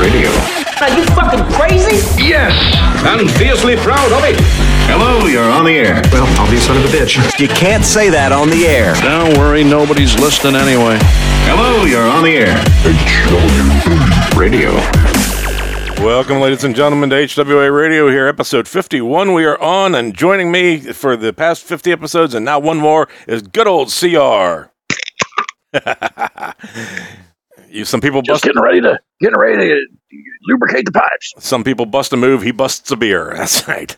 Radio. 0.00 0.30
Are 0.80 0.90
you 0.98 1.04
fucking 1.14 1.44
crazy? 1.52 1.96
Yes, 2.20 2.52
and 3.06 3.30
fiercely 3.30 3.76
proud 3.76 4.10
of 4.10 4.24
it. 4.24 4.34
Hello, 4.90 5.28
you're 5.28 5.48
on 5.48 5.64
the 5.64 5.78
air. 5.78 6.02
Well, 6.10 6.26
I'll 6.40 6.50
be 6.50 6.56
a 6.56 6.60
son 6.60 6.76
of 6.76 6.84
a 6.84 6.88
bitch. 6.88 7.38
You 7.38 7.46
can't 7.46 7.84
say 7.84 8.10
that 8.10 8.32
on 8.32 8.50
the 8.50 8.66
air. 8.66 8.96
Don't 8.96 9.38
worry, 9.38 9.62
nobody's 9.62 10.18
listening 10.18 10.56
anyway. 10.56 10.98
Hello, 11.46 11.84
you're 11.84 12.02
on 12.02 12.24
the 12.24 12.36
air. 12.36 12.56
HW 12.82 14.36
Radio. 14.36 14.72
Welcome, 16.04 16.40
ladies 16.40 16.64
and 16.64 16.74
gentlemen, 16.74 17.10
to 17.10 17.16
HWA 17.16 17.72
Radio 17.72 18.08
here, 18.08 18.26
episode 18.26 18.66
51. 18.66 19.34
We 19.34 19.44
are 19.44 19.60
on, 19.60 19.94
and 19.94 20.16
joining 20.16 20.50
me 20.50 20.80
for 20.80 21.16
the 21.16 21.32
past 21.32 21.62
50 21.62 21.92
episodes, 21.92 22.34
and 22.34 22.44
now 22.44 22.58
one 22.58 22.78
more, 22.78 23.08
is 23.28 23.42
good 23.42 23.68
old 23.68 23.88
CR. 23.88 24.71
you, 27.68 27.84
some 27.84 28.00
people 28.00 28.22
Just 28.22 28.42
bust, 28.42 28.44
getting 28.44 28.62
ready 28.62 28.80
to 28.80 28.98
getting 29.20 29.38
ready 29.38 29.56
to 29.68 29.86
lubricate 30.48 30.84
the 30.84 30.92
pipes. 30.92 31.32
some 31.38 31.64
people 31.64 31.86
bust 31.86 32.12
a 32.12 32.16
move. 32.16 32.42
He 32.42 32.50
busts 32.52 32.90
a 32.90 32.96
beer. 32.96 33.32
That's 33.36 33.66
right. 33.68 33.96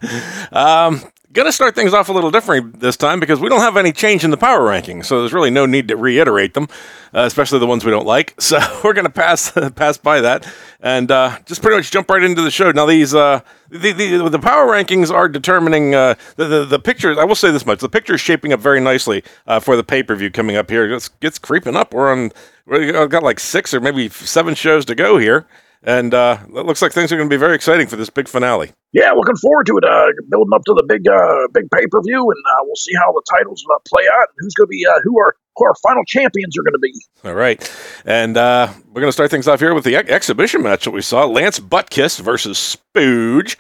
Um, 0.53 1.01
gonna 1.35 1.53
start 1.53 1.75
things 1.75 1.93
off 1.93 2.09
a 2.09 2.13
little 2.13 2.31
different 2.31 2.81
this 2.81 2.97
time 2.97 3.21
because 3.21 3.41
we 3.41 3.49
don't 3.49 3.61
have 3.61 3.77
any 3.77 3.93
change 3.93 4.25
in 4.25 4.31
the 4.31 4.37
power 4.37 4.61
rankings, 4.61 5.05
so 5.05 5.21
there's 5.21 5.33
really 5.33 5.51
no 5.51 5.67
need 5.67 5.89
to 5.89 5.97
reiterate 5.97 6.55
them, 6.55 6.69
uh, 7.13 7.23
especially 7.23 7.59
the 7.59 7.67
ones 7.67 7.85
we 7.85 7.91
don't 7.91 8.07
like. 8.07 8.35
So 8.45 8.59
we're 8.85 8.93
gonna 8.93 9.11
pass 9.11 9.53
pass 9.75 9.99
by 9.99 10.21
that 10.21 10.47
and 10.81 11.11
uh, 11.11 11.39
just 11.45 11.61
pretty 11.61 11.77
much 11.77 11.91
jump 11.91 12.09
right 12.09 12.23
into 12.23 12.43
the 12.43 12.51
show. 12.51 12.71
Now 12.71 12.87
these 12.87 13.15
uh, 13.15 13.41
the, 13.69 13.93
the 13.93 14.29
the 14.29 14.39
power 14.39 14.67
rankings 14.67 15.11
are 15.11 15.29
determining 15.29 15.95
uh, 15.95 16.15
the, 16.37 16.47
the 16.47 16.65
the 16.65 16.79
pictures. 16.79 17.19
I 17.19 17.25
will 17.25 17.35
say 17.35 17.51
this 17.51 17.67
much: 17.67 17.81
the 17.81 17.89
picture 17.89 18.15
is 18.15 18.21
shaping 18.21 18.53
up 18.53 18.61
very 18.61 18.81
nicely 18.81 19.25
uh, 19.47 19.61
for 19.61 19.77
the 19.77 19.85
pay 19.85 20.03
per 20.03 20.15
view 20.15 20.31
coming 20.31 20.57
up 20.57 20.71
here. 20.71 20.95
It's 20.95 21.11
it's 21.21 21.39
creeping 21.39 21.75
up. 21.75 21.93
We're 21.93 22.13
on. 22.13 22.31
We've 22.67 23.11
got 23.11 23.23
like 23.23 23.41
six 23.41 23.75
or 23.75 23.81
maybe 23.81 24.09
seven 24.09 24.55
shows 24.55 24.85
to 24.87 24.95
go 24.95 25.19
here. 25.19 25.47
And 25.83 26.15
uh, 26.15 26.39
it 26.49 26.65
looks 26.65 26.81
like 26.81 26.93
things 26.93 27.13
are 27.13 27.17
going 27.17 27.29
to 27.29 27.35
be 27.35 27.39
very 27.39 27.55
exciting 27.55 27.87
for 27.87 27.97
this 27.97 28.09
big 28.09 28.27
finale. 28.27 28.73
Yeah, 28.95 29.11
looking 29.11 29.35
forward 29.37 29.67
to 29.67 29.77
it. 29.79 29.85
Uh, 29.85 30.07
building 30.31 30.55
up 30.55 30.63
to 30.67 30.75
the 30.75 30.85
big 30.87 31.09
uh, 31.09 31.49
big 31.53 31.69
pay 31.71 31.85
per 31.91 32.01
view, 32.01 32.23
and 32.31 32.41
uh, 32.47 32.63
we'll 32.63 32.77
see 32.77 32.95
how 32.95 33.11
the 33.13 33.23
titles 33.29 33.65
uh, 33.69 33.79
play 33.89 34.05
out, 34.13 34.29
and 34.29 34.37
who's 34.39 34.55
going 34.55 34.67
to 34.67 34.71
be 34.71 34.87
uh, 34.87 35.01
who 35.03 35.19
are 35.19 35.35
who 35.57 35.67
our 35.67 35.75
final 35.83 36.05
champions 36.05 36.57
are 36.57 36.63
going 36.63 36.73
to 36.73 36.79
be. 36.79 36.93
All 37.25 37.35
right. 37.35 37.61
And 38.05 38.37
uh, 38.37 38.73
we're 38.89 39.01
going 39.01 39.09
to 39.09 39.13
start 39.13 39.31
things 39.31 39.47
off 39.47 39.61
here 39.61 39.73
with 39.73 39.85
the 39.85 39.95
ex- 39.95 40.11
exhibition 40.11 40.63
match 40.63 40.85
that 40.85 40.91
we 40.91 41.01
saw 41.01 41.27
Lance 41.27 41.61
Buttkiss 41.61 42.21
versus 42.21 42.59
Spooge. 42.97 43.55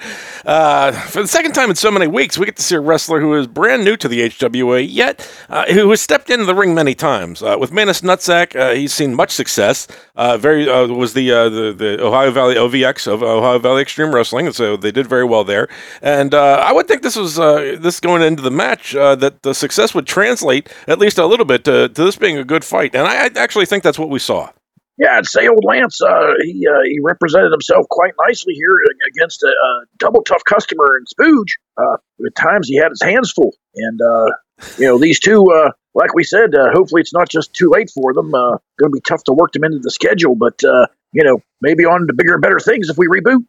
For 0.44 1.22
the 1.22 1.28
second 1.28 1.52
time 1.52 1.70
in 1.70 1.77
so 1.77 1.92
many 1.92 2.08
weeks, 2.08 2.36
we 2.36 2.46
get 2.46 2.56
to 2.56 2.62
see 2.62 2.74
a 2.74 2.80
wrestler 2.80 3.20
who 3.20 3.34
is 3.34 3.46
brand 3.46 3.84
new 3.84 3.96
to 3.96 4.08
the 4.08 4.28
HWA, 4.28 4.84
yet 4.88 5.22
who 5.70 5.88
has 5.90 6.00
stepped 6.00 6.30
into 6.30 6.44
the 6.44 6.55
ring 6.55 6.74
many 6.74 6.96
times. 6.96 7.42
With 7.42 7.70
Manus 7.70 8.00
Nutsack, 8.00 8.74
he's 8.74 8.92
seen 8.92 9.14
much 9.14 9.30
success. 9.30 9.86
Very 10.16 10.66
was 10.66 11.14
the, 11.14 11.28
the 11.28 11.74
the 11.77 12.05
Ohio 12.05 12.32
Valley 12.32 12.56
OVX 12.56 13.06
of 13.06 13.22
Ohio 13.22 13.60
Valley 13.60 13.82
Extreme 13.82 14.12
Wrestling, 14.12 14.46
and 14.46 14.55
so 14.55 14.77
they 14.77 14.90
did 14.90 15.06
very 15.06 15.23
well 15.27 15.44
there. 15.44 15.69
And 16.03 16.34
uh, 16.34 16.62
I 16.64 16.72
would 16.72 16.89
think 16.89 17.03
this 17.03 17.17
was 17.17 17.39
uh, 17.39 17.77
this 17.78 18.00
going 18.00 18.22
into 18.22 18.42
the 18.42 18.50
match 18.50 18.94
uh, 18.94 19.14
that 19.17 19.42
the 19.42 19.55
success 19.55 19.94
would 19.94 20.06
translate 20.06 20.69
at 20.86 20.98
least 20.98 21.19
a 21.19 21.27
little 21.27 21.47
bit 21.47 21.64
to, 21.64 21.89
to 21.89 22.05
this 22.05 22.17
being 22.17 22.39
a 22.39 22.44
good 22.44 22.64
fight. 22.64 22.94
And 22.94 23.06
I, 23.06 23.27
I 23.27 23.30
actually 23.36 23.67
think 23.67 23.83
that's 23.83 23.98
what 23.98 24.11
we 24.11 24.19
saw. 24.19 24.50
Yeah, 24.97 25.17
I'd 25.17 25.27
say 25.27 25.48
old 25.48 25.64
Lance. 25.64 26.00
Uh, 26.00 26.34
he 26.42 26.67
uh, 26.69 26.83
he 26.84 27.00
represented 27.02 27.50
himself 27.50 27.86
quite 27.91 28.12
nicely 28.27 28.55
here 28.55 28.70
against 29.08 29.42
a, 29.42 29.48
a 29.48 29.84
double 29.98 30.22
tough 30.22 30.45
customer 30.45 30.86
in 30.97 31.05
Spooge. 31.06 31.55
Uh, 31.77 31.97
at 32.25 32.34
times 32.36 32.69
he 32.69 32.77
had 32.77 32.91
his 32.91 33.02
hands 33.02 33.33
full, 33.33 33.52
and 33.75 34.00
uh, 34.00 34.27
you 34.78 34.86
know 34.86 34.98
these 34.98 35.19
two. 35.19 35.50
Uh, 35.50 35.70
like 35.97 36.14
we 36.14 36.25
said, 36.25 36.55
uh, 36.55 36.70
hopefully 36.72 37.00
it's 37.00 37.14
not 37.14 37.28
just 37.28 37.55
too 37.55 37.70
late 37.70 37.91
for 37.91 38.12
them. 38.14 38.30
Going 38.30 38.58
to 38.80 38.91
be 38.91 39.00
tough 39.00 39.22
to 39.25 39.33
work 39.33 39.52
them 39.52 39.64
into 39.64 39.78
the 39.78 39.91
schedule, 39.91 40.34
but 40.36 40.61
you 41.15 41.25
know 41.25 41.41
maybe 41.62 41.84
on 41.84 42.07
to 42.07 42.12
bigger 42.12 42.34
and 42.34 42.43
better 42.43 42.61
things 42.61 42.91
if 42.91 42.98
we 42.98 43.07
reboot. 43.07 43.43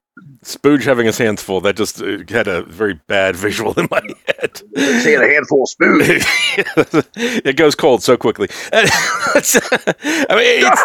Spooge 0.46 0.84
having 0.84 1.06
his 1.06 1.18
hands 1.18 1.42
full, 1.42 1.60
that 1.62 1.76
just 1.76 2.02
uh, 2.02 2.20
had 2.30 2.48
a 2.48 2.62
very 2.64 2.94
bad 2.94 3.36
visual 3.46 3.74
in 3.74 3.88
my 3.92 4.02
head. 4.28 4.62
Saying 4.76 5.22
a 5.22 5.28
handful 5.28 5.64
of 5.64 5.70
Spooge. 5.70 6.24
it 7.46 7.58
goes 7.58 7.76
cold 7.76 8.04
so 8.04 8.16
quickly. 8.16 8.48
I 8.72 8.84
mean, 10.30 10.64
it's, 10.64 10.84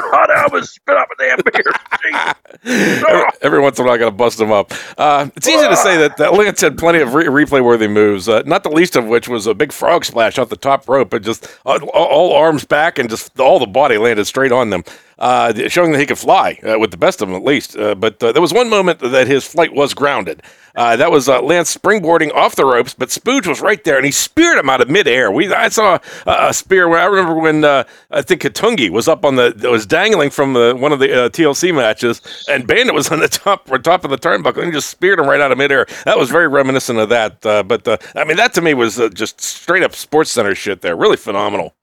God, 0.00 0.30
I 0.30 0.44
almost 0.44 0.74
spit 0.74 0.96
up 0.96 1.08
a 1.10 1.22
damn 1.22 1.38
beer. 1.44 3.04
Every, 3.08 3.24
every 3.42 3.60
once 3.60 3.78
in 3.78 3.84
a 3.84 3.88
while, 3.88 3.96
I 3.96 3.98
got 3.98 4.06
to 4.06 4.10
bust 4.12 4.38
them 4.38 4.52
up. 4.52 4.72
Uh, 4.96 5.28
it's 5.36 5.48
easy 5.48 5.68
to 5.68 5.76
say 5.76 5.98
that, 5.98 6.16
that 6.16 6.32
Lance 6.32 6.60
had 6.60 6.78
plenty 6.78 7.00
of 7.00 7.14
re- 7.14 7.26
replay 7.26 7.62
worthy 7.62 7.88
moves, 7.88 8.28
uh, 8.28 8.42
not 8.46 8.62
the 8.62 8.70
least 8.70 8.96
of 8.96 9.06
which 9.06 9.28
was 9.28 9.46
a 9.46 9.54
big 9.54 9.72
frog 9.72 10.04
splash 10.04 10.38
off 10.38 10.48
the 10.48 10.56
top 10.56 10.88
rope, 10.88 11.10
but 11.10 11.22
just 11.22 11.48
all, 11.66 11.82
all 11.90 12.32
arms 12.34 12.64
back 12.64 12.98
and 12.98 13.10
just 13.10 13.38
all 13.38 13.58
the 13.58 13.66
body 13.66 13.98
landed 13.98 14.24
straight 14.24 14.52
on 14.52 14.70
them. 14.70 14.84
Uh, 15.20 15.68
showing 15.68 15.92
that 15.92 15.98
he 15.98 16.06
could 16.06 16.18
fly 16.18 16.58
uh, 16.64 16.78
with 16.78 16.90
the 16.90 16.96
best 16.96 17.20
of 17.20 17.28
them, 17.28 17.36
at 17.36 17.44
least. 17.44 17.76
Uh, 17.76 17.94
but 17.94 18.22
uh, 18.22 18.32
there 18.32 18.40
was 18.40 18.54
one 18.54 18.70
moment 18.70 19.00
that 19.00 19.26
his 19.26 19.46
flight 19.46 19.74
was 19.74 19.92
grounded. 19.92 20.42
Uh, 20.74 20.96
that 20.96 21.10
was 21.10 21.28
uh, 21.28 21.42
Lance 21.42 21.76
springboarding 21.76 22.32
off 22.32 22.56
the 22.56 22.64
ropes, 22.64 22.94
but 22.94 23.10
Spooge 23.10 23.46
was 23.46 23.60
right 23.60 23.84
there, 23.84 23.96
and 23.96 24.06
he 24.06 24.12
speared 24.12 24.56
him 24.56 24.70
out 24.70 24.80
of 24.80 24.88
midair. 24.88 25.30
We 25.30 25.52
I 25.52 25.68
saw 25.68 25.98
a, 26.26 26.48
a 26.48 26.54
spear 26.54 26.88
where 26.88 27.00
I 27.00 27.04
remember 27.04 27.34
when 27.34 27.64
I 27.64 28.22
think 28.22 28.40
Katungi 28.40 28.88
was 28.88 29.08
up 29.08 29.26
on 29.26 29.36
the 29.36 29.54
was 29.70 29.84
dangling 29.84 30.30
from 30.30 30.54
the, 30.54 30.74
one 30.74 30.92
of 30.92 31.00
the 31.00 31.08
TLC 31.08 31.74
matches, 31.74 32.22
and 32.48 32.66
Bandit 32.66 32.94
was 32.94 33.08
on 33.12 33.20
the 33.20 33.28
top 33.28 33.66
top 33.82 34.04
of 34.04 34.10
the 34.10 34.16
turnbuckle, 34.16 34.58
and 34.58 34.66
he 34.66 34.72
just 34.72 34.88
speared 34.88 35.18
him 35.18 35.26
right 35.26 35.40
out 35.40 35.52
of 35.52 35.58
midair. 35.58 35.86
That 36.06 36.18
was 36.18 36.30
very 36.30 36.48
reminiscent 36.48 36.98
of 36.98 37.10
that. 37.10 37.42
But 37.42 37.86
I 38.16 38.24
mean, 38.24 38.38
that 38.38 38.54
to 38.54 38.62
me 38.62 38.72
was 38.72 38.96
just 39.12 39.38
straight 39.40 39.82
up 39.82 39.94
Sports 39.94 40.30
Center 40.30 40.54
shit. 40.54 40.80
There, 40.80 40.96
really 40.96 41.18
phenomenal. 41.18 41.74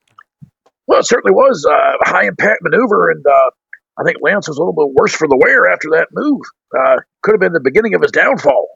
Well, 0.88 1.00
it 1.00 1.06
certainly 1.06 1.34
was 1.34 1.66
uh, 1.70 1.98
a 2.06 2.09
high 2.09 2.28
impact 2.28 2.62
maneuver, 2.64 3.12
and 3.12 3.25
uh, 3.25 3.50
I 4.00 4.03
think 4.03 4.18
Lance 4.22 4.48
was 4.48 4.58
a 4.58 4.62
little 4.62 4.74
bit 4.74 4.96
worse 4.96 5.14
for 5.14 5.28
the 5.28 5.38
wear 5.38 5.68
after 5.68 5.90
that 5.92 6.08
move. 6.14 6.42
Uh, 6.78 6.98
could 7.22 7.34
have 7.34 7.42
been 7.42 7.53
the 7.53 7.59
beginning 7.59 7.94
of 7.94 8.02
his 8.02 8.12
downfall. 8.12 8.70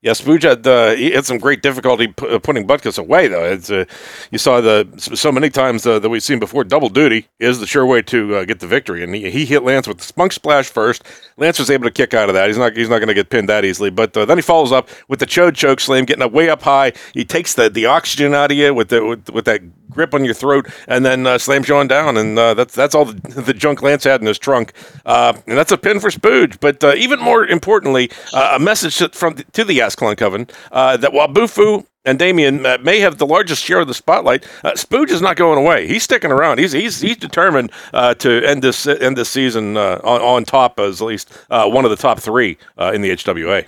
Yeah, 0.00 0.12
Spooge 0.12 0.44
had 0.44 0.64
uh, 0.64 0.92
he 0.94 1.10
had 1.10 1.26
some 1.26 1.38
great 1.38 1.60
difficulty 1.60 2.06
p- 2.06 2.28
uh, 2.28 2.38
putting 2.38 2.68
Butkus 2.68 3.00
away 3.00 3.26
though. 3.26 3.44
Uh, 3.44 3.84
you 4.30 4.38
saw 4.38 4.60
the 4.60 4.86
so 4.96 5.32
many 5.32 5.50
times 5.50 5.84
uh, 5.84 5.98
that 5.98 6.08
we've 6.08 6.22
seen 6.22 6.38
before. 6.38 6.62
Double 6.62 6.88
duty 6.88 7.26
is 7.40 7.58
the 7.58 7.66
sure 7.66 7.84
way 7.84 8.00
to 8.02 8.36
uh, 8.36 8.44
get 8.44 8.60
the 8.60 8.68
victory, 8.68 9.02
and 9.02 9.12
he, 9.12 9.28
he 9.28 9.44
hit 9.44 9.64
Lance 9.64 9.88
with 9.88 9.98
the 9.98 10.04
spunk 10.04 10.32
splash 10.32 10.68
first. 10.68 11.02
Lance 11.36 11.58
was 11.58 11.68
able 11.68 11.82
to 11.82 11.90
kick 11.90 12.14
out 12.14 12.28
of 12.28 12.36
that. 12.36 12.46
He's 12.46 12.56
not 12.56 12.76
he's 12.76 12.88
not 12.88 12.98
going 12.98 13.08
to 13.08 13.14
get 13.14 13.28
pinned 13.28 13.48
that 13.48 13.64
easily. 13.64 13.90
But 13.90 14.12
then 14.12 14.38
he 14.38 14.42
follows 14.42 14.70
up 14.70 14.88
with 15.08 15.18
the 15.18 15.26
chode 15.26 15.56
choke 15.56 15.80
slam, 15.80 16.04
getting 16.04 16.22
up 16.22 16.30
way 16.30 16.48
up 16.48 16.62
high. 16.62 16.92
He 17.12 17.24
takes 17.24 17.54
the, 17.54 17.68
the 17.68 17.86
oxygen 17.86 18.34
out 18.34 18.52
of 18.52 18.56
you 18.56 18.72
with 18.72 18.90
the 18.90 19.04
with, 19.04 19.28
with 19.30 19.46
that 19.46 19.62
grip 19.98 20.14
on 20.14 20.24
your 20.24 20.34
throat, 20.34 20.68
and 20.86 21.04
then 21.04 21.26
uh, 21.26 21.36
slams 21.36 21.68
you 21.68 21.74
on 21.76 21.88
down. 21.88 22.16
And 22.16 22.38
uh, 22.38 22.54
that's 22.54 22.74
that's 22.74 22.94
all 22.94 23.04
the, 23.04 23.42
the 23.42 23.52
junk 23.52 23.82
Lance 23.82 24.04
had 24.04 24.20
in 24.20 24.26
his 24.26 24.38
trunk. 24.38 24.72
Uh, 25.04 25.34
and 25.46 25.58
that's 25.58 25.72
a 25.72 25.76
pin 25.76 26.00
for 26.00 26.08
Spooge. 26.08 26.60
But 26.60 26.82
uh, 26.82 26.94
even 26.96 27.18
more 27.20 27.44
importantly, 27.44 28.10
uh, 28.32 28.52
a 28.54 28.58
message 28.58 28.96
to, 28.98 29.08
from 29.10 29.34
to 29.34 29.64
the 29.64 29.80
Ascalon 29.80 30.16
Coven 30.16 30.46
uh, 30.70 30.96
that 30.98 31.12
while 31.12 31.28
Bufu 31.28 31.84
and 32.04 32.18
Damien 32.18 32.64
uh, 32.64 32.78
may 32.80 33.00
have 33.00 33.18
the 33.18 33.26
largest 33.26 33.62
share 33.62 33.80
of 33.80 33.88
the 33.88 33.92
spotlight. 33.94 34.46
Uh, 34.64 34.70
Spooge 34.72 35.10
is 35.10 35.20
not 35.20 35.36
going 35.36 35.58
away. 35.58 35.86
He's 35.88 36.04
sticking 36.04 36.30
around. 36.30 36.58
He's 36.58 36.72
he's 36.72 37.00
he's 37.00 37.16
determined 37.16 37.72
uh, 37.92 38.14
to 38.14 38.42
end 38.44 38.62
this 38.62 38.86
end 38.86 39.16
this 39.16 39.28
season 39.28 39.76
on, 39.76 40.20
on 40.22 40.44
top 40.44 40.78
as 40.78 41.02
at 41.02 41.06
least 41.06 41.30
one 41.50 41.84
of 41.84 41.90
the 41.90 41.96
top 41.96 42.20
three 42.20 42.56
in 42.78 43.02
the 43.02 43.10
HWA. 43.10 43.66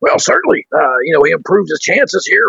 Well, 0.00 0.18
certainly, 0.18 0.64
you 1.04 1.12
know, 1.14 1.22
he 1.24 1.32
improved 1.32 1.70
his 1.70 1.80
chances 1.80 2.24
here. 2.26 2.44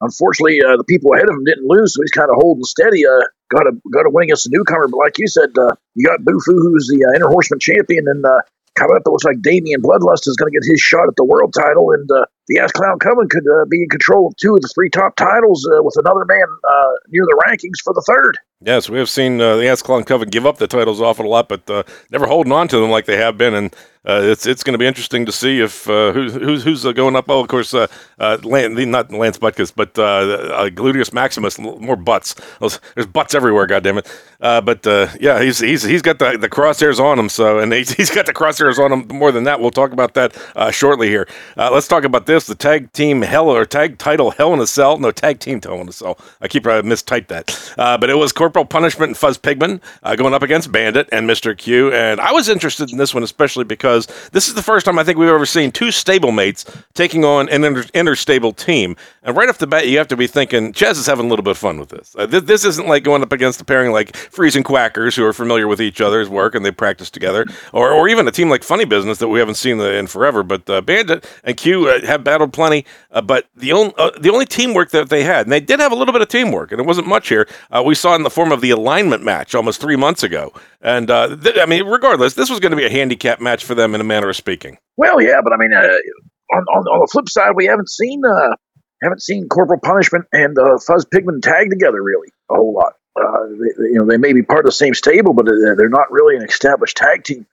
Unfortunately, 0.00 0.60
uh, 0.62 0.76
the 0.76 0.84
people 0.84 1.14
ahead 1.14 1.28
of 1.28 1.34
him 1.34 1.44
didn't 1.44 1.66
lose, 1.66 1.94
so 1.94 2.02
he's 2.02 2.10
kind 2.10 2.30
of 2.30 2.36
holding 2.36 2.64
steady. 2.64 3.06
Uh, 3.06 3.24
got 3.50 3.64
to 3.64 3.72
got 3.92 4.02
to 4.02 4.10
win 4.10 4.24
against 4.24 4.44
the 4.44 4.52
newcomer, 4.52 4.88
but 4.88 4.98
like 4.98 5.18
you 5.18 5.28
said, 5.28 5.50
uh, 5.56 5.74
you 5.94 6.06
got 6.06 6.20
Bufu, 6.20 6.54
who's 6.54 6.90
the 6.90 7.06
uh, 7.06 7.16
Inner 7.16 7.28
Horseman 7.28 7.60
champion, 7.60 8.08
and 8.08 8.24
uh, 8.24 8.40
coming 8.74 8.96
up, 8.96 9.02
it 9.06 9.10
looks 9.10 9.24
like 9.24 9.40
Damian 9.40 9.82
Bloodlust 9.82 10.26
is 10.26 10.36
going 10.36 10.50
to 10.50 10.56
get 10.58 10.66
his 10.66 10.80
shot 10.80 11.08
at 11.08 11.16
the 11.16 11.24
world 11.24 11.54
title, 11.54 11.92
and 11.92 12.10
uh, 12.10 12.26
the 12.48 12.58
Ass 12.58 12.72
Clown 12.72 12.98
Coven 12.98 13.28
could 13.28 13.46
uh, 13.46 13.64
be 13.70 13.82
in 13.82 13.88
control 13.88 14.28
of 14.28 14.36
two 14.36 14.54
of 14.54 14.60
the 14.60 14.70
three 14.74 14.90
top 14.90 15.16
titles 15.16 15.66
uh, 15.70 15.82
with 15.82 15.96
another 15.96 16.24
man 16.26 16.48
uh, 16.68 16.92
near 17.08 17.24
the 17.24 17.40
rankings 17.46 17.80
for 17.82 17.94
the 17.94 18.04
third. 18.06 18.38
Yes, 18.64 18.88
we 18.88 18.98
have 18.98 19.10
seen 19.10 19.42
uh, 19.42 19.56
the 19.56 19.68
Ascalon 19.68 20.04
Coven 20.04 20.30
give 20.30 20.46
up 20.46 20.56
the 20.56 20.66
titles 20.66 20.98
awful 20.98 21.26
a 21.26 21.28
lot, 21.28 21.48
but 21.50 21.68
uh, 21.68 21.82
never 22.10 22.26
holding 22.26 22.52
on 22.52 22.66
to 22.68 22.78
them 22.78 22.90
like 22.90 23.04
they 23.04 23.18
have 23.18 23.36
been. 23.36 23.52
And 23.52 23.76
uh, 24.06 24.20
it's 24.22 24.46
it's 24.46 24.62
going 24.62 24.72
to 24.72 24.78
be 24.78 24.86
interesting 24.86 25.24
to 25.24 25.32
see 25.32 25.60
if 25.60 25.88
uh, 25.88 26.12
who's 26.12 26.62
who's, 26.62 26.84
uh, 26.84 26.92
going 26.92 27.16
up. 27.16 27.24
Oh, 27.28 27.40
of 27.40 27.48
course, 27.48 27.72
uh, 27.72 27.86
uh, 28.18 28.36
Lan- 28.42 28.74
not 28.90 29.10
Lance 29.10 29.38
Butkus, 29.38 29.72
but 29.74 29.94
Gluteus 29.94 31.12
Maximus. 31.12 31.58
More 31.58 31.96
butts. 31.96 32.34
There's 32.60 33.06
butts 33.06 33.34
everywhere. 33.34 33.66
God 33.66 33.82
damn 33.82 33.96
it! 33.96 34.10
But 34.40 34.84
yeah, 35.20 35.42
he's 35.42 35.58
he's 35.58 35.82
he's 35.82 36.02
got 36.02 36.18
the, 36.18 36.36
the 36.36 36.50
crosshairs 36.50 37.00
on 37.00 37.18
him. 37.18 37.30
So 37.30 37.58
and 37.58 37.72
he's, 37.72 37.92
he's 37.96 38.10
got 38.10 38.26
the 38.26 38.34
crosshairs 38.34 38.78
on 38.78 38.92
him 38.92 39.08
more 39.16 39.32
than 39.32 39.44
that. 39.44 39.60
We'll 39.60 39.70
talk 39.70 39.92
about 39.92 40.12
that 40.14 40.36
shortly 40.70 41.08
here. 41.08 41.26
Let's 41.56 41.88
talk 41.88 42.04
about 42.04 42.26
this. 42.26 42.46
the 42.46 42.54
tag 42.54 42.92
team 42.92 43.22
hell 43.22 43.48
or 43.48 43.64
tag 43.64 43.96
title 43.96 44.32
Hell 44.32 44.52
in 44.52 44.60
a 44.60 44.66
Cell. 44.66 44.98
No, 44.98 45.12
tag 45.12 45.38
team 45.40 45.62
Hell 45.62 45.80
in 45.80 45.88
a 45.88 45.92
Cell. 45.92 46.18
I 46.42 46.48
keep 46.48 46.66
I 46.66 46.82
mistyped 46.82 47.28
that, 47.28 47.74
but 47.76 48.10
it 48.10 48.16
was 48.16 48.32
Corporal 48.54 48.66
Punishment 48.66 49.08
and 49.10 49.16
Fuzz 49.16 49.36
Pigman 49.36 49.80
uh, 50.04 50.14
going 50.14 50.32
up 50.32 50.42
against 50.42 50.70
Bandit 50.70 51.08
and 51.10 51.26
Mister 51.26 51.56
Q. 51.56 51.92
And 51.92 52.20
I 52.20 52.30
was 52.30 52.48
interested 52.48 52.92
in 52.92 52.98
this 52.98 53.12
one 53.12 53.24
especially 53.24 53.64
because 53.64 54.06
this 54.30 54.46
is 54.46 54.54
the 54.54 54.62
first 54.62 54.86
time 54.86 54.96
I 54.96 55.02
think 55.02 55.18
we've 55.18 55.28
ever 55.28 55.44
seen 55.44 55.72
two 55.72 55.86
stablemates 55.86 56.64
taking 56.94 57.24
on 57.24 57.48
an 57.48 57.64
inter- 57.64 57.82
interstable 57.94 58.54
team. 58.54 58.94
And 59.24 59.36
right 59.36 59.48
off 59.48 59.58
the 59.58 59.66
bat, 59.66 59.88
you 59.88 59.98
have 59.98 60.06
to 60.06 60.16
be 60.16 60.28
thinking 60.28 60.72
Chaz 60.72 60.92
is 60.92 61.06
having 61.06 61.26
a 61.26 61.28
little 61.28 61.42
bit 61.42 61.50
of 61.50 61.58
fun 61.58 61.80
with 61.80 61.88
this. 61.88 62.14
Uh, 62.16 62.28
th- 62.28 62.44
this 62.44 62.64
isn't 62.64 62.86
like 62.86 63.02
going 63.02 63.22
up 63.22 63.32
against 63.32 63.60
a 63.60 63.64
pairing 63.64 63.90
like 63.90 64.14
Freezing 64.14 64.62
Quackers, 64.62 65.16
who 65.16 65.24
are 65.24 65.32
familiar 65.32 65.66
with 65.66 65.80
each 65.80 66.00
other's 66.00 66.28
work 66.28 66.54
and 66.54 66.64
they 66.64 66.70
practice 66.70 67.10
together, 67.10 67.46
or, 67.72 67.90
or 67.90 68.08
even 68.08 68.28
a 68.28 68.30
team 68.30 68.50
like 68.50 68.62
Funny 68.62 68.84
Business 68.84 69.18
that 69.18 69.26
we 69.26 69.40
haven't 69.40 69.56
seen 69.56 69.80
in 69.80 70.06
forever. 70.06 70.44
But 70.44 70.70
uh, 70.70 70.80
Bandit 70.80 71.28
and 71.42 71.56
Q 71.56 71.88
uh, 71.88 72.06
have 72.06 72.22
battled 72.22 72.52
plenty, 72.52 72.84
uh, 73.10 73.20
but 73.20 73.48
the 73.56 73.72
only 73.72 73.94
uh, 73.98 74.12
the 74.20 74.30
only 74.30 74.46
teamwork 74.46 74.90
that 74.90 75.08
they 75.08 75.24
had, 75.24 75.46
and 75.46 75.52
they 75.52 75.58
did 75.58 75.80
have 75.80 75.90
a 75.90 75.96
little 75.96 76.12
bit 76.12 76.22
of 76.22 76.28
teamwork, 76.28 76.70
and 76.70 76.80
it 76.80 76.86
wasn't 76.86 77.08
much 77.08 77.28
here. 77.28 77.48
We 77.84 77.96
saw 77.96 78.14
in 78.14 78.22
the 78.22 78.30
form 78.44 78.52
of 78.52 78.60
the 78.60 78.70
alignment 78.70 79.22
match 79.22 79.54
almost 79.54 79.80
three 79.80 79.96
months 79.96 80.22
ago, 80.22 80.52
and 80.82 81.10
uh, 81.10 81.34
th- 81.34 81.56
I 81.58 81.64
mean, 81.66 81.86
regardless, 81.86 82.34
this 82.34 82.50
was 82.50 82.60
going 82.60 82.72
to 82.72 82.76
be 82.76 82.84
a 82.84 82.90
handicap 82.90 83.40
match 83.40 83.64
for 83.64 83.74
them 83.74 83.94
in 83.94 84.00
a 84.00 84.04
manner 84.04 84.28
of 84.28 84.36
speaking. 84.36 84.76
Well, 84.96 85.20
yeah, 85.20 85.40
but 85.42 85.52
I 85.52 85.56
mean, 85.56 85.72
uh, 85.72 85.78
on, 85.80 86.62
on 86.62 86.86
on 86.86 87.00
the 87.00 87.08
flip 87.10 87.28
side, 87.28 87.52
we 87.54 87.64
haven't 87.64 87.88
seen 87.88 88.22
uh, 88.24 88.54
haven't 89.02 89.22
seen 89.22 89.48
Corporal 89.48 89.80
Punishment 89.80 90.26
and 90.32 90.58
uh, 90.58 90.78
Fuzz 90.86 91.06
Pigman 91.06 91.40
tag 91.42 91.70
together 91.70 92.02
really 92.02 92.28
a 92.50 92.54
whole 92.54 92.74
lot. 92.74 92.94
Uh, 93.18 93.46
they, 93.48 93.84
you 93.86 93.98
know, 93.98 94.06
they 94.06 94.18
may 94.18 94.32
be 94.34 94.42
part 94.42 94.60
of 94.60 94.66
the 94.66 94.72
same 94.72 94.92
stable, 94.92 95.32
but 95.32 95.46
they're 95.46 95.88
not 95.88 96.10
really 96.10 96.36
an 96.36 96.42
established 96.42 96.96
tag 96.96 97.24
team. 97.24 97.46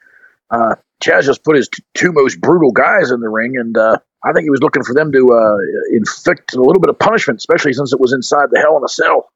Uh, 0.49 0.75
Chaz 1.01 1.23
just 1.23 1.43
put 1.45 1.55
his 1.55 1.69
t- 1.69 1.83
two 1.93 2.11
most 2.11 2.41
brutal 2.41 2.71
guys 2.71 3.11
in 3.11 3.21
the 3.21 3.29
ring, 3.29 3.57
and 3.57 3.77
I 3.77 4.33
think 4.33 4.43
he 4.43 4.49
was 4.49 4.61
looking 4.61 4.83
for 4.83 4.93
them 4.93 5.11
to 5.13 5.87
inflict 5.91 6.53
a 6.53 6.61
little 6.61 6.81
bit 6.81 6.89
of 6.89 6.99
punishment, 6.99 7.37
especially 7.37 7.73
since 7.73 7.93
it 7.93 7.99
was 7.99 8.11
inside 8.11 8.49
the 8.51 8.59
Hell 8.59 8.77
in 8.77 8.83
a 8.83 8.89
Cell. 8.89 9.29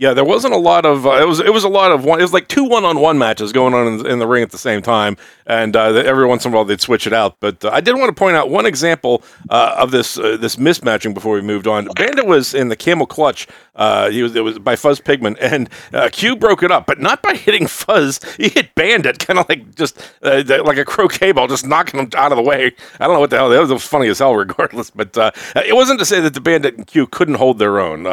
Yeah, 0.00 0.14
there 0.14 0.24
wasn't 0.24 0.54
a 0.54 0.56
lot 0.56 0.86
of. 0.86 1.06
Uh, 1.06 1.20
it 1.20 1.28
was 1.28 1.40
it 1.40 1.52
was 1.52 1.62
a 1.62 1.68
lot 1.68 1.92
of 1.92 2.06
one. 2.06 2.20
It 2.20 2.22
was 2.22 2.32
like 2.32 2.48
two 2.48 2.64
one 2.64 2.86
on 2.86 3.00
one 3.00 3.18
matches 3.18 3.52
going 3.52 3.74
on 3.74 3.86
in, 3.86 4.06
in, 4.06 4.18
the 4.18 4.26
ring 4.26 4.42
at 4.42 4.50
the 4.50 4.56
same 4.56 4.80
time, 4.80 5.18
and 5.44 5.76
uh, 5.76 5.92
every 5.92 6.26
once 6.26 6.46
in 6.46 6.52
a 6.52 6.56
while 6.56 6.64
they'd 6.64 6.80
switch 6.80 7.06
it 7.06 7.12
out. 7.12 7.36
But 7.38 7.62
uh, 7.62 7.68
I 7.70 7.82
did 7.82 7.94
want 7.96 8.08
to 8.08 8.18
point 8.18 8.34
out 8.34 8.48
one 8.48 8.64
example 8.64 9.22
uh, 9.50 9.74
of 9.76 9.90
this 9.90 10.16
uh, 10.16 10.38
this 10.38 10.56
mismatching 10.56 11.12
before 11.12 11.34
we 11.34 11.42
moved 11.42 11.66
on. 11.66 11.84
Bandit 11.96 12.24
was 12.24 12.54
in 12.54 12.70
the 12.70 12.76
camel 12.76 13.06
clutch. 13.06 13.46
Uh, 13.80 14.10
he 14.10 14.22
was 14.22 14.36
it 14.36 14.44
was 14.44 14.58
by 14.60 14.76
Fuzz 14.76 15.00
Pigman, 15.00 15.36
and 15.40 15.68
Q 16.12 16.36
broke 16.36 16.62
it 16.62 16.70
up, 16.70 16.86
but 16.86 17.00
not 17.00 17.22
by 17.22 17.34
hitting 17.34 17.66
Fuzz. 17.66 18.20
He 18.36 18.50
hit 18.50 18.74
Bandit, 18.76 19.18
kind 19.26 19.38
of 19.38 19.48
like 19.48 19.74
just 19.74 20.00
like 20.22 20.78
a 20.78 20.84
croquet 20.84 21.32
ball, 21.32 21.48
just 21.48 21.66
knocking 21.66 21.98
him 21.98 22.10
out 22.14 22.30
of 22.30 22.36
the 22.36 22.42
way. 22.42 22.72
I 23.00 23.06
don't 23.06 23.14
know 23.14 23.20
what 23.20 23.30
the 23.30 23.36
hell 23.36 23.48
that 23.48 23.68
was. 23.68 23.82
Funny 23.82 24.08
as 24.08 24.20
hell, 24.20 24.36
regardless. 24.36 24.92
But 25.00 25.16
it 25.56 25.74
wasn't 25.74 25.98
to 26.00 26.04
say 26.04 26.20
that 26.20 26.34
the 26.34 26.42
Bandit 26.42 26.76
and 26.76 26.86
Q 26.86 27.06
couldn't 27.06 27.36
hold 27.36 27.58
their 27.58 27.80
own. 27.80 28.04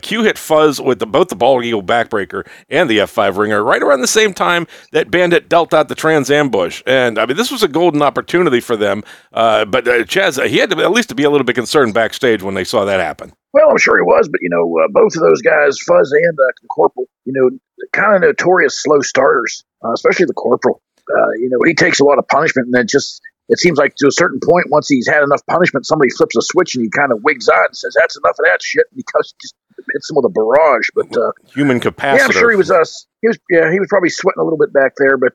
Q 0.00 0.22
hit 0.22 0.38
Fuzz 0.38 0.80
with 0.80 1.00
the 1.00 1.06
both 1.06 1.28
the 1.28 1.34
ball 1.36 1.62
eagle 1.62 1.82
backbreaker 1.82 2.46
and 2.68 2.88
the 2.88 2.98
F5 2.98 3.36
ringer 3.36 3.64
right 3.64 3.82
around 3.82 4.00
the 4.00 4.06
same 4.06 4.32
time 4.32 4.66
that 4.92 5.10
Bandit 5.10 5.48
dealt 5.48 5.74
out 5.74 5.88
the 5.88 5.94
trans 5.94 6.30
ambush. 6.30 6.82
And 6.86 7.18
I 7.18 7.26
mean, 7.26 7.36
this 7.36 7.50
was 7.50 7.62
a 7.62 7.68
golden 7.68 8.02
opportunity 8.02 8.60
for 8.60 8.76
them. 8.76 9.02
Uh, 9.32 9.64
but 9.64 9.88
uh, 9.88 10.04
Chaz, 10.04 10.44
he 10.46 10.58
had 10.58 10.70
to 10.70 10.78
at 10.78 10.92
least 10.92 11.08
to 11.10 11.14
be 11.14 11.24
a 11.24 11.30
little 11.30 11.44
bit 11.44 11.54
concerned 11.54 11.94
backstage 11.94 12.42
when 12.42 12.54
they 12.54 12.64
saw 12.64 12.84
that 12.84 13.00
happen. 13.00 13.32
Well, 13.52 13.70
I'm 13.70 13.78
sure 13.78 13.98
he 13.98 14.02
was, 14.02 14.28
but 14.28 14.40
you 14.42 14.48
know, 14.48 14.78
uh, 14.78 14.88
both 14.90 15.16
of 15.16 15.22
those 15.22 15.42
guys, 15.42 15.78
Fuzz 15.78 16.12
and 16.12 16.38
uh, 16.38 16.66
Corporal, 16.68 17.06
you 17.24 17.32
know, 17.34 17.50
kind 17.92 18.14
of 18.14 18.22
notorious 18.22 18.80
slow 18.80 19.00
starters, 19.00 19.64
uh, 19.84 19.92
especially 19.92 20.26
the 20.26 20.34
Corporal. 20.34 20.80
Uh, 21.10 21.30
you 21.38 21.48
know, 21.50 21.58
he 21.66 21.74
takes 21.74 21.98
a 21.98 22.04
lot 22.04 22.18
of 22.18 22.28
punishment 22.28 22.66
and 22.66 22.74
then 22.74 22.86
just 22.86 23.20
it 23.50 23.58
seems 23.58 23.78
like 23.78 23.96
to 23.96 24.06
a 24.06 24.12
certain 24.12 24.38
point, 24.38 24.70
once 24.70 24.88
he's 24.88 25.08
had 25.08 25.24
enough 25.24 25.44
punishment, 25.46 25.84
somebody 25.84 26.08
flips 26.10 26.36
a 26.36 26.42
switch 26.42 26.76
and 26.76 26.84
he 26.84 26.90
kind 26.90 27.10
of 27.10 27.24
wigs 27.24 27.48
out 27.48 27.66
and 27.66 27.76
says, 27.76 27.94
"That's 27.98 28.16
enough 28.16 28.36
of 28.38 28.44
that 28.44 28.62
shit." 28.62 28.86
And 28.92 28.98
he 28.98 29.04
just 29.42 29.54
hits 29.92 30.10
him 30.10 30.16
with 30.16 30.26
a 30.26 30.28
barrage. 30.28 30.86
But 30.94 31.16
uh, 31.16 31.32
human 31.52 31.80
capacity. 31.80 32.20
Yeah, 32.20 32.26
I'm 32.26 32.32
sure 32.32 32.50
he 32.50 32.56
was 32.56 32.70
us. 32.70 33.06
Uh, 33.06 33.10
he 33.22 33.28
was. 33.28 33.38
Yeah, 33.50 33.72
he 33.72 33.80
was 33.80 33.88
probably 33.88 34.10
sweating 34.10 34.40
a 34.40 34.44
little 34.44 34.58
bit 34.58 34.72
back 34.72 34.92
there, 34.98 35.16
but 35.16 35.34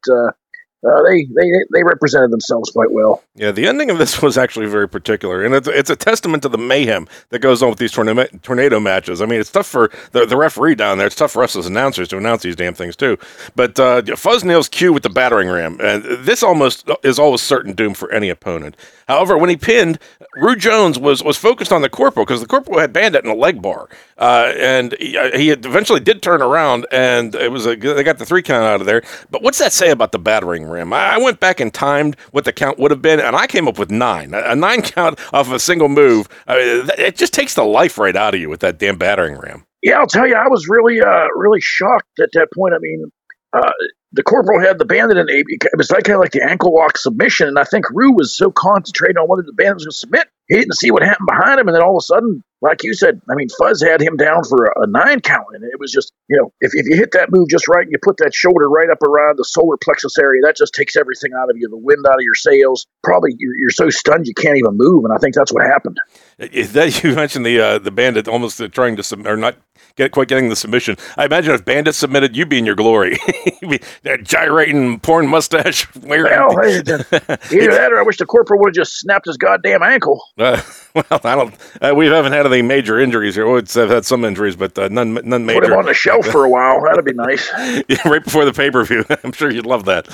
uh, 0.86 0.96
uh, 0.96 1.04
they 1.04 1.26
they 1.26 1.52
they 1.74 1.84
represented 1.84 2.32
themselves 2.32 2.72
quite 2.72 2.92
well. 2.92 3.24
Yeah, 3.36 3.52
the 3.52 3.68
ending 3.68 3.90
of 3.90 3.98
this 3.98 4.22
was 4.22 4.38
actually 4.38 4.68
very 4.68 4.88
particular, 4.88 5.44
and 5.44 5.54
it's, 5.54 5.68
it's 5.68 5.90
a 5.90 5.96
testament 5.96 6.44
to 6.44 6.50
the 6.50 6.58
mayhem 6.58 7.08
that 7.30 7.40
goes 7.40 7.62
on 7.62 7.70
with 7.70 7.80
these 7.80 7.92
tornado, 7.92 8.26
tornado 8.42 8.80
matches. 8.80 9.22
I 9.22 9.26
mean, 9.26 9.40
it's 9.40 9.52
tough 9.52 9.68
for 9.68 9.92
the, 10.12 10.26
the 10.26 10.38
referee 10.38 10.76
down 10.76 10.98
there. 10.98 11.08
It's 11.08 11.16
tough 11.16 11.32
for 11.32 11.44
us 11.44 11.56
as 11.56 11.66
announcers 11.68 12.08
to 12.10 12.18
announce 12.18 12.44
these 12.44 12.56
damn 12.56 12.74
things 12.74 12.96
too. 12.96 13.18
But 13.56 13.80
uh, 13.80 14.04
Fuzz 14.16 14.44
nails 14.44 14.70
Q 14.70 14.94
with 14.94 15.04
the 15.04 15.10
battering 15.10 15.50
ram, 15.50 15.78
and 15.82 16.04
this 16.04 16.44
almost 16.44 16.90
is 17.04 17.20
always 17.20 17.42
certain 17.42 17.74
doom 17.74 17.94
for 17.94 18.12
any 18.12 18.30
opponent. 18.30 18.76
However, 19.08 19.38
when 19.38 19.50
he 19.50 19.58
pinned, 19.58 20.00
Rude 20.36 20.60
Jones 20.60 20.98
was 20.98 21.24
was 21.24 21.38
focused 21.38 21.72
on 21.72 21.82
the 21.82 21.90
corporal 21.90 22.26
because 22.26 22.42
the 22.42 22.48
corporal 22.48 22.80
had 22.80 22.92
Bandit 22.92 23.24
in 23.24 23.30
a 23.30 23.36
leg 23.36 23.62
bar, 23.62 23.88
uh, 24.18 24.52
and 24.58 24.96
he, 25.00 25.18
uh, 25.18 25.38
he 25.38 25.52
eventually 25.52 26.00
did 26.00 26.22
turn 26.22 26.42
around, 26.42 26.88
and 26.92 27.36
it 27.36 27.52
was 27.52 27.66
a 27.66 27.76
they 27.76 28.04
got 28.04 28.18
the 28.18 28.26
three 28.26 28.42
count 28.42 28.64
out 28.64 28.82
of 28.82 28.88
there. 28.88 29.04
But 29.30 29.42
what's 29.42 29.60
that 29.60 29.74
say 29.74 29.92
about 29.92 30.12
the 30.12 30.20
battering 30.20 30.66
ram? 30.66 30.75
I, 30.78 31.16
I 31.16 31.18
went 31.18 31.40
back 31.40 31.60
and 31.60 31.74
timed 31.74 32.18
what 32.32 32.46
the 32.46 32.54
count 32.54 32.80
would 32.80 32.92
have 32.92 33.02
been, 33.02 33.20
and 33.20 33.36
I 33.36 33.48
came 33.48 33.68
up 33.68 33.80
with 33.80 33.92
nine. 33.92 34.34
A, 34.34 34.56
nine 34.56 34.82
count 34.84 35.20
off 35.34 35.52
a 35.52 35.60
single 35.60 35.90
move. 35.90 36.28
I 36.48 36.58
mean, 36.58 36.90
it 36.98 37.16
just 37.16 37.34
takes 37.34 37.54
the 37.54 37.66
life 37.66 37.98
right 37.98 38.16
out 38.16 38.34
of 38.34 38.40
you 38.40 38.50
with 38.50 38.62
that 38.62 38.78
damn 38.78 38.98
battering 38.98 39.38
ram. 39.38 39.66
Yeah, 39.82 40.00
I'll 40.00 40.08
tell 40.08 40.28
you, 40.28 40.36
I 40.36 40.48
was 40.48 40.68
really, 40.68 41.00
uh, 41.00 41.28
really 41.36 41.62
shocked 41.62 42.20
at 42.20 42.30
that 42.34 42.48
point. 42.56 42.74
I 42.74 42.80
mean, 42.80 43.12
uh, 43.54 43.72
the 44.14 44.24
corporal 44.24 44.60
had 44.60 44.80
the 44.80 44.86
bandit 44.86 45.18
and 45.18 45.30
it 45.30 45.46
was 45.78 45.92
like 45.92 46.06
kind 46.06 46.16
of 46.16 46.22
like 46.22 46.32
the 46.32 46.44
ankle 46.44 46.74
lock 46.74 46.98
submission, 46.98 47.48
and 47.48 47.60
I 47.60 47.66
think 47.66 47.86
Rue 47.92 48.14
was 48.14 48.36
so 48.36 48.52
concentrated 48.52 49.18
on 49.18 49.28
whether 49.28 49.44
the 49.44 49.54
bandit 49.54 49.76
was 49.76 49.84
going 49.86 49.92
to 49.92 49.98
submit, 49.98 50.28
he 50.48 50.56
didn't 50.56 50.76
see 50.76 50.92
what 50.92 51.04
happened 51.04 51.28
behind 51.28 51.60
him, 51.60 51.68
and 51.68 51.76
then 51.76 51.84
all 51.84 51.98
of 51.98 52.02
a 52.02 52.06
sudden, 52.06 52.44
like 52.62 52.84
you 52.84 52.94
said, 52.94 53.22
I 53.30 53.36
mean, 53.36 53.48
Fuzz 53.58 53.82
had 53.82 54.02
him 54.02 54.16
down 54.16 54.44
for 54.44 54.66
a, 54.66 54.84
a 54.84 54.88
nine 54.88 55.20
count, 55.20 55.48
and 55.54 55.64
it 55.64 55.80
was 55.80 55.92
just, 55.92 56.12
you 56.28 56.38
know, 56.38 56.52
if, 56.62 56.72
if 56.74 56.86
you 56.88 56.96
hit 56.96 57.12
that 57.12 57.32
move 57.32 57.50
just 57.50 57.68
right, 57.68 57.84
and 57.84 57.92
you 57.92 57.98
put 58.02 58.18
that 58.18 58.34
shoulder 58.34 58.70
right 58.70 58.90
up 58.90 59.02
around 59.02 59.38
the 59.38 59.44
solar 59.44 59.78
plexus 59.78 60.18
area, 60.18 60.42
that 60.44 60.56
just 60.56 60.74
takes 60.74 60.96
everything 60.96 61.32
out 61.38 61.50
of 61.50 61.58
you, 61.58 61.68
the 61.70 61.78
wind 61.78 62.06
out 62.08 62.16
of 62.16 62.22
your 62.22 62.36
sails. 62.36 62.86
Probably 63.04 63.36
you're, 63.38 63.56
you're 63.58 63.70
so 63.70 63.90
stunned 63.90 64.28
you 64.28 64.34
can't 64.34 64.58
even 64.58 64.78
move, 64.78 65.04
and 65.04 65.14
I 65.14 65.18
think 65.18 65.36
that's 65.36 65.52
what 65.52 65.66
happened. 65.66 65.98
That 66.38 67.04
you 67.04 67.16
mentioned 67.16 67.46
the 67.46 67.60
uh, 67.60 67.80
the 67.80 67.92
bandit 67.92 68.28
almost 68.28 68.62
trying 68.72 68.96
to 68.98 69.04
submit 69.04 69.28
or 69.28 69.38
not 69.38 69.58
get 69.96 70.12
quite 70.12 70.28
getting 70.28 70.50
the 70.50 70.56
submission. 70.56 70.98
I 71.18 71.26
imagine 71.26 71.54
if 71.54 71.66
Bandit 71.66 71.96
submitted, 71.96 72.36
you'd 72.36 72.50
be 72.50 72.58
in 72.58 72.66
your 72.66 72.76
glory. 72.76 73.18
be 73.62 73.80
gyrating, 74.24 75.00
porn 75.00 75.28
mustache 75.28 75.88
wearing. 75.96 76.32
Well, 76.32 76.58
hey, 76.62 76.78
either 76.80 77.72
that 77.72 77.90
or 77.92 78.00
I 78.00 78.04
wish 78.04 78.18
the 78.18 78.26
corporal 78.26 78.60
would 78.62 78.70
have 78.70 78.76
just 78.76 79.00
snapped 79.00 79.26
his 79.26 79.38
goddamn 79.38 79.84
ankle. 79.84 80.22
Uh, 80.38 80.62
well, 80.94 81.22
I 81.24 81.36
don't. 81.36 81.56
Uh, 81.82 81.94
we 81.96 82.08
haven't 82.08 82.34
had 82.34 82.46
any 82.46 82.62
major 82.62 83.00
injuries 83.00 83.36
here. 83.36 83.50
We've 83.50 83.72
had 83.72 84.06
some 84.06 84.26
injuries, 84.26 84.56
but 84.56 84.78
uh, 84.78 84.88
none 84.90 85.14
none 85.24 85.46
major. 85.46 85.62
Put 85.62 85.72
him 85.72 85.78
on 85.78 85.86
the 85.86 85.94
shelf 85.94 86.26
for 86.28 86.46
a 86.46 86.50
while. 86.50 86.82
That'd 86.84 87.06
be 87.06 87.14
nice. 87.14 87.50
yeah, 87.88 88.08
right 88.08 88.24
before 88.24 88.46
the 88.46 88.54
pay 88.54 88.72
per 88.72 88.84
view. 88.84 89.06
I'm 89.24 89.32
sure 89.32 89.52
you'd 89.52 89.66
love 89.66 89.86
that. 89.86 90.08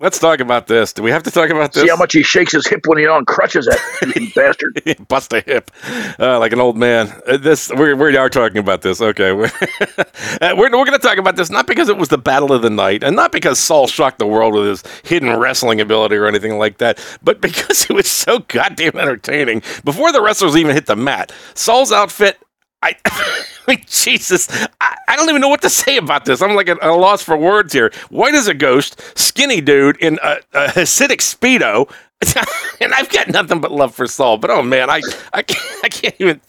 Let's 0.00 0.20
talk 0.20 0.38
about 0.38 0.68
this. 0.68 0.92
Do 0.92 1.02
we 1.02 1.10
have 1.10 1.24
to 1.24 1.30
talk 1.32 1.50
about 1.50 1.72
this? 1.72 1.82
See 1.82 1.88
how 1.88 1.96
much 1.96 2.12
he 2.12 2.22
shakes 2.22 2.52
his 2.52 2.68
hip 2.68 2.86
when 2.86 2.98
he's 2.98 3.08
on 3.08 3.24
crutches, 3.24 3.66
that 3.66 4.32
bastard. 4.36 5.08
Bust 5.08 5.32
a 5.32 5.40
hip 5.40 5.72
uh, 6.20 6.38
like 6.38 6.52
an 6.52 6.60
old 6.60 6.76
man. 6.76 7.12
Uh, 7.26 7.36
this 7.36 7.68
we're, 7.70 7.96
we 7.96 8.16
are 8.16 8.28
talking 8.28 8.58
about 8.58 8.82
this. 8.82 9.00
Okay, 9.00 9.32
we're 9.32 9.46
uh, 9.98 10.54
we're, 10.56 10.70
we're 10.70 10.70
going 10.70 10.92
to 10.92 10.98
talk 10.98 11.18
about 11.18 11.34
this 11.34 11.50
not 11.50 11.66
because 11.66 11.88
it 11.88 11.96
was 11.96 12.10
the 12.10 12.18
battle 12.18 12.52
of 12.52 12.62
the 12.62 12.70
night, 12.70 13.02
and 13.02 13.16
not 13.16 13.32
because 13.32 13.58
Saul 13.58 13.88
shocked 13.88 14.20
the 14.20 14.26
world 14.26 14.54
with 14.54 14.66
his 14.66 14.84
hidden 15.02 15.36
wrestling 15.36 15.80
ability 15.80 16.14
or 16.14 16.26
anything 16.26 16.58
like 16.58 16.78
that, 16.78 17.04
but 17.22 17.40
because 17.48 17.90
it 17.90 17.92
was 17.92 18.08
so 18.08 18.38
goddamn 18.40 18.96
entertaining. 18.96 19.62
Before 19.84 20.12
the 20.12 20.22
wrestlers 20.22 20.56
even 20.56 20.76
hit 20.76 20.86
the 20.86 20.96
mat, 20.96 21.32
Saul's 21.54 21.90
outfit 21.90 22.38
I, 22.82 22.94
I 23.06 23.44
mean, 23.66 23.84
Jesus, 23.88 24.48
I, 24.80 24.96
I, 25.08 25.16
don't 25.16 25.28
even 25.28 25.40
know 25.40 25.48
what 25.48 25.62
to 25.62 25.70
say 25.70 25.96
about 25.96 26.24
this. 26.24 26.40
I'm 26.40 26.54
like 26.54 26.68
at 26.68 26.82
a 26.82 26.94
loss 26.94 27.22
for 27.22 27.36
words 27.36 27.72
here. 27.72 27.90
White 28.10 28.34
as 28.34 28.46
a 28.46 28.54
ghost, 28.54 29.18
skinny 29.18 29.60
dude 29.60 29.96
in 29.96 30.18
a, 30.22 30.38
a 30.52 30.66
Hasidic 30.68 31.18
speedo, 31.18 31.90
and 32.80 32.94
I've 32.94 33.10
got 33.10 33.28
nothing 33.28 33.60
but 33.60 33.72
love 33.72 33.94
for 33.94 34.06
Saul. 34.06 34.38
But 34.38 34.50
oh 34.50 34.62
man, 34.62 34.90
I 34.90 35.02
I 35.32 35.42
can't, 35.42 35.80
I 35.84 35.88
can't 35.88 36.14
even. 36.18 36.40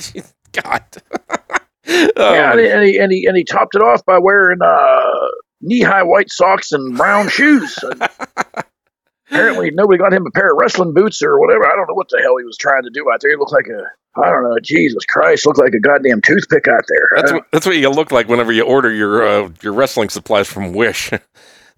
God. 0.51 0.83
oh. 1.87 2.33
Yeah, 2.33 2.51
and 2.51 2.59
he, 2.59 2.69
and 2.69 2.83
he, 2.83 2.99
and 2.99 3.11
he 3.11 3.25
and 3.25 3.37
he 3.37 3.43
topped 3.43 3.75
it 3.75 3.81
off 3.81 4.05
by 4.05 4.17
wearing 4.17 4.59
uh, 4.61 5.27
knee-high 5.61 6.03
white 6.03 6.31
socks 6.31 6.71
and 6.71 6.97
brown 6.97 7.29
shoes. 7.29 7.77
Apparently, 9.29 9.71
nobody 9.71 9.97
got 9.97 10.13
him 10.13 10.25
a 10.25 10.31
pair 10.31 10.51
of 10.51 10.57
wrestling 10.57 10.93
boots 10.93 11.21
or 11.21 11.39
whatever. 11.39 11.65
I 11.65 11.75
don't 11.75 11.87
know 11.87 11.93
what 11.93 12.09
the 12.09 12.19
hell 12.21 12.37
he 12.37 12.45
was 12.45 12.57
trying 12.57 12.83
to 12.83 12.89
do 12.89 13.05
out 13.11 13.21
there. 13.21 13.31
He 13.31 13.37
looked 13.37 13.51
like 13.51 13.67
a 13.67 13.83
I 14.15 14.29
don't 14.29 14.43
know. 14.43 14.57
Jesus 14.61 15.05
Christ, 15.05 15.45
looked 15.45 15.59
like 15.59 15.73
a 15.73 15.79
goddamn 15.79 16.21
toothpick 16.21 16.67
out 16.67 16.83
there. 16.87 17.09
That's 17.15 17.31
what, 17.31 17.45
that's 17.51 17.65
what 17.65 17.77
you 17.77 17.89
look 17.89 18.11
like 18.11 18.27
whenever 18.27 18.51
you 18.51 18.63
order 18.63 18.91
your 18.91 19.27
uh, 19.27 19.49
your 19.61 19.73
wrestling 19.73 20.09
supplies 20.09 20.47
from 20.47 20.73
Wish. 20.73 21.11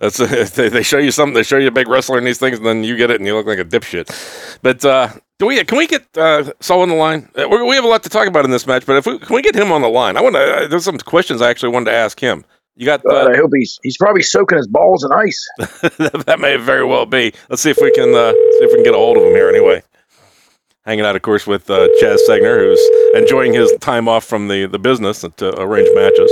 That's 0.01 0.17
they, 0.55 0.67
they 0.67 0.81
show 0.81 0.97
you 0.97 1.11
something. 1.11 1.35
They 1.35 1.43
show 1.43 1.57
you 1.57 1.67
a 1.67 1.71
big 1.71 1.87
wrestler 1.87 2.17
in 2.17 2.23
these 2.23 2.39
things, 2.39 2.57
and 2.57 2.65
then 2.65 2.83
you 2.83 2.97
get 2.97 3.11
it, 3.11 3.17
and 3.17 3.27
you 3.27 3.35
look 3.35 3.45
like 3.45 3.59
a 3.59 3.65
dipshit. 3.65 4.59
But 4.63 4.83
uh, 4.83 5.09
do 5.37 5.45
we? 5.45 5.63
Can 5.63 5.77
we 5.77 5.85
get 5.85 6.05
uh, 6.17 6.51
Saul 6.59 6.81
on 6.81 6.89
the 6.89 6.95
line? 6.95 7.29
Uh, 7.35 7.47
we 7.47 7.75
have 7.75 7.83
a 7.83 7.87
lot 7.87 8.01
to 8.03 8.09
talk 8.09 8.27
about 8.27 8.43
in 8.43 8.49
this 8.49 8.65
match, 8.65 8.87
but 8.87 8.97
if 8.97 9.05
we, 9.05 9.19
can 9.19 9.35
we 9.35 9.43
get 9.43 9.55
him 9.55 9.71
on 9.71 9.81
the 9.81 9.89
line? 9.89 10.17
I 10.17 10.21
want 10.21 10.35
to. 10.35 10.41
Uh, 10.41 10.67
there's 10.67 10.83
some 10.83 10.97
questions 10.97 11.39
I 11.39 11.51
actually 11.51 11.69
wanted 11.69 11.91
to 11.91 11.97
ask 11.97 12.19
him. 12.19 12.43
You 12.75 12.85
got. 12.85 13.01
Uh, 13.05 13.29
I 13.31 13.35
hope 13.35 13.51
he's 13.53 13.79
he's 13.83 13.97
probably 13.97 14.23
soaking 14.23 14.57
his 14.57 14.67
balls 14.67 15.03
in 15.03 15.11
ice. 15.11 15.47
that 15.97 16.37
may 16.39 16.55
very 16.57 16.85
well 16.85 17.05
be. 17.05 17.33
Let's 17.49 17.61
see 17.61 17.69
if 17.69 17.77
we 17.81 17.91
can 17.91 18.13
uh, 18.15 18.31
see 18.31 18.59
if 18.63 18.69
we 18.71 18.75
can 18.75 18.83
get 18.83 18.93
a 18.93 18.97
hold 18.97 19.17
of 19.17 19.23
him 19.23 19.33
here 19.33 19.49
anyway. 19.49 19.83
hanging 20.85 21.05
out, 21.05 21.15
of 21.15 21.21
course, 21.21 21.45
with 21.45 21.69
uh, 21.69 21.87
Chaz 22.01 22.17
Segner, 22.27 22.59
who's 22.63 23.15
enjoying 23.21 23.53
his 23.53 23.71
time 23.81 24.07
off 24.07 24.23
from 24.23 24.47
the, 24.47 24.65
the 24.67 24.79
business 24.79 25.21
to 25.21 25.59
arrange 25.59 25.89
matches. 25.93 26.31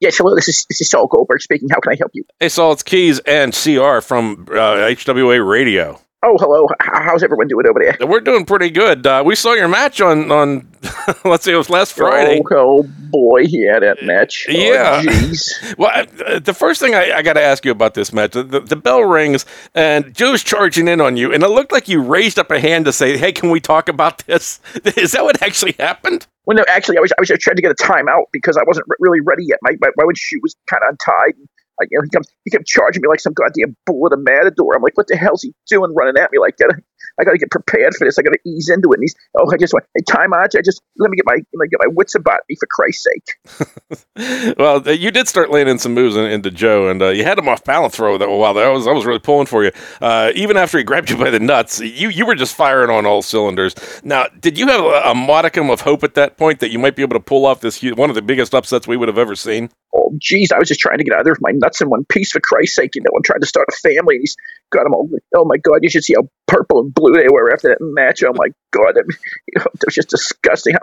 Yes, 0.00 0.16
hello. 0.18 0.34
This 0.34 0.48
is 0.48 0.66
this 0.68 0.80
is 0.80 0.90
Saul 0.90 1.06
Goldberg 1.06 1.40
speaking. 1.40 1.68
How 1.70 1.78
can 1.78 1.92
I 1.92 1.96
help 1.96 2.10
you? 2.12 2.24
Hey, 2.40 2.48
Saul, 2.48 2.72
it's 2.72 2.82
Keys 2.82 3.20
and 3.20 3.52
CR 3.52 4.00
from 4.00 4.46
uh, 4.50 4.90
HWA 4.90 5.48
Radio. 5.48 6.00
Oh, 6.24 6.36
hello. 6.38 6.68
How's 6.80 7.24
everyone 7.24 7.48
doing 7.48 7.66
over 7.66 7.80
there? 7.80 8.06
We're 8.06 8.20
doing 8.20 8.44
pretty 8.44 8.70
good. 8.70 9.04
Uh, 9.04 9.24
we 9.26 9.34
saw 9.34 9.54
your 9.54 9.66
match 9.66 10.00
on 10.00 10.30
on 10.30 10.68
let's 11.24 11.44
see, 11.44 11.52
it 11.52 11.56
was 11.56 11.68
last 11.68 11.94
Friday. 11.94 12.40
Oh, 12.52 12.54
oh 12.56 12.82
boy, 13.10 13.40
yeah, 13.40 13.80
that 13.80 14.04
match. 14.04 14.46
Oh, 14.48 14.52
Yeah. 14.52 15.02
Jeez. 15.02 15.52
Well, 15.78 15.90
uh, 16.26 16.38
the 16.38 16.54
first 16.54 16.80
thing 16.80 16.94
I, 16.94 17.12
I 17.12 17.22
got 17.22 17.32
to 17.32 17.42
ask 17.42 17.64
you 17.64 17.72
about 17.72 17.94
this 17.94 18.12
match, 18.12 18.32
the, 18.32 18.44
the 18.44 18.76
bell 18.76 19.02
rings 19.02 19.46
and 19.74 20.14
Joe's 20.14 20.44
charging 20.44 20.86
in 20.86 21.00
on 21.00 21.16
you, 21.16 21.32
and 21.32 21.42
it 21.42 21.48
looked 21.48 21.72
like 21.72 21.88
you 21.88 22.00
raised 22.00 22.38
up 22.38 22.52
a 22.52 22.60
hand 22.60 22.84
to 22.84 22.92
say, 22.92 23.16
"Hey, 23.16 23.32
can 23.32 23.50
we 23.50 23.58
talk 23.58 23.88
about 23.88 24.18
this?" 24.26 24.60
Is 24.96 25.12
that 25.12 25.24
what 25.24 25.42
actually 25.42 25.74
happened? 25.80 26.26
well, 26.46 26.56
no, 26.56 26.64
actually, 26.68 26.98
I 26.98 27.00
was 27.00 27.10
I 27.12 27.20
was 27.20 27.28
just 27.28 27.40
trying 27.40 27.56
to 27.56 27.62
get 27.62 27.72
a 27.72 27.82
timeout 27.82 28.24
because 28.32 28.56
I 28.56 28.62
wasn't 28.64 28.86
really 29.00 29.20
ready 29.20 29.44
yet. 29.46 29.58
My 29.62 29.72
my, 29.80 29.88
my 29.96 30.04
shoe 30.14 30.38
was 30.40 30.54
kind 30.70 30.82
of 30.84 30.90
untied. 30.90 31.34
I, 31.82 31.86
you 31.90 31.98
know, 31.98 32.04
he 32.04 32.10
comes, 32.10 32.28
he 32.44 32.50
kept 32.50 32.66
charging 32.66 33.02
me 33.02 33.08
like 33.08 33.20
some 33.20 33.34
goddamn 33.34 33.76
bull 33.86 34.06
at 34.06 34.12
a 34.12 34.16
matador. 34.16 34.74
I'm 34.76 34.82
like, 34.82 34.96
what 34.96 35.08
the 35.08 35.16
hell's 35.16 35.42
he 35.42 35.54
doing, 35.68 35.94
running 35.94 36.20
at 36.22 36.30
me 36.32 36.38
like 36.38 36.56
that? 36.58 36.80
I 37.20 37.24
got 37.24 37.32
to 37.32 37.38
get 37.38 37.50
prepared 37.50 37.94
for 37.94 38.04
this. 38.04 38.18
I 38.18 38.22
got 38.22 38.32
to 38.32 38.38
ease 38.46 38.68
into 38.68 38.90
it. 38.92 38.96
And 38.96 39.02
he's, 39.02 39.14
oh, 39.36 39.50
I 39.52 39.56
just 39.56 39.72
want 39.72 39.84
hey, 39.94 40.02
time 40.08 40.32
out. 40.32 40.54
I 40.56 40.62
just 40.62 40.82
let 40.98 41.10
me 41.10 41.16
get 41.16 41.26
my 41.26 41.34
let 41.34 41.44
me 41.54 41.68
get 41.68 41.80
my 41.80 41.92
wits 41.94 42.14
about 42.14 42.40
me 42.48 42.56
for 42.58 42.66
Christ's 42.70 43.04
sake. 43.04 43.76
Well, 44.58 44.86
you 44.88 45.10
did 45.10 45.28
start 45.28 45.50
landing 45.50 45.78
some 45.78 45.94
moves 45.94 46.16
in, 46.16 46.24
into 46.24 46.50
Joe, 46.50 46.88
and 46.88 47.02
uh, 47.02 47.08
you 47.08 47.24
had 47.24 47.38
him 47.38 47.48
off 47.48 47.64
balance 47.64 47.96
for 47.96 48.08
a 48.08 48.36
while. 48.36 48.54
That 48.54 48.68
was 48.68 48.86
I 48.86 48.92
was 48.92 49.06
really 49.06 49.18
pulling 49.18 49.46
for 49.46 49.64
you. 49.64 49.72
Uh, 50.00 50.32
even 50.34 50.56
after 50.56 50.78
he 50.78 50.84
grabbed 50.84 51.10
you 51.10 51.16
by 51.16 51.30
the 51.30 51.40
nuts, 51.40 51.80
you 51.80 52.08
you 52.08 52.26
were 52.26 52.34
just 52.34 52.54
firing 52.54 52.90
on 52.90 53.06
all 53.06 53.22
cylinders. 53.22 53.74
Now, 54.04 54.26
did 54.40 54.58
you 54.58 54.66
have 54.68 54.80
a, 54.80 55.10
a 55.10 55.14
modicum 55.14 55.70
of 55.70 55.80
hope 55.80 56.04
at 56.04 56.14
that 56.14 56.36
point 56.36 56.60
that 56.60 56.70
you 56.70 56.78
might 56.78 56.96
be 56.96 57.02
able 57.02 57.16
to 57.16 57.20
pull 57.20 57.46
off 57.46 57.60
this 57.60 57.82
one 57.82 58.10
of 58.10 58.14
the 58.14 58.22
biggest 58.22 58.54
upsets 58.54 58.86
we 58.86 58.96
would 58.96 59.08
have 59.08 59.18
ever 59.18 59.34
seen? 59.34 59.70
oh, 59.94 60.12
geez, 60.18 60.52
I 60.52 60.58
was 60.58 60.68
just 60.68 60.80
trying 60.80 60.98
to 60.98 61.04
get 61.04 61.14
out 61.14 61.20
of 61.20 61.24
there 61.24 61.34
with 61.34 61.42
my 61.42 61.52
nuts 61.52 61.80
in 61.80 61.90
one 61.90 62.04
piece 62.04 62.32
for 62.32 62.40
Christ's 62.40 62.76
sake. 62.76 62.94
You 62.94 63.02
know, 63.02 63.10
I'm 63.16 63.22
trying 63.22 63.40
to 63.40 63.46
start 63.46 63.68
a 63.68 63.76
family. 63.76 64.16
And 64.16 64.22
he's 64.22 64.36
got 64.70 64.84
them 64.84 64.94
all. 64.94 65.08
Oh 65.36 65.44
my 65.44 65.56
God, 65.56 65.78
you 65.82 65.90
should 65.90 66.04
see 66.04 66.14
how 66.14 66.28
purple 66.46 66.80
and 66.80 66.94
blue 66.94 67.01
they 67.10 67.28
were 67.28 67.52
after 67.52 67.68
that 67.68 67.78
match. 67.80 68.22
Oh 68.22 68.32
my 68.34 68.48
God, 68.70 68.94
that, 68.94 69.04
you 69.08 69.58
know, 69.58 69.64
that 69.64 69.86
was 69.86 69.94
just 69.94 70.10
disgusting. 70.10 70.74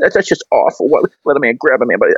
That, 0.00 0.14
that's 0.14 0.28
just 0.28 0.44
awful. 0.50 0.88
What, 0.88 1.10
let 1.24 1.36
a 1.36 1.40
man 1.40 1.56
grab 1.58 1.82
a 1.82 1.86
man, 1.86 1.98
but 1.98 2.08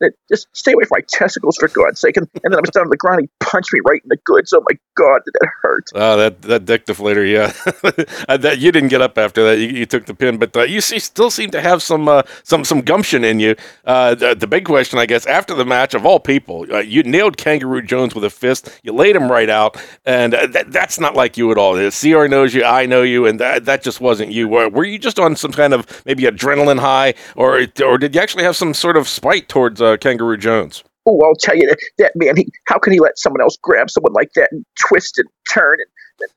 that, 0.00 0.12
just 0.30 0.48
stay 0.52 0.72
away 0.72 0.84
from 0.84 0.96
my 0.98 1.04
testicles 1.08 1.56
for 1.58 1.68
God's 1.68 2.00
sake. 2.00 2.16
And, 2.16 2.28
and 2.42 2.52
then 2.52 2.58
I 2.58 2.60
was 2.60 2.70
down 2.70 2.84
on 2.84 2.90
the 2.90 2.96
ground. 2.96 3.20
He 3.20 3.28
punched 3.40 3.72
me 3.72 3.80
right 3.84 4.00
in 4.02 4.08
the 4.08 4.16
goods. 4.24 4.52
Oh 4.52 4.64
my 4.68 4.78
God, 4.96 5.20
did 5.24 5.34
that 5.40 5.48
hurt? 5.62 5.90
Oh, 5.94 6.16
that 6.16 6.42
that 6.42 6.64
dick 6.64 6.86
deflator, 6.86 7.30
yeah. 7.30 7.52
Uh, 8.28 8.36
that 8.36 8.58
you 8.58 8.70
didn't 8.70 8.88
get 8.88 9.02
up 9.02 9.18
after 9.18 9.42
that. 9.44 9.58
You, 9.58 9.68
you 9.68 9.86
took 9.86 10.06
the 10.06 10.14
pin, 10.14 10.38
but 10.38 10.56
uh, 10.56 10.62
you 10.62 10.80
see, 10.80 10.98
still 10.98 11.30
seem 11.30 11.50
to 11.50 11.60
have 11.60 11.82
some 11.82 12.08
uh, 12.08 12.22
some 12.44 12.64
some 12.64 12.80
gumption 12.80 13.24
in 13.24 13.40
you. 13.40 13.56
Uh, 13.84 14.14
the, 14.14 14.34
the 14.34 14.46
big 14.46 14.64
question, 14.64 14.98
I 14.98 15.06
guess, 15.06 15.26
after 15.26 15.54
the 15.54 15.64
match, 15.64 15.94
of 15.94 16.06
all 16.06 16.20
people, 16.20 16.66
uh, 16.72 16.78
you 16.78 17.02
nailed 17.02 17.36
Kangaroo 17.36 17.82
Jones 17.82 18.14
with 18.14 18.24
a 18.24 18.30
fist. 18.30 18.80
You 18.82 18.92
laid 18.92 19.16
him 19.16 19.30
right 19.30 19.50
out, 19.50 19.76
and 20.04 20.34
uh, 20.34 20.46
that, 20.48 20.72
that's 20.72 21.00
not 21.00 21.14
like 21.14 21.36
you 21.36 21.50
at 21.50 21.58
all. 21.58 21.74
The 21.74 21.90
CR 21.90 22.28
knows 22.28 22.54
you, 22.54 22.59
I 22.64 22.86
know 22.86 23.02
you, 23.02 23.26
and 23.26 23.40
that 23.40 23.64
that 23.64 23.82
just 23.82 24.00
wasn't 24.00 24.32
you. 24.32 24.48
Were, 24.48 24.68
were 24.68 24.84
you 24.84 24.98
just 24.98 25.18
on 25.18 25.36
some 25.36 25.52
kind 25.52 25.72
of 25.72 26.02
maybe 26.04 26.24
adrenaline 26.24 26.78
high, 26.80 27.14
or 27.36 27.66
or 27.84 27.98
did 27.98 28.14
you 28.14 28.20
actually 28.20 28.44
have 28.44 28.56
some 28.56 28.74
sort 28.74 28.96
of 28.96 29.08
spite 29.08 29.48
towards 29.48 29.80
uh, 29.80 29.96
Kangaroo 29.96 30.36
Jones? 30.36 30.84
Oh, 31.06 31.20
I'll 31.24 31.34
tell 31.34 31.56
you 31.56 31.66
that, 31.68 31.78
that 31.98 32.12
man. 32.14 32.36
He, 32.36 32.48
how 32.66 32.78
can 32.78 32.92
he 32.92 33.00
let 33.00 33.18
someone 33.18 33.40
else 33.40 33.56
grab 33.62 33.90
someone 33.90 34.12
like 34.12 34.32
that 34.34 34.50
and 34.52 34.64
twist 34.78 35.18
and 35.18 35.28
turn 35.52 35.74
and 35.78 35.88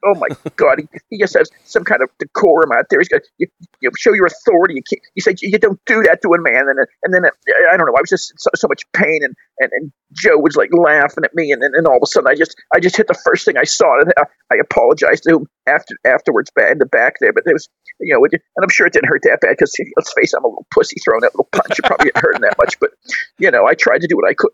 oh 0.05 0.15
my 0.15 0.27
God, 0.55 0.79
he, 0.79 0.99
he 1.09 1.17
just 1.17 1.35
has 1.37 1.49
some 1.65 1.83
kind 1.83 2.01
of 2.01 2.09
decorum 2.19 2.71
out 2.71 2.85
there. 2.89 2.99
He's 2.99 3.09
got 3.09 3.21
you, 3.37 3.47
you 3.81 3.91
show 3.97 4.13
your 4.13 4.27
authority. 4.27 4.75
You, 4.75 4.83
can't, 4.83 5.01
you 5.15 5.21
say 5.21 5.35
you 5.41 5.57
don't 5.57 5.79
do 5.85 6.03
that 6.03 6.21
to 6.21 6.29
a 6.29 6.41
man, 6.41 6.67
and 6.69 6.77
then 6.79 6.85
and 7.03 7.13
then 7.13 7.25
uh, 7.25 7.73
I 7.73 7.77
don't 7.77 7.87
know. 7.87 7.93
I 7.97 8.01
was 8.01 8.09
just 8.09 8.33
so, 8.37 8.49
so 8.55 8.67
much 8.67 8.83
pain, 8.93 9.21
and, 9.23 9.35
and, 9.59 9.71
and 9.73 9.91
Joe 10.13 10.37
was 10.37 10.55
like 10.55 10.69
laughing 10.73 11.23
at 11.23 11.33
me, 11.33 11.51
and, 11.51 11.63
and, 11.63 11.75
and 11.75 11.87
all 11.87 11.97
of 11.97 12.03
a 12.03 12.07
sudden 12.07 12.29
I 12.29 12.35
just 12.35 12.55
I 12.73 12.79
just 12.79 12.97
hit 12.97 13.07
the 13.07 13.19
first 13.25 13.45
thing 13.45 13.57
I 13.57 13.63
saw, 13.65 13.99
and 13.99 14.13
I, 14.17 14.23
I 14.51 14.57
apologized 14.57 15.23
to 15.23 15.37
him 15.37 15.47
after 15.67 15.95
afterwards, 16.05 16.51
in 16.57 16.79
the 16.79 16.85
back 16.85 17.15
there. 17.19 17.33
But 17.33 17.43
it 17.45 17.53
was 17.53 17.69
you 17.99 18.13
know, 18.13 18.23
and 18.23 18.41
I'm 18.61 18.69
sure 18.69 18.87
it 18.87 18.93
didn't 18.93 19.09
hurt 19.09 19.21
that 19.23 19.39
bad 19.41 19.55
because 19.57 19.75
let's 19.97 20.13
face 20.13 20.33
it, 20.33 20.37
I'm 20.37 20.43
a 20.43 20.47
little 20.47 20.67
pussy 20.73 20.97
throwing 21.03 21.21
that 21.21 21.33
little 21.33 21.49
punch. 21.51 21.79
It 21.79 21.85
probably 21.85 22.05
didn't 22.05 22.23
hurt 22.23 22.41
that 22.41 22.57
much, 22.57 22.79
but 22.79 22.91
you 23.37 23.51
know, 23.51 23.65
I 23.65 23.73
tried 23.75 24.01
to 24.01 24.07
do 24.07 24.15
what 24.15 24.29
I 24.29 24.33
could. 24.33 24.51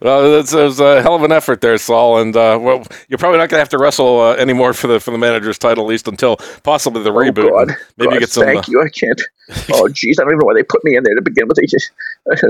Well, 0.00 0.30
that's 0.32 0.52
it 0.52 0.62
was 0.62 0.80
a 0.80 1.02
hell 1.02 1.14
of 1.14 1.22
an 1.22 1.32
effort 1.32 1.60
there, 1.60 1.76
Saul. 1.78 2.18
And 2.18 2.36
uh, 2.36 2.58
well, 2.60 2.86
you're 3.08 3.18
probably 3.18 3.38
not 3.38 3.48
going 3.48 3.56
to 3.56 3.62
have 3.62 3.68
to 3.70 3.78
wrestle 3.78 4.20
uh, 4.20 4.34
anymore 4.34 4.72
for 4.72 4.86
the 4.86 5.00
for 5.00 5.10
the 5.10 5.18
manager's 5.18 5.58
title, 5.58 5.84
at 5.84 5.88
least 5.88 6.06
until 6.06 6.36
possibly 6.62 7.02
the 7.02 7.10
reboot. 7.10 7.50
Oh 7.50 7.64
God, 7.66 7.76
Maybe 7.96 8.18
get 8.20 8.30
some. 8.30 8.44
Thank 8.44 8.68
uh, 8.68 8.72
you. 8.72 8.82
I 8.82 8.88
can't. 8.88 9.20
Oh, 9.72 9.86
jeez, 9.86 10.14
I 10.18 10.24
don't 10.24 10.30
even 10.30 10.38
know 10.40 10.46
why 10.46 10.54
they 10.54 10.64
put 10.64 10.82
me 10.82 10.96
in 10.96 11.04
there 11.04 11.14
to 11.14 11.22
begin 11.22 11.46
with. 11.46 11.56
They 11.56 11.66
just 11.66 11.92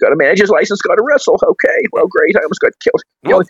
got 0.00 0.12
a 0.12 0.16
manager's 0.16 0.50
license, 0.50 0.82
got 0.82 0.96
to 0.96 1.04
wrestle. 1.04 1.38
Okay, 1.40 1.78
well, 1.92 2.08
great. 2.08 2.34
I 2.36 2.42
almost 2.42 2.60
got 2.60 2.72
killed. 2.80 3.00
The 3.22 3.28
Well- 3.28 3.36
only, 3.38 3.46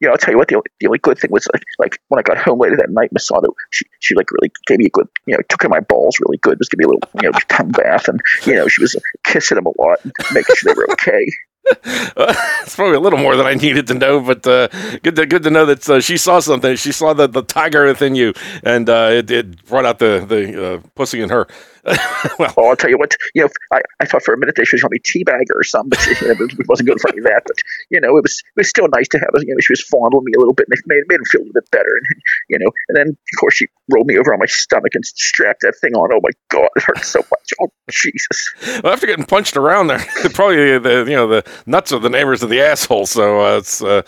yeah, 0.00 0.10
I'll 0.10 0.18
tell 0.18 0.32
you 0.32 0.38
what. 0.38 0.48
The 0.48 0.56
only, 0.56 0.66
the 0.80 0.86
only 0.86 0.98
good 0.98 1.18
thing 1.18 1.30
was 1.30 1.46
like, 1.52 1.62
like 1.78 1.98
when 2.08 2.18
I 2.18 2.22
got 2.22 2.36
home 2.38 2.58
later 2.58 2.76
that 2.76 2.90
night, 2.90 3.10
Masato, 3.12 3.54
she 3.70 3.84
she 4.00 4.14
like 4.14 4.30
really 4.32 4.50
gave 4.66 4.78
me 4.78 4.86
a 4.86 4.90
good, 4.90 5.08
you 5.26 5.34
know, 5.34 5.40
took 5.48 5.64
of 5.64 5.70
my 5.70 5.80
balls 5.80 6.18
really 6.20 6.38
good. 6.38 6.58
Was 6.58 6.68
giving 6.68 6.86
me 6.88 6.92
a 6.92 6.94
little, 6.94 7.10
you 7.22 7.30
know, 7.30 7.38
tongue 7.48 7.70
bath, 7.70 8.08
and 8.08 8.20
you 8.46 8.54
know, 8.54 8.68
she 8.68 8.82
was 8.82 8.96
kissing 9.24 9.56
them 9.56 9.66
a 9.66 9.72
lot, 9.80 9.98
and 10.04 10.12
making 10.32 10.56
sure 10.56 10.74
they 10.74 10.78
were 10.78 10.90
okay. 10.92 11.24
it's 12.62 12.74
probably 12.74 12.96
a 12.96 13.00
little 13.00 13.18
more 13.18 13.36
than 13.36 13.46
I 13.46 13.54
needed 13.54 13.86
to 13.88 13.94
know, 13.94 14.20
but 14.20 14.46
uh, 14.46 14.68
good 15.02 15.16
to 15.16 15.26
good 15.26 15.42
to 15.42 15.50
know 15.50 15.66
that 15.66 15.88
uh, 15.88 16.00
she 16.00 16.16
saw 16.16 16.40
something. 16.40 16.76
She 16.76 16.92
saw 16.92 17.12
the, 17.12 17.26
the 17.26 17.42
tiger 17.42 17.84
within 17.86 18.14
you, 18.14 18.32
and 18.62 18.88
uh, 18.88 19.10
it, 19.12 19.30
it 19.30 19.64
brought 19.66 19.84
out 19.84 19.98
the 19.98 20.24
the 20.26 20.74
uh, 20.74 20.80
pussy 20.94 21.20
in 21.20 21.30
her. 21.30 21.46
well, 22.38 22.52
Oh, 22.56 22.68
I'll 22.68 22.76
tell 22.76 22.90
you 22.90 22.98
what. 22.98 23.14
You 23.34 23.42
know, 23.42 23.48
I, 23.72 23.80
I 24.00 24.04
thought 24.04 24.22
for 24.22 24.34
a 24.34 24.38
minute 24.38 24.56
they 24.56 24.64
should 24.64 24.80
call 24.80 24.90
me 24.90 24.98
teabagger 24.98 25.54
or 25.54 25.64
something, 25.64 25.90
but 25.90 26.20
you 26.20 26.28
know, 26.28 26.44
it 26.44 26.68
wasn't 26.68 26.88
good 26.88 27.00
for 27.00 27.08
any 27.10 27.18
of 27.18 27.24
that. 27.24 27.42
But 27.46 27.56
you 27.90 28.00
know, 28.00 28.16
it 28.16 28.22
was 28.22 28.42
it 28.56 28.60
was 28.60 28.68
still 28.68 28.88
nice 28.88 29.08
to 29.08 29.18
have. 29.18 29.30
her. 29.32 29.40
You 29.40 29.54
know, 29.54 29.60
she 29.60 29.72
was 29.72 29.82
fondling 29.82 30.24
me 30.24 30.32
a 30.36 30.38
little 30.38 30.54
bit, 30.54 30.66
and 30.68 30.78
it 30.78 30.84
made, 30.86 31.02
made 31.08 31.16
him 31.20 31.24
feel 31.24 31.40
a 31.40 31.44
little 31.44 31.60
bit 31.60 31.70
better. 31.70 31.88
And 31.88 32.22
you 32.48 32.58
know, 32.58 32.70
and 32.88 32.96
then 32.96 33.08
of 33.08 33.40
course 33.40 33.54
she 33.54 33.66
rolled 33.94 34.06
me 34.06 34.18
over 34.18 34.32
on 34.32 34.38
my 34.38 34.46
stomach 34.46 34.92
and 34.94 35.04
strapped 35.04 35.60
that 35.62 35.74
thing 35.80 35.94
on. 35.94 36.10
Oh 36.12 36.20
my 36.22 36.30
god, 36.50 36.68
it 36.76 36.82
hurt 36.82 37.04
so 37.04 37.20
much. 37.20 37.52
Oh 37.60 37.68
Jesus. 37.90 38.54
well, 38.82 38.92
after 38.92 39.06
getting 39.06 39.24
punched 39.24 39.56
around 39.56 39.86
there, 39.86 40.04
probably 40.34 40.78
the 40.78 41.04
you 41.08 41.16
know 41.16 41.26
the 41.26 41.44
nuts 41.66 41.92
are 41.92 41.98
the 41.98 42.10
neighbors 42.10 42.42
of 42.42 42.50
the 42.50 42.60
asshole, 42.60 43.06
so 43.06 43.40
uh, 43.40 43.58
it's 43.58 43.82
uh, 43.82 44.02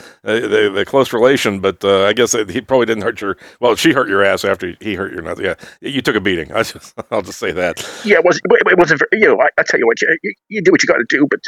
close 0.87 1.13
relation. 1.13 1.61
But 1.61 1.85
uh, 1.85 2.05
I 2.05 2.13
guess 2.13 2.33
he 2.33 2.61
probably 2.61 2.87
didn't 2.87 3.03
hurt 3.03 3.21
your. 3.21 3.37
Well, 3.61 3.77
she 3.77 3.93
hurt 3.93 4.09
your 4.09 4.25
ass 4.25 4.45
after 4.45 4.75
he 4.81 4.95
hurt 4.95 5.13
your 5.13 5.23
nuts. 5.23 5.41
Yeah, 5.41 5.55
you 5.81 6.03
took 6.03 6.17
a 6.17 6.21
beating. 6.21 6.53
I 6.55 6.63
just, 6.63 6.95
I'll 7.11 7.23
just 7.23 7.39
say 7.39 7.53
that. 7.53 7.79
Yeah, 8.05 8.19
it 8.19 8.25
wasn't. 8.25 8.45
It 8.51 8.79
wasn't. 8.79 9.03
You 9.13 9.29
know, 9.29 9.41
I, 9.41 9.49
I 9.59 9.63
tell 9.63 9.81
you 9.81 9.87
what, 9.87 10.01
you, 10.01 10.35
you, 10.49 10.63
do 10.63 10.71
what 10.71 10.83
you 10.83 10.87
got 10.87 10.97
to 10.97 11.07
do, 11.09 11.27
but 11.31 11.41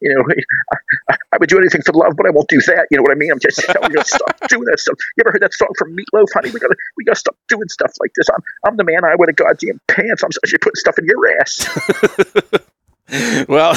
you 0.00 0.14
know, 0.14 0.24
I, 1.10 1.16
I, 1.32 1.36
would 1.38 1.48
do 1.48 1.58
anything 1.58 1.82
for 1.82 1.92
love, 1.92 2.14
but 2.16 2.26
I 2.26 2.30
won't 2.30 2.48
do 2.48 2.60
that. 2.60 2.86
You 2.90 2.98
know 2.98 3.02
what 3.02 3.12
I 3.12 3.14
mean? 3.14 3.32
I'm 3.32 3.40
just 3.40 3.58
telling 3.60 3.90
you 3.90 3.98
to 3.98 4.04
stop 4.04 4.36
doing 4.48 4.64
that 4.64 4.78
stuff. 4.78 4.96
You 5.16 5.22
ever 5.24 5.32
heard 5.32 5.42
that 5.42 5.54
song 5.54 5.70
from 5.78 5.96
Meatloaf, 5.96 6.28
honey? 6.32 6.50
We 6.50 6.60
gotta, 6.60 6.76
we 6.96 7.04
gotta 7.04 7.18
stop 7.18 7.36
doing 7.48 7.68
stuff 7.68 7.92
like 8.00 8.12
this. 8.14 8.28
I'm, 8.30 8.42
I'm 8.66 8.76
the 8.76 8.84
man. 8.84 9.04
I 9.04 9.14
wear 9.16 9.26
the 9.26 9.32
goddamn 9.32 9.80
pants. 9.88 10.22
I'm 10.22 10.30
to 10.30 10.58
putting 10.60 10.76
stuff 10.76 10.98
in 10.98 11.06
your 11.06 11.40
ass. 11.40 11.66
Well, 13.48 13.74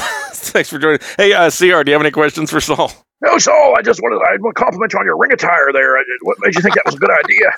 thanks 0.57 0.69
for 0.69 0.79
joining. 0.79 0.99
Hey, 1.17 1.33
uh, 1.33 1.51
Cr, 1.51 1.83
do 1.83 1.91
you 1.91 1.93
have 1.93 2.01
any 2.01 2.09
questions 2.09 2.49
for 2.49 2.59
Saul? 2.59 2.91
No, 3.21 3.37
Saul, 3.37 3.75
I 3.77 3.83
just 3.83 4.01
wanted 4.01 4.17
I 4.25 4.37
want 4.41 4.55
to 4.55 4.63
compliment 4.63 4.93
you 4.93 4.99
on 4.99 5.05
your 5.05 5.17
ring 5.17 5.31
attire 5.31 5.71
there. 5.71 5.97
What 6.21 6.37
made 6.39 6.55
you 6.55 6.61
think 6.61 6.73
that 6.75 6.85
was 6.85 6.95
a 6.95 6.97
good 6.97 7.11
idea? 7.11 7.53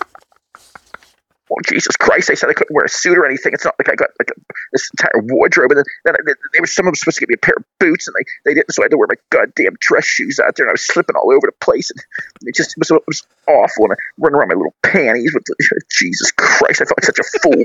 Oh 1.51 1.55
Jesus 1.67 1.95
Christ! 1.95 2.27
They 2.27 2.35
said 2.35 2.49
I 2.49 2.53
couldn't 2.53 2.75
wear 2.75 2.85
a 2.85 2.89
suit 2.89 3.17
or 3.17 3.25
anything. 3.25 3.53
It's 3.53 3.65
not 3.65 3.73
like 3.79 3.89
I 3.89 3.95
got 3.95 4.09
like 4.19 4.29
a, 4.29 4.39
this 4.71 4.89
entire 4.93 5.23
wardrobe, 5.23 5.71
and 5.71 5.77
then, 5.79 5.85
then 6.05 6.15
I, 6.15 6.33
they 6.53 6.59
were 6.59 6.67
some 6.67 6.85
of 6.85 6.91
them 6.91 6.95
supposed 6.95 7.17
to 7.17 7.21
give 7.21 7.29
me 7.29 7.35
a 7.35 7.45
pair 7.45 7.55
of 7.57 7.63
boots, 7.79 8.07
and 8.07 8.15
they, 8.19 8.51
they 8.51 8.53
didn't, 8.53 8.71
so 8.71 8.83
I 8.83 8.85
had 8.85 8.91
to 8.91 8.97
wear 8.97 9.07
my 9.09 9.17
goddamn 9.31 9.75
dress 9.79 10.05
shoes 10.05 10.39
out 10.39 10.55
there, 10.55 10.65
and 10.65 10.69
I 10.69 10.73
was 10.73 10.85
slipping 10.85 11.15
all 11.15 11.31
over 11.31 11.47
the 11.47 11.65
place, 11.65 11.89
and 11.89 11.99
it 12.43 12.53
just 12.53 12.77
it 12.77 12.79
was, 12.79 12.91
it 12.91 13.03
was 13.07 13.25
awful. 13.47 13.85
And 13.85 13.93
I 13.93 13.95
run 14.19 14.35
around 14.35 14.49
my 14.49 14.55
little 14.55 14.75
panties 14.83 15.33
with 15.33 15.45
Jesus 15.91 16.31
Christ! 16.33 16.81
I 16.81 16.85
felt 16.85 16.99
like 16.99 17.05
such 17.05 17.19
a 17.19 17.39
fool. 17.41 17.63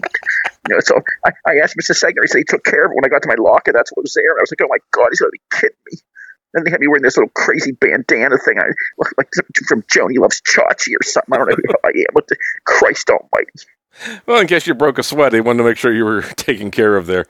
You 0.68 0.75
know, 0.75 0.80
so 0.80 1.00
I, 1.26 1.30
I 1.47 1.56
asked 1.62 1.76
Mr. 1.76 1.92
Segner. 1.92 2.23
He 2.23 2.28
said 2.28 2.38
he 2.38 2.44
took 2.44 2.64
care 2.64 2.87
of 2.87 2.92
it 2.92 2.94
when 2.94 3.04
I 3.04 3.09
got 3.09 3.23
to 3.23 3.28
my 3.28 3.37
locker. 3.38 3.73
That's 3.73 3.90
what 3.92 4.02
was 4.02 4.14
there. 4.14 4.30
And 4.30 4.38
I 4.38 4.42
was 4.42 4.50
like, 4.50 4.62
oh 4.64 4.71
my 4.71 4.78
God, 4.92 5.09
he's 5.11 5.21
gonna 5.21 5.30
be 5.30 5.40
kidding 5.52 5.76
me. 5.90 5.99
Then 6.54 6.64
they 6.64 6.71
had 6.71 6.80
me 6.80 6.87
wearing 6.87 7.02
this 7.02 7.16
little 7.16 7.33
crazy 7.35 7.73
bandana 7.73 8.38
thing. 8.38 8.59
I 8.59 8.66
look 8.97 9.12
like 9.18 9.28
from 9.68 9.85
Joanie 9.90 10.18
Loves 10.18 10.40
Chachi 10.40 10.94
or 10.99 11.02
something. 11.02 11.35
I 11.35 11.38
don't 11.38 11.49
know 11.49 11.56
who 11.56 11.75
I 11.85 11.88
am. 11.88 12.14
but 12.14 12.28
the 12.28 12.37
Christ 12.64 13.11
Almighty. 13.11 14.21
Well, 14.26 14.40
in 14.40 14.47
case 14.47 14.66
you 14.66 14.75
broke 14.75 14.99
a 14.99 15.02
sweat, 15.02 15.33
he 15.33 15.40
wanted 15.40 15.59
to 15.59 15.68
make 15.68 15.76
sure 15.76 15.92
you 15.92 16.04
were 16.04 16.23
taken 16.37 16.71
care 16.71 16.97
of 16.97 17.06
there. 17.06 17.26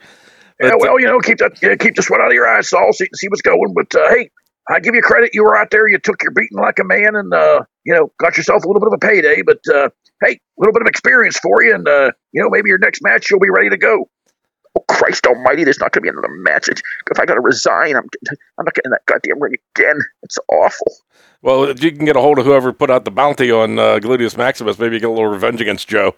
Yeah, 0.61 0.69
But, 0.69 0.73
uh, 0.73 0.77
well, 0.79 0.99
you 0.99 1.07
know, 1.07 1.19
keep 1.19 1.39
that 1.39 1.61
yeah, 1.61 1.75
keep 1.75 1.95
the 1.95 2.03
sweat 2.03 2.21
out 2.21 2.27
of 2.27 2.33
your 2.33 2.47
eyes, 2.47 2.69
Saul. 2.69 2.93
See, 2.93 3.07
see 3.13 3.27
what's 3.27 3.41
going. 3.41 3.73
But 3.73 3.93
uh, 3.93 4.07
hey, 4.09 4.29
I 4.69 4.79
give 4.79 4.95
you 4.95 5.01
credit. 5.01 5.31
You 5.33 5.43
were 5.43 5.55
out 5.55 5.69
there. 5.71 5.87
You 5.87 5.99
took 5.99 6.23
your 6.23 6.31
beating 6.31 6.57
like 6.57 6.79
a 6.79 6.83
man, 6.83 7.15
and 7.15 7.33
uh, 7.33 7.63
you 7.83 7.93
know, 7.93 8.11
got 8.19 8.37
yourself 8.37 8.63
a 8.63 8.67
little 8.67 8.79
bit 8.79 8.87
of 8.87 8.93
a 8.93 8.97
payday. 8.97 9.41
But 9.45 9.59
uh, 9.73 9.89
hey, 10.23 10.33
a 10.33 10.57
little 10.57 10.73
bit 10.73 10.81
of 10.81 10.87
experience 10.87 11.37
for 11.37 11.63
you, 11.63 11.73
and 11.75 11.87
uh, 11.87 12.11
you 12.31 12.41
know, 12.41 12.49
maybe 12.49 12.69
your 12.69 12.79
next 12.79 13.01
match 13.03 13.29
you'll 13.29 13.39
be 13.39 13.49
ready 13.49 13.69
to 13.69 13.77
go. 13.77 14.09
Oh 14.77 14.83
Christ 14.89 15.25
Almighty! 15.27 15.63
There's 15.63 15.79
not 15.79 15.91
going 15.91 16.03
to 16.03 16.11
be 16.11 16.17
another 16.17 16.33
match. 16.33 16.67
If 16.67 17.19
I 17.19 17.25
got 17.25 17.35
to 17.35 17.41
resign, 17.41 17.95
I'm 17.95 18.07
I'm 18.57 18.65
not 18.65 18.73
getting 18.73 18.91
that 18.91 19.05
goddamn 19.05 19.41
ring 19.41 19.53
again. 19.75 19.99
It's 20.23 20.37
awful. 20.51 20.93
well, 21.41 21.63
if 21.65 21.83
you 21.83 21.91
can 21.91 22.05
get 22.05 22.15
a 22.15 22.21
hold 22.21 22.39
of 22.39 22.45
whoever 22.45 22.73
put 22.73 22.89
out 22.89 23.05
the 23.05 23.11
bounty 23.11 23.51
on 23.51 23.79
uh, 23.79 23.99
Gluteus 23.99 24.37
Maximus, 24.37 24.79
maybe 24.79 24.99
get 24.99 25.07
a 25.07 25.13
little 25.13 25.29
revenge 25.29 25.61
against 25.61 25.87
Joe. 25.87 26.15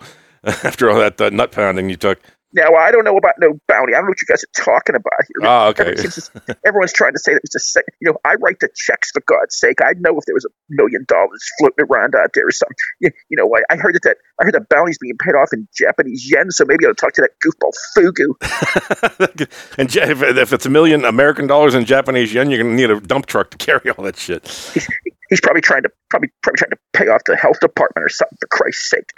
after 0.63 0.89
all 0.89 0.99
that 0.99 1.19
uh, 1.19 1.29
nut 1.29 1.51
pounding 1.51 1.89
you 1.89 1.95
took. 1.95 2.21
Now 2.53 2.75
I 2.75 2.91
don't 2.91 3.03
know 3.03 3.17
about 3.17 3.33
no 3.39 3.59
bounty. 3.67 3.93
I 3.93 3.97
don't 3.97 4.05
know 4.05 4.09
what 4.09 4.21
you 4.21 4.27
guys 4.27 4.43
are 4.43 4.63
talking 4.63 4.95
about 4.95 5.19
here. 5.27 5.49
Oh, 5.49 5.67
okay. 5.69 5.91
Everyone's, 5.91 6.15
just- 6.15 6.31
everyone's 6.65 6.93
trying 6.93 7.13
to 7.13 7.19
say 7.19 7.33
that 7.33 7.41
it's 7.43 7.55
a 7.55 7.59
sec- 7.59 7.85
you 7.99 8.09
know 8.11 8.17
I 8.23 8.35
write 8.35 8.59
the 8.61 8.69
checks 8.75 9.11
for 9.11 9.21
God's 9.25 9.55
sake. 9.55 9.81
I'd 9.81 9.99
know 10.01 10.17
if 10.17 10.25
there 10.25 10.35
was 10.35 10.45
a 10.45 10.49
million 10.69 11.05
dollars 11.07 11.43
floating 11.59 11.85
around 11.89 12.15
out 12.15 12.31
there 12.33 12.47
or 12.47 12.51
something. 12.51 12.75
You, 12.99 13.11
you 13.29 13.37
know 13.37 13.51
I, 13.53 13.73
I 13.73 13.77
heard 13.77 13.95
that, 13.95 14.03
that 14.03 14.17
I 14.39 14.45
heard 14.45 14.53
that 14.53 14.69
bounty's 14.69 14.97
being 14.97 15.17
paid 15.23 15.35
off 15.35 15.49
in 15.53 15.67
Japanese 15.77 16.29
yen. 16.31 16.49
So 16.51 16.63
maybe 16.65 16.85
I'll 16.85 16.93
talk 16.95 17.13
to 17.13 17.21
that 17.21 17.31
goofball 17.43 17.73
Fugu. 17.95 19.47
and 19.77 19.95
if, 19.95 20.21
if 20.23 20.53
it's 20.53 20.65
a 20.65 20.69
million 20.69 21.05
American 21.05 21.47
dollars 21.47 21.75
in 21.75 21.85
Japanese 21.85 22.33
yen, 22.33 22.49
you're 22.49 22.63
gonna 22.63 22.75
need 22.75 22.89
a 22.89 22.99
dump 22.99 23.25
truck 23.25 23.51
to 23.51 23.57
carry 23.57 23.89
all 23.91 24.03
that 24.05 24.15
shit. 24.17 24.47
He's, 24.47 24.87
he's 25.29 25.41
probably 25.41 25.61
trying 25.61 25.83
to 25.83 25.89
probably 26.09 26.29
probably 26.41 26.57
trying 26.57 26.71
to 26.71 26.77
pay 26.93 27.07
off 27.07 27.21
the 27.25 27.35
health 27.35 27.59
department 27.59 28.05
or 28.05 28.09
something. 28.09 28.37
For 28.39 28.47
Christ's 28.47 28.89
sake. 28.89 29.09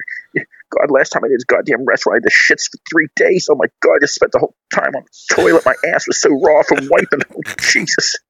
God, 0.70 0.92
last 0.92 1.10
time 1.10 1.24
I 1.24 1.28
did 1.28 1.38
this 1.38 1.46
goddamn 1.46 1.86
restaurant, 1.86 2.16
I 2.16 2.18
had 2.18 2.24
the 2.24 2.32
shits 2.32 2.70
for 2.70 2.78
three 2.90 3.08
days. 3.16 3.48
Oh 3.52 3.56
my 3.56 3.66
God, 3.82 3.96
I 3.96 4.00
just 4.02 4.16
spent 4.16 4.32
the 4.32 4.40
whole 4.40 4.56
time 4.74 4.96
on 4.96 5.04
the 5.04 5.36
toilet. 5.36 5.66
My 5.66 5.76
ass 5.94 6.08
was 6.08 6.22
so 6.22 6.30
raw 6.30 6.64
from 6.64 6.88
wiping. 6.90 7.22
Oh, 7.36 7.42
Jesus. 7.60 8.16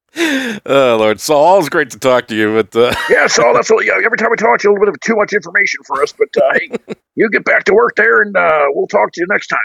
Oh 0.65 0.98
Lord, 1.00 1.19
Saul, 1.19 1.46
always 1.46 1.69
great 1.69 1.91
to 1.91 2.00
talk 2.00 2.27
to 2.29 2.36
you, 2.36 2.51
but 2.51 2.75
uh, 2.75 2.96
Yeah, 3.12 3.27
so 3.27 3.53
that's 3.53 3.69
what. 3.69 3.86
Yeah, 3.86 3.93
every 4.03 4.17
time 4.17 4.29
we 4.31 4.38
talk 4.38 4.60
to 4.60 4.67
you, 4.67 4.72
a 4.72 4.74
little 4.74 4.88
bit 4.88 4.96
of 4.96 5.00
too 5.01 5.15
much 5.15 5.34
information 5.34 5.81
for 5.86 6.01
us. 6.01 6.12
But 6.12 6.29
uh, 6.36 6.50
hey, 6.53 6.96
you 7.15 7.29
get 7.29 7.46
back 7.46 7.65
to 7.65 7.75
work 7.75 7.96
there, 7.96 8.24
and 8.24 8.36
uh, 8.36 8.65
we'll 8.69 8.88
talk 8.88 9.12
to 9.13 9.22
you 9.22 9.27
next 9.29 9.48
time. 9.48 9.60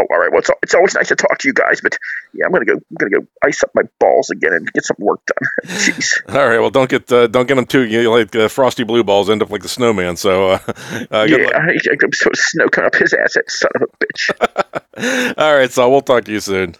Oh, 0.00 0.06
all 0.10 0.18
right. 0.18 0.30
Well, 0.30 0.38
it's, 0.38 0.50
it's 0.62 0.74
always 0.74 0.94
nice 0.94 1.08
to 1.08 1.16
talk 1.16 1.38
to 1.38 1.48
you 1.48 1.52
guys, 1.52 1.80
but 1.80 1.96
yeah, 2.32 2.46
I'm 2.46 2.52
gonna 2.52 2.64
go. 2.64 2.74
I'm 2.74 2.96
gonna 2.98 3.10
go 3.10 3.26
ice 3.44 3.62
up 3.62 3.70
my 3.74 3.82
balls 3.98 4.30
again 4.30 4.52
and 4.52 4.72
get 4.72 4.84
some 4.84 4.96
work 4.98 5.20
done. 5.26 5.48
Jeez. 5.76 6.22
all 6.34 6.48
right. 6.48 6.58
Well, 6.58 6.70
don't 6.70 6.88
get 6.88 7.10
uh, 7.12 7.26
don't 7.26 7.46
get 7.46 7.56
them 7.56 7.66
too 7.66 7.82
you 7.82 8.04
know, 8.04 8.12
like 8.12 8.34
uh, 8.34 8.48
frosty 8.48 8.84
blue 8.84 9.04
balls 9.04 9.28
end 9.28 9.42
up 9.42 9.50
like 9.50 9.62
the 9.62 9.68
snowman. 9.68 10.16
So, 10.16 10.50
uh, 10.50 10.58
uh, 11.10 11.26
yeah. 11.28 11.50
I'm 11.54 12.12
so 12.12 12.30
snow 12.34 12.68
coming 12.68 12.86
up 12.86 12.94
his 12.94 13.12
ass, 13.12 13.34
that 13.34 13.50
son 13.50 13.70
of 13.76 13.82
a 13.82 14.04
bitch. 14.04 15.34
all 15.38 15.54
right, 15.54 15.70
So 15.70 15.90
we'll 15.90 16.00
talk 16.00 16.24
to 16.24 16.32
you 16.32 16.40
soon. 16.40 16.76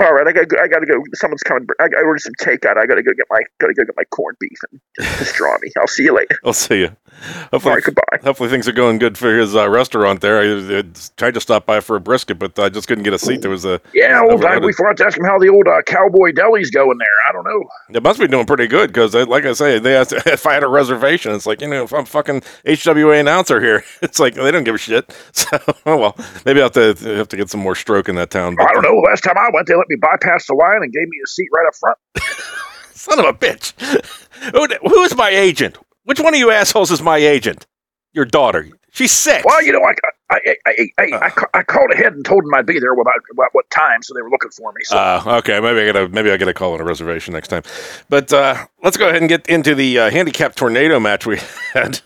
All 0.00 0.14
right, 0.14 0.26
I 0.26 0.32
gotta 0.32 0.46
go. 0.46 0.56
I 0.62 0.66
gotta 0.68 0.86
go. 0.86 1.02
Someone's 1.14 1.42
coming. 1.42 1.66
I, 1.78 1.84
I 1.84 2.02
ordered 2.02 2.20
some 2.20 2.32
takeout. 2.40 2.78
I 2.78 2.86
gotta 2.86 3.02
go 3.02 3.12
get 3.12 3.26
my 3.30 3.40
gotta 3.58 3.74
go 3.74 3.84
get 3.84 3.94
my 3.96 4.04
corned 4.04 4.38
beef 4.40 4.58
and 4.70 4.80
just, 4.98 5.18
just 5.18 5.34
draw 5.34 5.56
me. 5.60 5.70
I'll 5.78 5.86
see 5.86 6.04
you 6.04 6.14
later. 6.16 6.38
I'll 6.44 6.52
see 6.54 6.80
you. 6.80 6.88
All 6.88 7.48
Hopefully, 7.52 7.74
right, 7.74 7.84
goodbye. 7.84 8.18
hopefully 8.22 8.48
things 8.48 8.66
are 8.66 8.72
going 8.72 8.98
good 8.98 9.18
for 9.18 9.36
his 9.36 9.54
uh, 9.54 9.68
restaurant 9.68 10.20
there. 10.22 10.40
I, 10.40 10.78
I 10.78 10.82
tried 11.18 11.34
to 11.34 11.40
stop 11.40 11.66
by 11.66 11.80
for 11.80 11.96
a 11.96 12.00
brisket, 12.00 12.38
but 12.38 12.58
I 12.58 12.70
just 12.70 12.88
couldn't 12.88 13.04
get 13.04 13.12
a 13.12 13.18
seat. 13.18 13.42
There 13.42 13.50
was 13.50 13.66
a 13.66 13.80
Yeah, 13.92 14.20
old 14.22 14.32
Overloaded. 14.34 14.64
we 14.64 14.72
forgot 14.72 14.96
to 14.98 15.06
ask 15.06 15.18
him 15.18 15.24
how 15.24 15.38
the 15.38 15.48
old 15.48 15.68
uh, 15.68 15.82
cowboy 15.82 16.32
deli's 16.32 16.70
going 16.70 16.96
there. 16.98 17.08
I 17.28 17.32
don't 17.32 17.44
know. 17.44 17.62
It 17.92 18.02
must 18.02 18.20
be 18.20 18.28
doing 18.28 18.46
pretty 18.46 18.68
good 18.68 18.88
because, 18.88 19.14
like 19.14 19.44
I 19.44 19.52
say, 19.52 19.78
they 19.78 19.96
asked 19.96 20.12
if 20.26 20.46
I 20.46 20.54
had 20.54 20.62
a 20.64 20.68
reservation. 20.68 21.32
It's 21.32 21.46
like 21.46 21.60
you 21.60 21.68
know, 21.68 21.84
if 21.84 21.92
I'm 21.92 22.06
fucking 22.06 22.40
HWA 22.64 23.20
announcer 23.20 23.60
here, 23.60 23.84
it's 24.02 24.18
like 24.18 24.34
they 24.34 24.50
don't 24.50 24.64
give 24.64 24.76
a 24.76 24.78
shit. 24.78 25.14
So, 25.40 25.58
oh 25.86 25.96
well, 25.96 26.16
maybe 26.44 26.60
I 26.60 26.64
have 26.64 26.72
to 26.72 26.94
have 27.16 27.28
to 27.28 27.36
get 27.36 27.50
some 27.50 27.60
more 27.60 27.74
stroke 27.74 28.08
in 28.08 28.14
that 28.16 28.30
town. 28.30 28.56
I 28.60 28.72
don't 28.72 28.82
know. 28.82 28.94
Last 29.08 29.22
time 29.22 29.36
I 29.38 29.48
went, 29.52 29.66
they 29.66 29.74
let 29.74 29.86
me 29.90 29.96
bypass 30.00 30.46
the 30.46 30.54
line 30.54 30.82
and 30.82 30.92
gave 30.92 31.08
me 31.08 31.18
a 31.22 31.26
seat 31.26 31.48
right 31.52 31.66
up 31.66 31.74
front. 31.74 31.98
Son 32.94 33.18
of 33.18 33.24
a 33.26 33.32
bitch! 33.32 33.72
who, 34.52 34.88
who 34.88 35.02
is 35.02 35.16
my 35.16 35.30
agent? 35.30 35.76
Which 36.04 36.20
one 36.20 36.34
of 36.34 36.40
you 36.40 36.50
assholes 36.50 36.90
is 36.90 37.02
my 37.02 37.18
agent? 37.18 37.66
Your 38.12 38.24
daughter. 38.24 38.68
She's 38.92 39.12
sick. 39.12 39.44
Well, 39.44 39.62
you 39.62 39.72
know, 39.72 39.82
I 39.82 39.94
I 40.30 40.40
I, 40.46 40.56
I, 40.66 40.88
I, 40.98 41.26
I, 41.26 41.58
I 41.58 41.62
called 41.62 41.90
ahead 41.92 42.12
and 42.12 42.24
told 42.24 42.44
them 42.44 42.54
I'd 42.54 42.66
be 42.66 42.78
there 42.78 42.92
about, 42.92 43.12
about 43.32 43.48
what 43.52 43.68
time, 43.70 44.02
so 44.02 44.14
they 44.14 44.22
were 44.22 44.30
looking 44.30 44.50
for 44.50 44.72
me. 44.72 44.82
So 44.84 44.96
Uh, 44.96 45.22
okay, 45.38 45.58
maybe 45.60 45.80
I 45.80 45.86
gotta 45.86 46.08
maybe 46.08 46.30
I 46.30 46.36
gotta 46.36 46.54
call 46.54 46.74
in 46.74 46.80
a 46.80 46.84
reservation 46.84 47.34
next 47.34 47.48
time. 47.48 47.62
But 48.08 48.32
uh, 48.32 48.66
let's 48.82 48.96
go 48.96 49.08
ahead 49.08 49.20
and 49.22 49.28
get 49.28 49.46
into 49.48 49.74
the 49.74 49.98
uh, 49.98 50.10
handicap 50.10 50.54
tornado 50.54 51.00
match 51.00 51.26
we 51.26 51.38
had. 51.72 52.00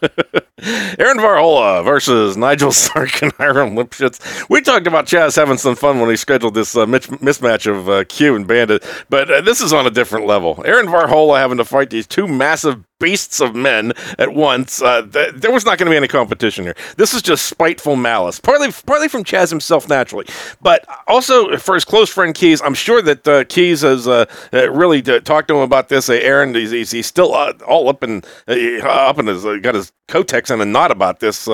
Aaron 0.99 1.19
Varhola 1.19 1.85
versus 1.85 2.37
Nigel 2.37 2.73
Stark 2.73 3.23
and 3.23 3.33
Hiram 3.35 3.75
Lipschitz. 3.77 4.49
We 4.49 4.61
talked 4.63 4.87
about 4.87 5.07
Chaz 5.07 5.37
having 5.37 5.59
some 5.59 5.77
fun 5.77 6.01
when 6.01 6.09
he 6.11 6.17
scheduled 6.17 6.55
this 6.55 6.77
uh, 6.77 6.87
mismatch 6.87 7.71
of 7.71 7.89
uh, 7.89 8.05
Q 8.05 8.37
and 8.37 8.47
Bandit, 8.47 8.85
but 9.11 9.31
uh, 9.31 9.41
this 9.43 9.61
is 9.61 9.73
on 9.73 9.87
a 9.87 9.91
different 9.91 10.27
level. 10.27 10.63
Aaron 10.65 10.87
Varhola 10.87 11.39
having 11.39 11.59
to 11.59 11.65
fight 11.65 11.91
these 11.91 12.07
two 12.07 12.27
massive 12.27 12.83
beasts 13.05 13.39
of 13.39 13.55
men 13.55 13.93
at 14.19 14.33
once. 14.33 14.81
Uh, 14.81 15.03
th- 15.03 15.35
there 15.35 15.53
was 15.53 15.67
not 15.67 15.77
going 15.77 15.85
to 15.87 15.91
be 15.91 15.97
any 15.97 16.09
competition 16.09 16.65
here. 16.65 16.75
This 16.97 17.13
is 17.13 17.21
just 17.21 17.45
spiteful 17.47 17.97
malice, 17.97 18.41
partly 18.41 18.73
partly 18.87 19.09
from 19.09 19.25
Chaz 19.25 19.51
himself 19.51 19.91
naturally, 19.91 20.25
but 20.63 20.87
also 21.07 21.59
for 21.59 21.75
his 21.75 21.85
close 21.85 22.09
friend 22.09 22.35
Keys. 22.35 22.63
I'm 22.63 22.73
sure 22.73 23.03
that 23.03 23.29
uh, 23.29 23.45
Keys 23.45 23.83
has 23.83 24.09
uh, 24.09 24.25
uh, 24.55 24.71
really 24.71 25.01
uh, 25.05 25.21
talked 25.21 25.49
to 25.49 25.57
him 25.57 25.61
about 25.61 25.91
this. 25.91 26.09
Uh, 26.09 26.15
Aaron, 26.15 26.55
he's, 26.55 26.91
he's, 26.91 27.07
still 27.07 27.35
all 27.35 27.89
up 27.91 28.03
and 28.03 28.25
up 28.49 29.19
his 29.19 29.45
uh, 29.45 29.59
got 29.61 29.75
his 29.75 29.93
Kotex 30.09 30.51
in 30.51 30.63
a 30.63 30.65
knot 30.65 30.91
about 30.91 31.21
this. 31.21 31.47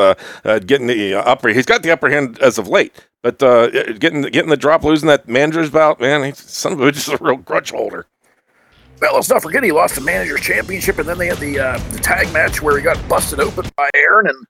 Getting 0.45 0.87
the 0.87 1.15
upper, 1.15 1.49
he's 1.49 1.67
got 1.67 1.83
the 1.83 1.91
upper 1.91 2.11
hand 2.11 2.39
as 2.39 2.59
of 2.59 2.69
late. 2.69 2.95
But 3.23 3.41
getting 3.99 4.23
getting 4.23 4.51
the 4.51 4.57
drop, 4.57 4.85
losing 4.85 5.09
that 5.09 5.29
manager's 5.29 5.71
bout, 5.71 6.01
man, 6.01 6.33
son 6.35 6.75
of 6.75 6.81
a 6.81 6.93
just 6.93 7.09
a 7.09 7.19
real 7.21 7.37
grudge 7.37 7.73
holder. 7.73 8.07
Well, 9.01 9.15
let's 9.15 9.31
not 9.31 9.43
forget 9.43 9.63
he 9.63 9.73
lost 9.73 9.95
the 9.95 10.03
manager's 10.03 10.43
championship, 10.43 10.99
and 10.99 11.09
then 11.09 11.17
they 11.17 11.29
had 11.29 11.39
the 11.39 11.59
uh, 11.59 11.79
the 11.91 11.99
tag 11.99 12.31
match 12.35 12.61
where 12.61 12.77
he 12.77 12.83
got 12.83 12.97
busted 13.09 13.41
open 13.41 13.65
by 13.75 13.89
Aaron, 13.95 14.27
and 14.27 14.47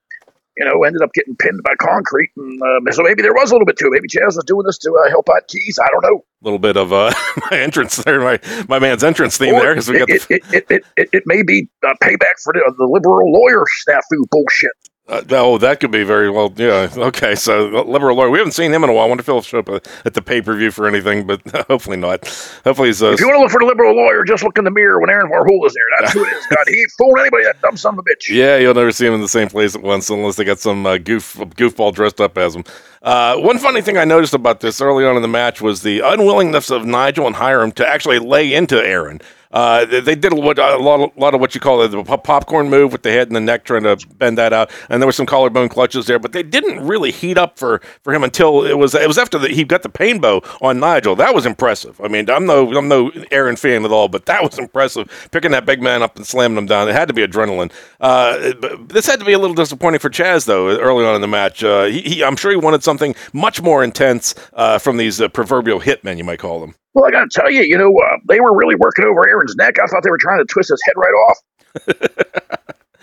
you 0.56 0.64
know 0.64 0.82
ended 0.82 1.02
up 1.02 1.12
getting 1.12 1.36
pinned 1.36 1.62
by 1.62 1.72
Concrete. 1.78 2.30
And 2.36 2.60
uh, 2.60 2.90
so 2.90 3.02
maybe 3.02 3.22
there 3.22 3.32
was 3.32 3.50
a 3.50 3.54
little 3.54 3.66
bit 3.66 3.78
too. 3.78 3.88
Maybe 3.92 4.08
Chaz 4.08 4.34
was 4.34 4.44
doing 4.46 4.66
this 4.66 4.76
to 4.78 4.92
uh, 4.92 5.08
help 5.08 5.28
out 5.28 5.46
Keys. 5.46 5.78
I 5.80 5.86
don't 5.92 6.02
know. 6.02 6.24
A 6.42 6.44
little 6.44 6.58
bit 6.58 6.76
of 6.76 6.92
uh, 6.92 7.12
my 7.50 7.58
entrance 7.58 7.98
there, 7.98 8.20
my 8.20 8.40
my 8.68 8.80
man's 8.80 9.04
entrance 9.04 9.38
theme 9.38 9.54
Or 9.54 9.60
there, 9.60 9.74
because 9.74 9.88
we 9.88 9.98
got 9.98 10.10
it, 10.10 10.22
the, 10.22 10.34
it, 10.34 10.42
it, 10.52 10.66
it, 10.68 10.84
it, 10.96 11.08
it 11.12 11.22
may 11.26 11.44
be 11.44 11.68
uh, 11.86 11.94
payback 12.02 12.42
for 12.42 12.52
the, 12.52 12.74
the 12.76 12.86
liberal 12.86 13.32
lawyer 13.32 13.64
snafu 13.86 14.28
bullshit. 14.30 14.72
Uh, 15.08 15.22
oh, 15.30 15.58
that 15.58 15.80
could 15.80 15.90
be 15.90 16.04
very 16.04 16.30
well. 16.30 16.52
Yeah. 16.56 16.88
Okay. 16.96 17.34
So 17.34 17.66
liberal 17.82 18.16
lawyer, 18.16 18.30
we 18.30 18.38
haven't 18.38 18.52
seen 18.52 18.72
him 18.72 18.84
in 18.84 18.90
a 18.90 18.92
while. 18.92 19.06
I 19.06 19.08
wonder 19.08 19.22
if 19.22 19.26
he'll 19.26 19.42
show 19.42 19.58
up 19.58 19.68
uh, 19.68 19.80
at 20.04 20.14
the 20.14 20.22
pay 20.22 20.40
per 20.40 20.54
view 20.54 20.70
for 20.70 20.86
anything, 20.86 21.26
but 21.26 21.40
hopefully 21.66 21.96
not. 21.96 22.20
Hopefully 22.62 22.88
he's. 22.90 23.02
Uh, 23.02 23.10
If 23.10 23.18
you 23.20 23.26
want 23.26 23.38
to 23.38 23.42
look 23.42 23.50
for 23.50 23.58
the 23.60 23.66
liberal 23.66 23.96
lawyer, 23.96 24.22
just 24.22 24.44
look 24.44 24.56
in 24.56 24.62
the 24.62 24.70
mirror 24.70 25.00
when 25.00 25.10
Aaron 25.10 25.28
Warhol 25.28 25.66
is 25.66 25.74
there. 25.74 25.82
That's 25.98 26.12
who 26.12 26.24
it 26.24 26.32
is. 26.32 26.46
God, 26.46 26.64
he 26.68 26.78
ain't 26.80 26.90
fooling 26.96 27.22
anybody. 27.22 27.42
That 27.42 27.60
dumb 27.60 27.76
son 27.76 27.94
of 27.94 27.98
a 27.98 28.02
bitch. 28.02 28.28
yeah, 28.30 28.56
you'll 28.58 28.74
never 28.74 28.92
see 28.92 29.04
him 29.06 29.14
in 29.14 29.20
the 29.20 29.28
same 29.28 29.48
place 29.48 29.74
at 29.74 29.82
once 29.82 30.08
unless 30.10 30.36
they 30.36 30.44
got 30.44 30.60
some 30.60 30.86
uh, 30.86 30.98
goof 30.98 31.34
goofball 31.56 31.92
dressed 31.92 32.20
up 32.20 32.38
as 32.38 32.54
him. 32.54 32.62
Uh, 33.02 33.36
one 33.38 33.58
funny 33.58 33.82
thing 33.82 33.96
I 33.98 34.04
noticed 34.04 34.34
about 34.34 34.60
this 34.60 34.80
early 34.80 35.04
on 35.04 35.16
in 35.16 35.22
the 35.22 35.28
match 35.28 35.60
was 35.60 35.82
the 35.82 36.00
unwillingness 36.00 36.70
of 36.70 36.86
Nigel 36.86 37.26
and 37.26 37.34
Hiram 37.34 37.72
to 37.72 37.88
actually 37.88 38.20
lay 38.20 38.52
into 38.54 38.76
Aaron. 38.76 39.20
Uh, 39.50 39.84
they, 39.84 40.14
did 40.14 40.32
a 40.32 40.36
lot, 40.36 40.58
a 40.58 40.78
lot, 40.78 41.34
of, 41.34 41.40
what 41.40 41.54
you 41.54 41.60
call 41.60 41.86
the 41.88 42.02
popcorn 42.04 42.70
move 42.70 42.92
with 42.92 43.02
the 43.02 43.10
head 43.10 43.26
and 43.26 43.34
the 43.34 43.40
neck, 43.40 43.64
trying 43.64 43.82
to 43.82 43.96
bend 44.16 44.38
that 44.38 44.52
out, 44.52 44.70
and 44.88 45.02
there 45.02 45.06
were 45.06 45.12
some 45.12 45.26
collarbone 45.26 45.68
clutches 45.68 46.06
there, 46.06 46.20
but 46.20 46.32
they 46.32 46.42
didn't 46.42 46.86
really 46.86 47.10
heat 47.10 47.36
up 47.36 47.58
for, 47.58 47.80
for 48.02 48.14
him 48.14 48.22
until 48.22 48.64
it 48.64 48.78
was 48.78 48.94
it 48.94 49.08
was 49.08 49.18
after 49.18 49.38
the, 49.38 49.48
he 49.48 49.64
got 49.64 49.82
the 49.82 49.88
pain 49.88 50.20
bow 50.20 50.40
on 50.60 50.78
Nigel. 50.78 51.16
That 51.16 51.34
was 51.34 51.46
impressive. 51.46 52.00
I 52.00 52.06
mean, 52.06 52.30
I'm 52.30 52.46
no 52.46 52.76
I'm 52.76 52.86
no 52.86 53.10
Aaron 53.32 53.56
fan 53.56 53.84
at 53.84 53.90
all, 53.90 54.08
but 54.08 54.26
that 54.26 54.42
was 54.42 54.58
impressive. 54.58 55.28
Picking 55.32 55.50
that 55.50 55.66
big 55.66 55.82
man 55.82 56.02
up 56.02 56.16
and 56.16 56.24
slamming 56.24 56.58
him 56.58 56.66
down, 56.66 56.88
it 56.88 56.92
had 56.92 57.08
to 57.08 57.14
be 57.14 57.26
adrenaline. 57.26 57.72
Uh, 58.00 58.52
this 58.86 59.06
had 59.06 59.18
to 59.18 59.26
be 59.26 59.32
a 59.32 59.38
little 59.38 59.54
disappointing 59.54 59.98
for 59.98 60.10
Chaz 60.10 60.46
though. 60.46 60.68
Early 60.78 61.04
on 61.04 61.16
in 61.16 61.20
the 61.20 61.28
match, 61.28 61.64
uh, 61.64 61.84
he, 61.84 62.02
he, 62.02 62.24
I'm 62.24 62.36
sure 62.36 62.52
he 62.52 62.56
wanted 62.56 62.84
something 62.84 63.16
much 63.32 63.60
more 63.60 63.82
intense 63.82 64.34
uh, 64.52 64.78
from 64.78 64.96
these 64.96 65.20
uh, 65.20 65.28
proverbial 65.28 65.80
hitmen, 65.80 66.18
you 66.18 66.24
might 66.24 66.38
call 66.38 66.60
them. 66.60 66.74
Well, 66.94 67.04
I 67.04 67.10
got 67.10 67.30
to 67.30 67.40
tell 67.40 67.50
you, 67.50 67.62
you 67.62 67.78
know, 67.78 67.94
uh, 67.98 68.16
they 68.28 68.40
were 68.40 68.56
really 68.56 68.74
working 68.74 69.04
over 69.04 69.28
Aaron's 69.28 69.54
neck. 69.56 69.76
I 69.82 69.86
thought 69.86 70.02
they 70.02 70.10
were 70.10 70.18
trying 70.18 70.38
to 70.38 70.44
twist 70.44 70.70
his 70.70 70.82
head 70.84 70.94
right 70.96 71.14
off. 71.28 71.38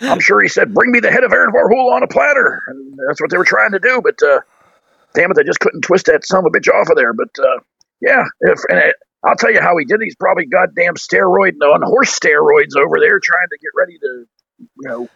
I'm 0.00 0.20
sure 0.20 0.40
he 0.40 0.48
said, 0.48 0.74
"Bring 0.74 0.92
me 0.92 1.00
the 1.00 1.10
head 1.10 1.24
of 1.24 1.32
Aaron 1.32 1.52
Varhola 1.52 1.94
on 1.94 2.02
a 2.02 2.06
platter," 2.06 2.62
and 2.68 2.98
that's 3.08 3.20
what 3.20 3.30
they 3.30 3.38
were 3.38 3.44
trying 3.44 3.72
to 3.72 3.78
do. 3.80 4.00
But 4.02 4.22
uh, 4.22 4.40
damn 5.14 5.30
it, 5.30 5.34
they 5.34 5.42
just 5.44 5.60
couldn't 5.60 5.82
twist 5.82 6.06
that 6.06 6.24
son 6.26 6.40
of 6.40 6.46
a 6.46 6.50
bitch 6.50 6.72
off 6.72 6.88
of 6.90 6.96
there. 6.96 7.12
But 7.12 7.30
uh, 7.38 7.60
yeah, 8.00 8.24
if, 8.42 8.60
and 8.68 8.78
it, 8.78 8.94
I'll 9.24 9.36
tell 9.36 9.52
you 9.52 9.60
how 9.60 9.76
he 9.76 9.84
did. 9.84 10.00
it. 10.00 10.04
He's 10.04 10.16
probably 10.16 10.46
goddamn 10.46 10.94
steroid 10.94 11.54
on 11.62 11.82
horse 11.82 12.16
steroids 12.16 12.76
over 12.78 13.00
there, 13.00 13.18
trying 13.18 13.48
to 13.50 13.58
get 13.58 13.70
ready 13.76 13.98
to, 13.98 14.26
you 14.60 14.88
know, 14.88 15.08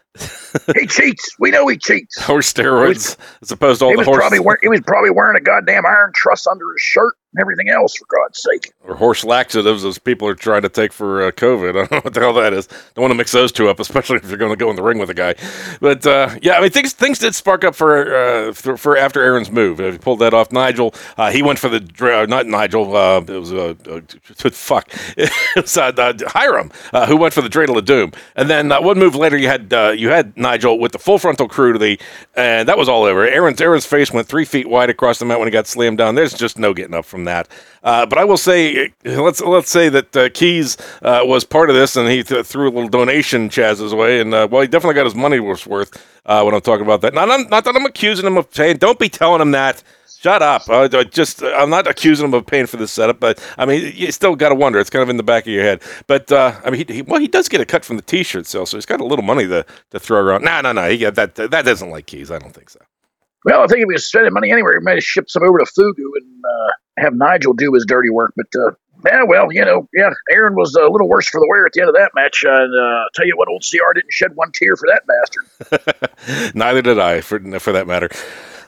he 0.74 0.86
cheats. 0.88 1.36
We 1.38 1.50
know 1.50 1.66
he 1.68 1.78
cheats. 1.78 2.20
Horse 2.20 2.52
steroids, 2.52 3.16
as 3.40 3.50
opposed 3.50 3.80
to 3.80 3.86
all 3.86 3.92
the 3.92 3.98
was 3.98 4.06
horse 4.06 4.18
probably 4.18 4.40
wearing, 4.40 4.60
he 4.62 4.68
was 4.68 4.80
probably 4.80 5.10
wearing 5.10 5.36
a 5.36 5.40
goddamn 5.40 5.86
iron 5.86 6.12
truss 6.14 6.46
under 6.46 6.70
his 6.72 6.82
shirt 6.82 7.14
and 7.32 7.40
everything 7.40 7.70
else. 7.70 7.96
For 7.96 8.04
God's 8.04 8.42
sake. 8.42 8.72
or 8.84 8.94
horse 8.94 9.24
laxatives, 9.24 9.84
as 9.84 9.98
people 9.98 10.28
are 10.28 10.34
trying 10.34 10.62
to 10.62 10.68
take 10.68 10.92
for 10.92 11.22
uh, 11.22 11.30
COVID. 11.30 11.70
I 11.70 11.72
don't 11.72 11.90
know 11.90 12.00
what 12.00 12.14
the 12.14 12.20
hell 12.20 12.34
that 12.34 12.52
is. 12.52 12.66
Don't 12.94 13.02
want 13.02 13.12
to 13.12 13.16
mix 13.16 13.32
those 13.32 13.52
two 13.52 13.68
up, 13.68 13.80
especially 13.80 14.16
if 14.16 14.28
you're 14.28 14.38
going 14.38 14.52
to 14.52 14.56
go 14.56 14.68
in 14.70 14.76
the 14.76 14.82
ring 14.82 14.98
with 14.98 15.10
a 15.10 15.14
guy. 15.14 15.34
But 15.80 16.06
uh, 16.06 16.36
yeah, 16.42 16.54
I 16.54 16.60
mean 16.60 16.70
things 16.70 16.92
things 16.92 17.18
did 17.18 17.34
spark 17.34 17.64
up 17.64 17.74
for 17.74 18.14
uh, 18.14 18.52
for, 18.52 18.76
for 18.76 18.96
after 18.96 19.22
Aaron's 19.22 19.50
move. 19.50 19.78
He 19.78 19.98
pulled 19.98 20.18
that 20.18 20.34
off. 20.34 20.52
Nigel, 20.52 20.94
uh, 21.16 21.30
he 21.30 21.42
went 21.42 21.58
for 21.58 21.68
the 21.70 21.82
uh, 22.00 22.26
not 22.26 22.46
Nigel. 22.46 22.94
Uh, 22.94 23.20
it 23.20 23.30
was 23.30 23.52
uh, 23.52 23.74
uh, 23.88 24.00
fuck. 24.50 24.88
it 25.16 25.30
was 25.56 25.74
Hiram 26.32 26.70
uh, 26.92 27.06
who 27.06 27.16
went 27.16 27.32
for 27.32 27.40
the 27.40 27.48
dreidel 27.48 27.76
of 27.78 27.84
doom. 27.84 28.12
And 28.36 28.50
then 28.50 28.72
uh, 28.72 28.80
one 28.80 28.98
move 28.98 29.14
later, 29.14 29.36
you 29.36 29.48
had 29.48 29.72
uh, 29.72 29.90
you 30.02 30.10
had 30.10 30.36
Nigel 30.36 30.78
with 30.78 30.92
the 30.92 30.98
full 30.98 31.18
frontal 31.18 31.48
crudity, 31.48 31.98
and 32.34 32.68
that 32.68 32.76
was 32.76 32.88
all 32.88 33.04
over. 33.04 33.26
Aaron's 33.26 33.60
Aaron's 33.60 33.86
face 33.86 34.12
went 34.12 34.26
three 34.26 34.44
feet 34.44 34.68
wide 34.68 34.90
across 34.90 35.18
the 35.18 35.24
mat 35.24 35.38
when 35.38 35.46
he 35.48 35.52
got 35.52 35.66
slammed 35.66 35.98
down. 35.98 36.14
There's 36.14 36.34
just 36.34 36.58
no 36.58 36.74
getting 36.74 36.94
up 36.94 37.04
from 37.04 37.24
that. 37.24 37.48
Uh, 37.82 38.04
but 38.06 38.18
I 38.18 38.24
will 38.24 38.36
say, 38.36 38.92
let's 39.04 39.40
let's 39.40 39.70
say 39.70 39.88
that 39.88 40.16
uh, 40.16 40.28
Keys 40.30 40.76
uh, 41.02 41.22
was 41.24 41.44
part 41.44 41.70
of 41.70 41.76
this, 41.76 41.96
and 41.96 42.08
he 42.08 42.22
th- 42.22 42.44
threw 42.44 42.68
a 42.68 42.72
little 42.72 42.88
donation 42.88 43.48
Chaz's 43.48 43.94
way, 43.94 44.20
and 44.20 44.34
uh, 44.34 44.48
well, 44.50 44.62
he 44.62 44.68
definitely 44.68 44.94
got 44.94 45.04
his 45.04 45.14
money 45.14 45.40
worth 45.40 45.66
uh, 46.26 46.42
when 46.42 46.54
I'm 46.54 46.60
talking 46.60 46.84
about 46.84 47.00
that. 47.02 47.14
Not, 47.14 47.28
not 47.50 47.64
that 47.64 47.76
I'm 47.76 47.86
accusing 47.86 48.26
him 48.26 48.36
of 48.36 48.48
saying, 48.50 48.78
don't 48.78 48.98
be 48.98 49.08
telling 49.08 49.40
him 49.40 49.52
that. 49.52 49.82
Shut 50.22 50.40
up! 50.40 50.68
Uh, 50.68 50.86
just 51.02 51.42
I'm 51.42 51.68
not 51.68 51.88
accusing 51.88 52.26
him 52.26 52.34
of 52.34 52.46
paying 52.46 52.66
for 52.66 52.76
this 52.76 52.92
setup, 52.92 53.18
but 53.18 53.44
I 53.58 53.66
mean, 53.66 53.92
you 53.96 54.12
still 54.12 54.36
got 54.36 54.50
to 54.50 54.54
wonder. 54.54 54.78
It's 54.78 54.88
kind 54.88 55.02
of 55.02 55.08
in 55.08 55.16
the 55.16 55.24
back 55.24 55.48
of 55.48 55.52
your 55.52 55.64
head. 55.64 55.82
But 56.06 56.30
uh, 56.30 56.60
I 56.64 56.70
mean, 56.70 56.86
he, 56.86 56.94
he, 56.94 57.02
well, 57.02 57.18
he 57.18 57.26
does 57.26 57.48
get 57.48 57.60
a 57.60 57.64
cut 57.64 57.84
from 57.84 57.96
the 57.96 58.02
T-shirt 58.02 58.46
sale, 58.46 58.64
so 58.64 58.76
he's 58.76 58.86
got 58.86 59.00
a 59.00 59.04
little 59.04 59.24
money 59.24 59.48
to, 59.48 59.66
to 59.90 59.98
throw 59.98 60.20
around. 60.20 60.44
No, 60.44 60.60
no, 60.60 60.70
no. 60.70 60.88
He 60.88 60.98
got 60.98 61.16
that. 61.16 61.34
That 61.34 61.64
doesn't 61.64 61.90
like 61.90 62.06
keys. 62.06 62.30
I 62.30 62.38
don't 62.38 62.54
think 62.54 62.70
so. 62.70 62.78
Well, 63.44 63.62
I 63.62 63.66
think 63.66 63.80
if 63.80 63.88
he 63.88 63.94
was 63.94 64.06
spending 64.06 64.32
money 64.32 64.52
anywhere, 64.52 64.78
he 64.78 64.84
might 64.84 64.94
have 64.94 65.02
shipped 65.02 65.28
some 65.28 65.42
over 65.42 65.58
to 65.58 65.64
Fugu 65.64 66.10
and 66.14 66.44
uh, 66.44 66.72
have 66.98 67.14
Nigel 67.14 67.52
do 67.54 67.72
his 67.74 67.84
dirty 67.84 68.10
work. 68.10 68.32
But 68.36 68.46
uh, 68.60 68.70
yeah, 69.04 69.24
well, 69.24 69.48
you 69.50 69.64
know, 69.64 69.88
yeah, 69.92 70.10
Aaron 70.30 70.54
was 70.54 70.76
a 70.76 70.86
little 70.86 71.08
worse 71.08 71.28
for 71.28 71.40
the 71.40 71.48
wear 71.50 71.66
at 71.66 71.72
the 71.72 71.80
end 71.80 71.88
of 71.88 71.96
that 71.96 72.12
match. 72.14 72.44
Uh, 72.46 72.62
and 72.62 72.78
uh, 72.78 73.04
tell 73.16 73.26
you 73.26 73.36
what, 73.36 73.48
old 73.48 73.64
CR 73.68 73.92
didn't 73.92 74.12
shed 74.12 74.36
one 74.36 74.52
tear 74.52 74.76
for 74.76 74.86
that 74.86 75.02
bastard. 75.08 76.54
Neither 76.54 76.82
did 76.82 77.00
I, 77.00 77.22
for 77.22 77.40
for 77.58 77.72
that 77.72 77.88
matter. 77.88 78.08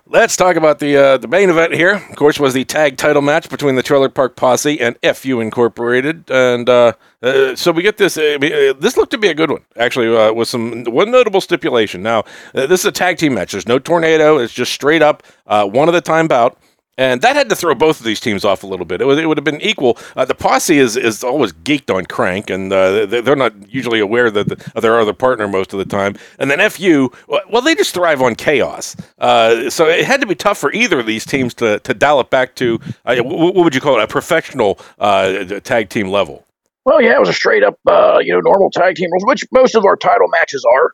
Let's 0.07 0.37
talk 0.37 0.57
about 0.57 0.81
the 0.81 0.97
uh, 0.99 1.17
the 1.17 1.29
main 1.29 1.49
event 1.49 1.73
here. 1.73 1.95
Of 1.95 2.17
course, 2.17 2.39
was 2.39 2.53
the 2.53 2.67
tag 2.67 2.99
title 2.99 3.23
match 3.23 3.49
between 3.49 3.77
the 3.77 3.83
Trailer 3.83 4.11
Park 4.11 4.37
Posse 4.37 4.79
and 4.79 4.99
FU 5.03 5.41
Incorporated, 5.41 6.31
and 6.31 6.69
uh, 6.69 6.93
uh, 7.23 7.57
so 7.57 7.73
we 7.73 7.83
get 7.83 7.97
this. 7.97 8.19
Uh, 8.19 8.37
this 8.79 8.99
looked 8.99 9.13
to 9.13 9.19
be 9.19 9.29
a 9.29 9.35
good 9.35 9.51
one, 9.51 9.65
actually, 9.79 10.15
uh, 10.15 10.31
with 10.31 10.47
some 10.47 10.85
one 10.85 11.11
notable 11.11 11.41
stipulation. 11.41 12.03
Now, 12.03 12.25
uh, 12.55 12.67
this 12.67 12.81
is 12.81 12.87
a 12.87 12.93
tag 12.93 13.17
team 13.17 13.33
match. 13.33 13.53
There's 13.53 13.67
no 13.67 13.79
tornado. 13.79 14.37
It's 14.37 14.53
just 14.53 14.73
straight 14.73 15.01
up 15.01 15.23
one 15.47 15.89
at 15.89 15.95
a 15.95 16.03
time 16.03 16.29
bout. 16.29 16.59
And 16.97 17.23
that 17.23 17.35
had 17.35 17.49
to 17.49 17.57
throw 17.57 17.75
both 17.75 17.99
of 17.99 18.07
these 18.07 18.21
teams 18.21 18.45
off 18.45 18.63
a 18.63 18.67
little 18.67 18.87
bit. 18.87 19.01
It, 19.01 19.05
was, 19.05 19.19
it 19.19 19.27
would 19.27 19.37
have 19.37 19.45
been 19.45 19.61
equal. 19.61 19.99
Uh, 20.15 20.25
the 20.25 20.35
posse 20.35 20.79
is, 20.79 20.97
is 20.97 21.25
always 21.25 21.53
geeked 21.53 21.93
on 21.95 22.07
Crank, 22.07 22.51
and 22.51 22.73
uh, 22.73 23.07
they're 23.07 23.35
not 23.35 23.73
usually 23.73 23.99
aware 23.99 24.31
that 24.31 24.49
the, 24.49 24.73
of 24.77 24.83
their 24.83 25.01
other 25.01 25.13
partner 25.13 25.49
most 25.49 25.73
of 25.73 25.81
the 25.81 25.85
time. 25.85 26.15
And 26.39 26.51
then 26.51 26.71
FU, 26.71 27.11
well, 27.27 27.63
they 27.63 27.75
just 27.75 27.95
thrive 27.95 28.23
on 28.23 28.37
chaos. 28.37 28.95
Uh, 29.19 29.71
so 29.71 29.87
it 29.89 30.05
had 30.05 30.21
to 30.21 30.27
be 30.27 30.37
tough 30.37 30.59
for 30.59 30.73
either 30.73 31.01
of 31.01 31.07
these 31.07 31.25
teams 31.27 31.53
to, 31.55 31.81
to 31.81 31.95
dial 31.95 32.21
it 32.21 32.31
back 32.31 32.55
to, 32.57 32.79
uh, 33.05 33.17
what 33.17 33.57
would 33.57 33.75
you 33.75 33.81
call 33.81 33.99
it, 33.99 34.03
a 34.05 34.07
professional 34.07 34.79
uh, 35.01 35.45
tag 35.61 35.89
team 35.89 36.09
level. 36.09 36.45
Well, 36.85 37.03
yeah, 37.03 37.15
it 37.15 37.21
was 37.21 37.31
a 37.31 37.33
straight 37.33 37.65
up, 37.65 37.79
uh, 37.89 38.19
you 38.21 38.33
know, 38.33 38.41
normal 38.41 38.71
tag 38.71 38.95
team 38.95 39.11
rules, 39.11 39.25
which 39.27 39.45
most 39.51 39.75
of 39.75 39.85
our 39.85 39.97
title 39.97 40.29
matches 40.29 40.65
are. 40.77 40.93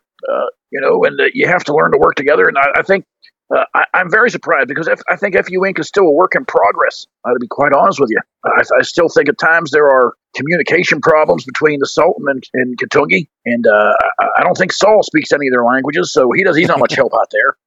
you 0.71 0.81
know, 0.81 1.03
and 1.03 1.19
you 1.33 1.47
have 1.47 1.63
to 1.65 1.75
learn 1.75 1.91
to 1.91 1.99
work 1.99 2.15
together. 2.15 2.47
And 2.47 2.57
I, 2.57 2.79
I 2.79 2.81
think 2.81 3.05
uh, 3.55 3.65
I, 3.73 3.85
am 3.93 4.09
very 4.09 4.29
surprised 4.29 4.67
because 4.67 4.87
I 4.87 5.15
think 5.15 5.35
FU 5.35 5.59
Inc. 5.59 5.79
is 5.79 5.87
still 5.87 6.05
a 6.05 6.11
work 6.11 6.35
in 6.35 6.45
progress. 6.45 7.07
Uh, 7.25 7.33
to 7.33 7.39
be 7.39 7.47
quite 7.47 7.73
honest 7.73 7.99
with 7.99 8.09
you, 8.09 8.19
I, 8.45 8.63
I, 8.79 8.81
still 8.81 9.09
think 9.09 9.29
at 9.29 9.37
times 9.37 9.71
there 9.71 9.87
are 9.87 10.13
communication 10.35 11.01
problems 11.01 11.43
between 11.43 11.79
the 11.79 11.87
Sultan 11.87 12.25
and, 12.27 12.43
and 12.53 12.77
Katungi, 12.77 13.27
and 13.45 13.67
uh, 13.67 13.93
I, 14.19 14.27
I, 14.39 14.43
don't 14.43 14.57
think 14.57 14.71
Saul 14.73 15.03
speaks 15.03 15.31
any 15.31 15.47
of 15.47 15.53
their 15.53 15.65
languages, 15.65 16.13
so 16.13 16.31
he 16.31 16.43
does. 16.43 16.55
He's 16.55 16.67
not 16.67 16.79
much 16.79 16.93
help 16.93 17.13
out 17.13 17.27
there. 17.31 17.57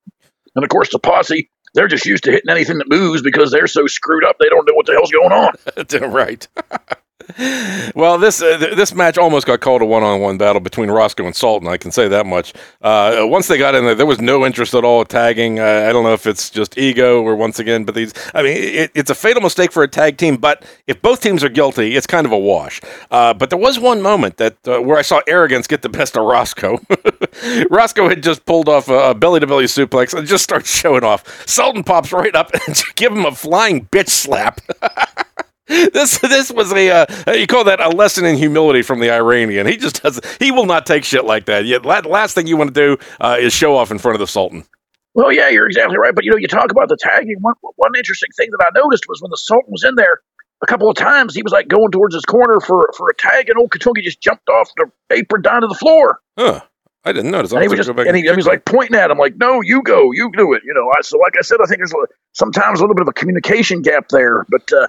And 0.54 0.64
of 0.64 0.70
course, 0.70 0.90
the 0.90 0.98
posse. 0.98 1.50
They're 1.74 1.88
just 1.88 2.06
used 2.06 2.22
to 2.24 2.30
hitting 2.30 2.50
anything 2.50 2.78
that 2.78 2.88
moves 2.88 3.20
because 3.20 3.50
they're 3.50 3.66
so 3.66 3.88
screwed 3.88 4.24
up 4.24 4.36
they 4.38 4.48
don't 4.48 4.64
know 4.64 4.74
what 4.74 4.86
the 4.86 4.92
hell's 4.92 5.10
going 5.10 5.32
on. 5.32 6.12
right. 6.12 6.46
well, 7.94 8.18
this 8.18 8.42
uh, 8.42 8.58
th- 8.58 8.76
this 8.76 8.94
match 8.94 9.16
almost 9.18 9.46
got 9.46 9.60
called 9.60 9.82
a 9.82 9.84
one 9.84 10.02
on 10.02 10.20
one 10.20 10.38
battle 10.38 10.60
between 10.60 10.90
Roscoe 10.90 11.24
and 11.24 11.34
Sultan. 11.34 11.68
I 11.68 11.76
can 11.76 11.90
say 11.90 12.08
that 12.08 12.26
much. 12.26 12.52
Uh, 12.82 13.22
once 13.22 13.48
they 13.48 13.58
got 13.58 13.74
in 13.74 13.84
there, 13.84 13.94
there 13.94 14.06
was 14.06 14.20
no 14.20 14.44
interest 14.44 14.74
at 14.74 14.84
all 14.84 15.00
in 15.00 15.06
tagging. 15.06 15.58
Uh, 15.58 15.86
I 15.88 15.92
don't 15.92 16.04
know 16.04 16.12
if 16.12 16.26
it's 16.26 16.50
just 16.50 16.76
ego 16.76 17.22
or 17.22 17.34
once 17.34 17.58
again, 17.58 17.84
but 17.84 17.94
these. 17.94 18.12
I 18.34 18.42
mean, 18.42 18.56
it, 18.56 18.90
it's 18.94 19.10
a 19.10 19.14
fatal 19.14 19.42
mistake 19.42 19.72
for 19.72 19.82
a 19.82 19.88
tag 19.88 20.18
team. 20.18 20.36
But 20.36 20.64
if 20.86 21.00
both 21.00 21.20
teams 21.20 21.42
are 21.42 21.48
guilty, 21.48 21.96
it's 21.96 22.06
kind 22.06 22.26
of 22.26 22.32
a 22.32 22.38
wash. 22.38 22.80
Uh, 23.10 23.32
but 23.34 23.50
there 23.50 23.58
was 23.58 23.78
one 23.78 24.02
moment 24.02 24.36
that 24.36 24.56
uh, 24.68 24.80
where 24.80 24.98
I 24.98 25.02
saw 25.02 25.20
arrogance 25.26 25.66
get 25.66 25.82
the 25.82 25.88
best 25.88 26.16
of 26.16 26.24
Roscoe. 26.24 26.80
Roscoe 27.70 28.08
had 28.08 28.22
just 28.22 28.44
pulled 28.44 28.68
off 28.68 28.88
a 28.88 29.14
belly 29.14 29.40
to 29.40 29.46
belly 29.46 29.64
suplex 29.64 30.16
and 30.16 30.26
just 30.26 30.44
starts 30.44 30.70
showing 30.70 31.04
off. 31.04 31.48
Sultan 31.48 31.84
pops 31.84 32.12
right 32.12 32.34
up 32.34 32.50
and 32.66 32.82
give 32.96 33.12
him 33.12 33.24
a 33.24 33.32
flying 33.32 33.86
bitch 33.86 34.10
slap. 34.10 34.60
This 35.66 36.18
this 36.18 36.52
was 36.52 36.72
a 36.72 36.90
uh, 36.90 37.32
you 37.32 37.46
call 37.46 37.64
that 37.64 37.80
a 37.80 37.88
lesson 37.88 38.24
in 38.24 38.36
humility 38.36 38.82
from 38.82 39.00
the 39.00 39.10
Iranian. 39.10 39.66
He 39.66 39.76
just 39.76 40.02
does 40.02 40.20
he 40.38 40.50
will 40.50 40.66
not 40.66 40.86
take 40.86 41.04
shit 41.04 41.24
like 41.24 41.46
that. 41.46 41.64
Yet 41.64 41.86
last 41.86 42.34
thing 42.34 42.46
you 42.46 42.56
want 42.56 42.74
to 42.74 42.96
do 42.96 43.04
uh, 43.20 43.36
is 43.40 43.52
show 43.52 43.76
off 43.76 43.90
in 43.90 43.98
front 43.98 44.14
of 44.14 44.20
the 44.20 44.26
Sultan. 44.26 44.64
Well, 45.14 45.32
yeah, 45.32 45.48
you're 45.48 45.66
exactly 45.66 45.96
right. 45.96 46.14
But 46.14 46.24
you 46.24 46.32
know, 46.32 46.36
you 46.36 46.48
talk 46.48 46.70
about 46.70 46.88
the 46.88 46.98
tagging. 47.00 47.36
One 47.40 47.54
one 47.76 47.92
interesting 47.96 48.30
thing 48.36 48.50
that 48.50 48.64
I 48.66 48.78
noticed 48.78 49.04
was 49.08 49.22
when 49.22 49.30
the 49.30 49.36
Sultan 49.36 49.70
was 49.70 49.84
in 49.84 49.94
there 49.94 50.20
a 50.62 50.66
couple 50.66 50.90
of 50.90 50.96
times, 50.96 51.34
he 51.34 51.42
was 51.42 51.52
like 51.52 51.68
going 51.68 51.90
towards 51.90 52.14
his 52.14 52.24
corner 52.24 52.60
for 52.60 52.90
for 52.96 53.08
a 53.08 53.14
tag, 53.14 53.48
and 53.48 53.58
old 53.58 53.70
Katungi 53.70 54.02
just 54.02 54.20
jumped 54.20 54.48
off 54.48 54.70
the 54.76 54.90
apron 55.10 55.42
down 55.42 55.60
to 55.60 55.66
the 55.66 55.74
floor. 55.74 56.20
Huh. 56.38 56.60
I 57.06 57.12
didn't 57.12 57.32
notice. 57.32 57.52
And 57.52 57.60
he 57.60 57.68
was 57.68 57.76
just, 57.76 57.90
and 57.90 58.16
he, 58.16 58.22
he 58.22 58.30
was 58.30 58.46
like 58.46 58.64
pointing 58.64 58.96
at 58.96 59.10
him, 59.10 59.18
like, 59.18 59.36
"No, 59.36 59.60
you 59.60 59.82
go, 59.82 60.10
you 60.12 60.30
do 60.34 60.54
it." 60.54 60.62
You 60.64 60.72
know. 60.72 60.90
I, 60.96 61.02
so, 61.02 61.18
like 61.18 61.34
I 61.38 61.42
said, 61.42 61.58
I 61.62 61.66
think 61.66 61.78
there's 61.80 61.92
a, 61.92 62.06
sometimes 62.32 62.80
a 62.80 62.82
little 62.82 62.94
bit 62.94 63.02
of 63.02 63.08
a 63.08 63.12
communication 63.12 63.82
gap 63.82 64.08
there. 64.08 64.46
But 64.48 64.72
uh, 64.72 64.86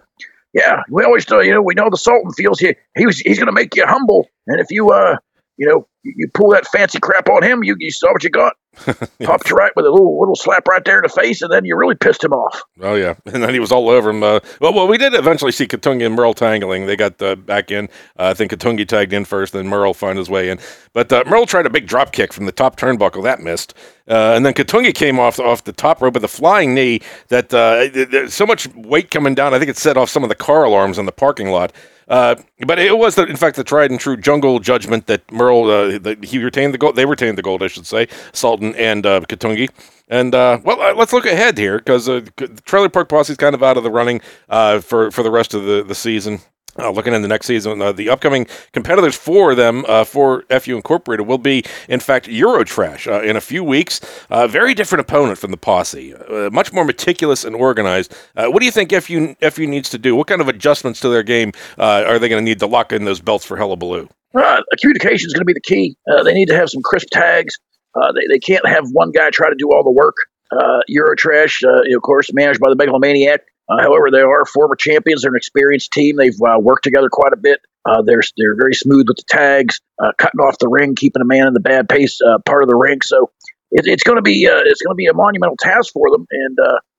yeah, 0.55 0.83
we 0.89 1.03
always, 1.03 1.29
uh, 1.31 1.41
you 1.41 1.53
know, 1.53 1.61
we 1.61 1.75
know 1.75 1.89
the 1.91 1.97
Sultan 1.97 2.31
feels 2.31 2.59
he, 2.59 2.75
he 2.97 3.05
was, 3.05 3.19
he's 3.19 3.37
going 3.37 3.47
to 3.47 3.53
make 3.53 3.75
you 3.75 3.85
humble. 3.85 4.27
And 4.47 4.61
if 4.61 4.67
you, 4.71 4.89
uh, 4.91 5.17
you 5.57 5.67
know, 5.67 5.87
you 6.03 6.29
pull 6.33 6.51
that 6.51 6.67
fancy 6.67 6.99
crap 6.99 7.29
on 7.29 7.43
him, 7.43 7.63
you, 7.63 7.75
you 7.79 7.91
saw 7.91 8.13
what 8.13 8.23
you 8.23 8.31
got. 8.31 8.53
yeah. 9.19 9.27
Popped 9.27 9.49
you 9.49 9.55
right 9.55 9.71
with 9.75 9.85
a 9.85 9.91
little 9.91 10.19
little 10.19 10.35
slap 10.35 10.67
right 10.67 10.83
there 10.83 10.97
in 10.97 11.03
the 11.03 11.09
face, 11.09 11.41
and 11.41 11.51
then 11.51 11.65
you 11.65 11.75
really 11.75 11.95
pissed 11.95 12.23
him 12.23 12.33
off. 12.33 12.61
Oh 12.81 12.95
yeah, 12.95 13.15
and 13.25 13.43
then 13.43 13.53
he 13.53 13.59
was 13.59 13.71
all 13.71 13.89
over 13.89 14.09
him. 14.09 14.23
Uh, 14.23 14.39
well, 14.59 14.73
well, 14.73 14.87
we 14.87 14.97
did 14.97 15.13
eventually 15.13 15.51
see 15.51 15.67
Katungi 15.67 16.05
and 16.05 16.15
Merle 16.15 16.33
tangling. 16.33 16.85
They 16.85 16.95
got 16.95 17.21
uh, 17.21 17.35
back 17.35 17.71
in. 17.71 17.85
Uh, 18.17 18.29
I 18.29 18.33
think 18.33 18.51
Katungi 18.51 18.87
tagged 18.87 19.13
in 19.13 19.25
first, 19.25 19.53
then 19.53 19.67
Merle 19.67 19.93
found 19.93 20.17
his 20.17 20.29
way 20.29 20.49
in. 20.49 20.59
But 20.93 21.11
uh, 21.11 21.23
Merle 21.27 21.45
tried 21.45 21.65
a 21.65 21.69
big 21.69 21.87
drop 21.87 22.11
kick 22.11 22.33
from 22.33 22.45
the 22.45 22.51
top 22.51 22.77
turnbuckle 22.77 23.23
that 23.23 23.39
missed, 23.39 23.73
uh, 24.07 24.33
and 24.35 24.45
then 24.45 24.53
Katungi 24.53 24.93
came 24.93 25.19
off 25.19 25.39
off 25.39 25.63
the 25.63 25.73
top 25.73 26.01
rope 26.01 26.13
with 26.13 26.23
a 26.23 26.29
flying 26.29 26.73
knee. 26.73 27.01
That 27.29 27.53
uh, 27.53 27.89
there's 27.93 28.33
so 28.33 28.45
much 28.45 28.67
weight 28.75 29.11
coming 29.11 29.35
down. 29.35 29.53
I 29.53 29.59
think 29.59 29.69
it 29.69 29.77
set 29.77 29.97
off 29.97 30.09
some 30.09 30.23
of 30.23 30.29
the 30.29 30.35
car 30.35 30.63
alarms 30.63 30.97
in 30.97 31.05
the 31.05 31.11
parking 31.11 31.49
lot. 31.49 31.71
Uh, 32.07 32.35
but 32.65 32.77
it 32.77 32.97
was, 32.97 33.15
the, 33.15 33.25
in 33.25 33.35
fact, 33.35 33.55
the 33.55 33.63
tried 33.63 33.91
and 33.91 33.99
true 33.99 34.17
jungle 34.17 34.59
judgment 34.59 35.07
that 35.07 35.29
Merle 35.31 35.69
uh, 35.69 35.97
that 35.99 36.23
he 36.23 36.43
retained 36.43 36.73
the 36.73 36.77
gold. 36.77 36.95
They 36.95 37.05
retained 37.05 37.37
the 37.37 37.41
gold, 37.41 37.63
I 37.63 37.67
should 37.67 37.87
say, 37.87 38.07
Sultan 38.31 38.75
and 38.75 39.05
uh, 39.05 39.21
Katungi. 39.21 39.69
And 40.07 40.35
uh, 40.35 40.59
well, 40.63 40.79
uh, 40.79 40.93
let's 40.93 41.13
look 41.13 41.25
ahead 41.25 41.57
here 41.57 41.79
because 41.79 42.07
uh, 42.07 42.21
the 42.35 42.61
Trailer 42.65 42.89
Park 42.89 43.09
Posse 43.09 43.33
is 43.33 43.37
kind 43.37 43.55
of 43.55 43.63
out 43.63 43.77
of 43.77 43.83
the 43.83 43.89
running 43.89 44.21
uh, 44.49 44.79
for 44.79 45.09
for 45.09 45.23
the 45.23 45.31
rest 45.31 45.53
of 45.53 45.63
the, 45.65 45.83
the 45.83 45.95
season. 45.95 46.41
Uh, 46.77 46.91
looking 46.91 47.13
in 47.13 47.21
the 47.21 47.27
next 47.27 47.47
season, 47.47 47.81
uh, 47.81 47.93
the 47.93 48.09
upcoming 48.09 48.45
competitors 48.73 49.15
for 49.15 49.55
them, 49.55 49.85
uh, 49.87 50.03
for 50.03 50.43
FU 50.59 50.75
Incorporated, 50.75 51.25
will 51.25 51.37
be, 51.37 51.63
in 51.87 52.01
fact, 52.01 52.27
Eurotrash 52.27 53.09
uh, 53.09 53.23
in 53.23 53.37
a 53.37 53.41
few 53.41 53.63
weeks. 53.63 54.01
Uh, 54.29 54.45
very 54.45 54.73
different 54.73 54.99
opponent 54.99 55.37
from 55.37 55.51
the 55.51 55.57
Posse, 55.57 56.13
uh, 56.13 56.49
much 56.51 56.73
more 56.73 56.83
meticulous 56.83 57.45
and 57.45 57.55
organized. 57.55 58.13
what 58.35 58.59
do 58.59 58.65
you 58.65 58.71
think 58.71 58.91
FU, 58.91 59.35
FU 59.35 59.67
needs 59.67 59.89
to 59.89 59.97
do? 59.97 60.17
What 60.17 60.27
kind 60.27 60.41
of 60.41 60.49
adjustments 60.49 60.99
to 60.99 61.09
their 61.09 61.23
game 61.23 61.53
are 61.77 62.19
they 62.19 62.27
going 62.27 62.41
to 62.41 62.45
need 62.45 62.59
to 62.59 62.67
lock 62.67 62.91
in 62.91 63.05
those 63.05 63.21
belts 63.21 63.45
for 63.45 63.55
Hullabaloo? 63.55 64.09
communication 64.81 65.27
is 65.27 65.33
going 65.33 65.41
to 65.41 65.45
be 65.45 65.53
the 65.53 65.61
key. 65.61 65.95
they 66.25 66.33
need 66.33 66.47
to 66.47 66.55
have 66.55 66.69
some 66.69 66.81
crisp 66.83 67.07
tags. 67.11 67.57
they, 67.95 68.27
they 68.33 68.39
can't 68.39 68.67
have 68.67 68.83
one 68.91 69.11
guy 69.11 69.29
try 69.29 69.49
to 69.49 69.55
do 69.57 69.71
all 69.71 69.83
the 69.83 69.91
work. 69.91 70.15
Eurotrash, 70.89 71.63
of 71.95 72.01
course, 72.01 72.33
managed 72.33 72.59
by 72.59 72.69
the 72.69 72.75
Megalomaniac. 72.75 73.41
Uh, 73.67 73.81
however, 73.81 74.11
they 74.11 74.21
are 74.21 74.45
former 74.45 74.75
champions. 74.75 75.21
They're 75.21 75.31
an 75.31 75.37
experienced 75.37 75.91
team. 75.91 76.17
They've 76.17 76.39
uh, 76.41 76.59
worked 76.59 76.83
together 76.83 77.09
quite 77.11 77.33
a 77.33 77.37
bit. 77.37 77.61
Uh, 77.83 78.01
they're 78.03 78.21
they're 78.37 78.55
very 78.55 78.73
smooth 78.73 79.07
with 79.07 79.17
the 79.17 79.23
tags, 79.27 79.79
uh, 80.03 80.11
cutting 80.17 80.39
off 80.39 80.57
the 80.59 80.67
ring, 80.67 80.95
keeping 80.95 81.21
a 81.21 81.25
man 81.25 81.47
in 81.47 81.53
the 81.53 81.59
bad 81.59 81.89
pace 81.89 82.19
uh, 82.21 82.39
part 82.45 82.63
of 82.63 82.69
the 82.69 82.75
ring. 82.75 83.01
So 83.01 83.31
it, 83.71 83.85
it's 83.85 84.03
going 84.03 84.17
to 84.17 84.21
be 84.21 84.47
uh, 84.47 84.61
it's 84.65 84.81
going 84.81 84.93
to 84.93 84.97
be 84.97 85.07
a 85.07 85.13
monumental 85.13 85.57
task 85.59 85.93
for 85.93 86.11
them. 86.11 86.25
And 86.29 86.57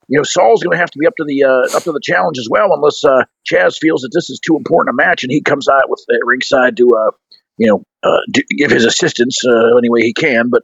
you 0.08 0.18
know, 0.18 0.22
Saul's 0.22 0.62
going 0.62 0.76
to 0.76 0.78
have 0.78 0.90
to 0.90 0.98
be 0.98 1.06
up 1.06 1.14
to 1.16 1.24
the 1.24 1.44
up 1.74 1.82
to 1.84 1.92
the 1.92 2.00
challenge 2.02 2.38
as 2.38 2.48
well, 2.50 2.72
unless 2.72 3.02
Chaz 3.50 3.78
feels 3.78 4.02
that 4.02 4.10
this 4.12 4.30
is 4.30 4.40
too 4.40 4.56
important 4.56 4.94
a 4.94 4.96
match 4.96 5.22
and 5.22 5.32
he 5.32 5.42
comes 5.42 5.68
out 5.68 5.88
with 5.88 6.04
the 6.06 6.20
ringside 6.24 6.76
to 6.78 7.12
you 7.58 7.68
know 7.68 7.84
do, 8.32 8.42
give 8.56 8.70
his 8.70 8.84
assistance 8.84 9.42
any 9.44 9.88
way 9.88 10.00
he 10.02 10.14
can. 10.14 10.50
But 10.50 10.62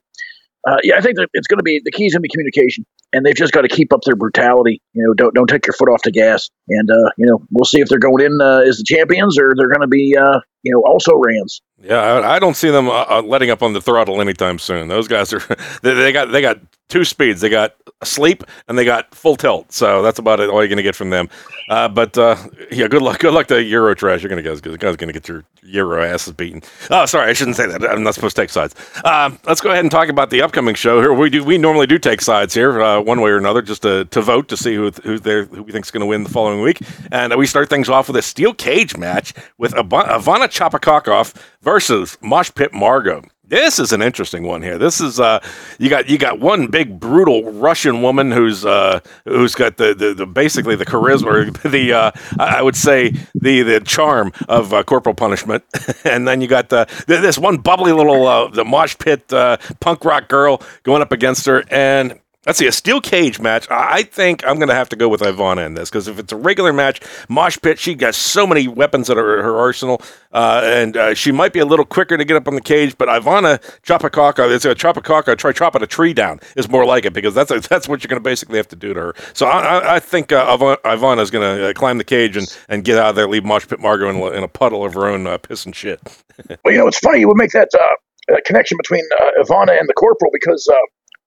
uh, 0.68 0.76
yeah, 0.84 0.96
I 0.96 1.00
think 1.00 1.16
it's 1.32 1.48
going 1.48 1.58
to 1.58 1.64
be 1.64 1.80
the 1.84 1.90
key 1.90 2.06
is 2.06 2.12
going 2.12 2.20
to 2.20 2.22
be 2.22 2.28
communication, 2.28 2.86
and 3.12 3.26
they've 3.26 3.34
just 3.34 3.52
got 3.52 3.62
to 3.62 3.68
keep 3.68 3.92
up 3.92 4.00
their 4.04 4.14
brutality. 4.14 4.80
You 4.92 5.04
know, 5.06 5.14
don't 5.14 5.34
don't 5.34 5.48
take 5.48 5.66
your 5.66 5.74
foot 5.74 5.88
off 5.88 6.02
the 6.02 6.12
gas, 6.12 6.50
and 6.68 6.88
uh, 6.90 7.10
you 7.18 7.26
know 7.26 7.44
we'll 7.50 7.64
see 7.64 7.80
if 7.80 7.88
they're 7.88 7.98
going 7.98 8.24
in 8.24 8.38
uh, 8.40 8.60
as 8.60 8.78
the 8.78 8.84
champions 8.84 9.38
or 9.38 9.54
they're 9.56 9.68
going 9.68 9.80
to 9.80 9.88
be 9.88 10.16
uh, 10.16 10.40
you 10.62 10.72
know, 10.72 10.82
also 10.86 11.12
Rams. 11.14 11.60
Yeah, 11.82 11.96
I, 11.96 12.36
I 12.36 12.38
don't 12.38 12.54
see 12.54 12.70
them 12.70 12.88
uh, 12.88 13.04
uh, 13.08 13.22
letting 13.24 13.50
up 13.50 13.62
on 13.62 13.72
the 13.72 13.80
throttle 13.80 14.20
anytime 14.20 14.58
soon. 14.58 14.88
Those 14.88 15.08
guys 15.08 15.32
are 15.32 15.40
they, 15.82 15.94
they 15.94 16.12
got 16.12 16.30
they 16.30 16.40
got 16.40 16.60
two 16.92 17.04
speeds. 17.04 17.40
They 17.40 17.48
got 17.48 17.74
sleep 18.04 18.44
and 18.68 18.78
they 18.78 18.84
got 18.84 19.14
full 19.14 19.36
tilt. 19.36 19.72
So 19.72 20.02
that's 20.02 20.18
about 20.18 20.40
it. 20.40 20.50
All 20.50 20.60
you're 20.60 20.68
going 20.68 20.76
to 20.76 20.82
get 20.82 20.94
from 20.94 21.10
them. 21.10 21.28
Uh, 21.70 21.88
but 21.88 22.18
uh, 22.18 22.36
yeah, 22.70 22.86
good 22.86 23.00
luck. 23.00 23.18
Good 23.20 23.32
luck 23.32 23.46
to 23.46 23.62
Euro 23.62 23.94
trash. 23.94 24.22
You're 24.22 24.28
going 24.28 24.42
to 24.42 24.48
guys 24.48 24.60
The 24.60 24.76
guys 24.76 24.96
going 24.96 25.08
to 25.08 25.12
get 25.12 25.26
your 25.26 25.44
Euro 25.62 26.04
asses 26.04 26.34
beaten. 26.34 26.62
Oh, 26.90 27.06
sorry, 27.06 27.30
I 27.30 27.32
shouldn't 27.32 27.56
say 27.56 27.66
that. 27.66 27.82
I'm 27.84 28.02
not 28.02 28.14
supposed 28.14 28.36
to 28.36 28.42
take 28.42 28.50
sides. 28.50 28.74
Um, 29.04 29.38
let's 29.46 29.60
go 29.60 29.70
ahead 29.70 29.84
and 29.84 29.90
talk 29.90 30.08
about 30.08 30.30
the 30.30 30.42
upcoming 30.42 30.74
show 30.74 31.00
here. 31.00 31.14
We 31.14 31.30
do 31.30 31.42
we 31.42 31.56
normally 31.56 31.86
do 31.86 31.98
take 31.98 32.20
sides 32.20 32.52
here, 32.52 32.82
uh, 32.82 33.00
one 33.00 33.20
way 33.22 33.30
or 33.30 33.38
another, 33.38 33.62
just 33.62 33.82
to, 33.82 34.04
to 34.06 34.20
vote 34.20 34.48
to 34.48 34.56
see 34.56 34.74
who 34.74 34.90
who 35.02 35.18
there 35.18 35.44
who 35.46 35.62
we 35.62 35.72
think's 35.72 35.90
going 35.90 36.00
to 36.00 36.06
win 36.06 36.24
the 36.24 36.30
following 36.30 36.60
week. 36.60 36.80
And 37.10 37.34
we 37.36 37.46
start 37.46 37.70
things 37.70 37.88
off 37.88 38.08
with 38.08 38.16
a 38.16 38.22
steel 38.22 38.52
cage 38.52 38.96
match 38.96 39.32
with 39.56 39.72
Ivana 39.72 40.50
Chapakokov 40.52 41.34
versus 41.62 42.18
Mosh 42.20 42.50
Pit 42.54 42.72
Margot. 42.72 43.22
This 43.52 43.78
is 43.78 43.92
an 43.92 44.00
interesting 44.00 44.44
one 44.44 44.62
here. 44.62 44.78
This 44.78 44.98
is 44.98 45.20
uh, 45.20 45.40
you 45.78 45.90
got 45.90 46.08
you 46.08 46.16
got 46.16 46.40
one 46.40 46.68
big 46.68 46.98
brutal 46.98 47.52
Russian 47.52 48.00
woman 48.00 48.30
who's 48.30 48.64
uh, 48.64 49.00
who's 49.26 49.54
got 49.54 49.76
the, 49.76 49.92
the, 49.94 50.14
the 50.14 50.26
basically 50.26 50.74
the 50.74 50.86
charisma, 50.86 51.52
the 51.70 51.92
uh, 51.92 52.10
I 52.38 52.62
would 52.62 52.76
say 52.76 53.10
the 53.34 53.60
the 53.60 53.80
charm 53.80 54.32
of 54.48 54.72
uh, 54.72 54.82
corporal 54.84 55.14
punishment, 55.14 55.64
and 56.04 56.26
then 56.26 56.40
you 56.40 56.48
got 56.48 56.70
the, 56.70 56.88
this 57.06 57.36
one 57.36 57.58
bubbly 57.58 57.92
little 57.92 58.26
uh, 58.26 58.48
the 58.48 58.64
mosh 58.64 58.96
pit 58.96 59.30
uh, 59.34 59.58
punk 59.80 60.02
rock 60.02 60.28
girl 60.28 60.62
going 60.82 61.02
up 61.02 61.12
against 61.12 61.44
her, 61.44 61.62
and 61.70 62.18
Let's 62.44 62.58
see, 62.58 62.66
a 62.66 62.72
steel 62.72 63.00
cage 63.00 63.38
match. 63.38 63.68
I 63.70 64.02
think 64.02 64.44
I'm 64.44 64.56
going 64.56 64.68
to 64.68 64.74
have 64.74 64.88
to 64.88 64.96
go 64.96 65.08
with 65.08 65.20
Ivana 65.20 65.64
in 65.64 65.74
this 65.74 65.90
because 65.90 66.08
if 66.08 66.18
it's 66.18 66.32
a 66.32 66.36
regular 66.36 66.72
match, 66.72 67.00
Mosh 67.28 67.56
Pit, 67.62 67.78
she 67.78 67.94
got 67.94 68.16
so 68.16 68.48
many 68.48 68.66
weapons 68.66 69.08
at 69.08 69.16
her, 69.16 69.44
her 69.44 69.56
arsenal, 69.56 70.02
uh, 70.32 70.60
and 70.64 70.96
uh, 70.96 71.14
she 71.14 71.30
might 71.30 71.52
be 71.52 71.60
a 71.60 71.64
little 71.64 71.84
quicker 71.84 72.16
to 72.16 72.24
get 72.24 72.36
up 72.36 72.48
on 72.48 72.56
the 72.56 72.60
cage. 72.60 72.98
But 72.98 73.08
Ivana 73.08 73.62
chop 73.82 74.02
a 74.02 74.10
Chapakaka, 74.10 74.52
it's 74.52 74.64
a 74.64 74.74
chop 74.74 74.96
a 74.96 75.00
Chapakaka, 75.00 75.38
try 75.38 75.52
chopping 75.52 75.82
a 75.82 75.86
tree 75.86 76.12
down 76.12 76.40
is 76.56 76.68
more 76.68 76.84
like 76.84 77.04
it 77.04 77.12
because 77.12 77.32
that's 77.32 77.52
a, 77.52 77.60
that's 77.60 77.88
what 77.88 78.02
you're 78.02 78.08
going 78.08 78.20
to 78.20 78.28
basically 78.28 78.56
have 78.56 78.68
to 78.68 78.76
do 78.76 78.92
to 78.92 79.00
her. 79.00 79.14
So 79.34 79.46
I, 79.46 79.94
I 79.94 80.00
think 80.00 80.32
uh, 80.32 80.56
Ivana 80.84 81.20
is 81.20 81.30
going 81.30 81.58
to 81.58 81.70
uh, 81.70 81.72
climb 81.74 81.98
the 81.98 82.04
cage 82.04 82.36
and, 82.36 82.58
and 82.68 82.82
get 82.82 82.98
out 82.98 83.10
of 83.10 83.14
there, 83.14 83.28
leave 83.28 83.44
Mosh 83.44 83.68
Pit 83.68 83.78
Margot 83.78 84.10
in, 84.10 84.16
in 84.34 84.42
a 84.42 84.48
puddle 84.48 84.84
of 84.84 84.94
her 84.94 85.06
own 85.06 85.28
uh, 85.28 85.38
piss 85.38 85.64
and 85.64 85.76
shit. 85.76 86.00
well, 86.64 86.74
you 86.74 86.78
know, 86.78 86.88
it's 86.88 86.98
funny 86.98 87.20
you 87.20 87.28
would 87.28 87.36
make 87.36 87.52
that 87.52 87.68
uh, 87.72 88.36
connection 88.44 88.76
between 88.78 89.04
Ivana 89.40 89.78
and 89.78 89.88
the 89.88 89.94
corporal 89.94 90.32
because 90.32 90.68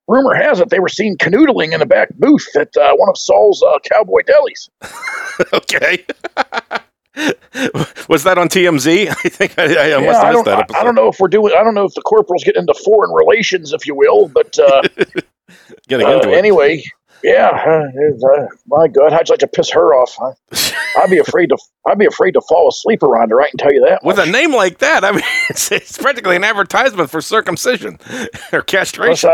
rumor 0.08 0.36
has 0.36 0.60
it 0.60 0.70
they 0.70 0.80
were 0.80 0.90
seen 0.90 1.18
canoodling 1.18 1.74
in 1.74 1.80
the 1.80 1.86
back 1.86 2.10
booth 2.16 2.48
at 2.56 2.76
uh, 2.78 2.96
one 2.96 3.10
of 3.10 3.18
Saul's 3.18 3.64
uh, 3.64 3.80
cowboy 3.92 4.22
delis. 4.22 4.70
okay. 5.54 6.06
Was 8.10 8.24
that 8.24 8.38
on 8.38 8.50
TMZ? 8.50 9.08
I 9.10 9.14
think 9.14 9.58
I, 9.58 9.64
I 9.64 9.88
yeah, 9.88 10.06
must 10.06 10.22
have 10.22 10.34
missed 10.34 10.46
that 10.46 10.60
episode. 10.60 10.78
I, 10.78 10.82
I, 10.82 10.84
don't 10.84 10.96
know 10.96 11.08
if 11.08 11.20
we're 11.20 11.30
doing. 11.30 11.54
I 11.58 11.64
don't 11.64 11.74
know 11.74 11.86
if 11.86 11.94
the 11.94 12.02
corporal's 12.02 12.44
get 12.44 12.58
into 12.58 12.74
foreign 12.74 13.12
relations, 13.14 13.72
if 13.72 13.88
you 13.88 13.96
will, 13.96 14.28
but 14.28 14.58
uh, 14.60 14.82
getting 15.88 16.08
into 16.08 16.30
it 16.30 16.38
anyway. 16.38 16.84
Yeah, 17.24 17.48
uh, 17.48 18.48
my 18.68 18.88
God, 18.88 19.12
how'd 19.12 19.28
you 19.28 19.34
like 19.34 19.40
to 19.40 19.48
piss 19.48 19.72
her 19.72 19.96
off. 19.96 20.16
I, 20.20 21.02
would 21.02 21.10
be 21.10 21.18
afraid 21.18 21.50
to. 21.50 21.58
I'd 21.88 21.98
be 21.98 22.06
afraid 22.06 22.34
to 22.34 22.42
fall 22.42 22.68
asleep 22.68 23.02
around 23.02 23.30
her. 23.30 23.42
I 23.42 23.50
can 23.50 23.58
tell 23.58 23.74
you 23.74 23.84
that. 23.88 24.04
With 24.04 24.18
much. 24.18 24.28
a 24.28 24.32
name 24.32 24.54
like 24.54 24.80
that, 24.80 25.04
I 25.04 25.12
mean, 25.12 25.24
it's, 25.50 25.72
it's, 25.72 25.98
practically 25.98 26.36
an 26.36 26.44
advertisement 26.44 27.10
for 27.10 27.22
circumcision 27.22 27.98
or 28.52 28.62
castration. 28.62 29.32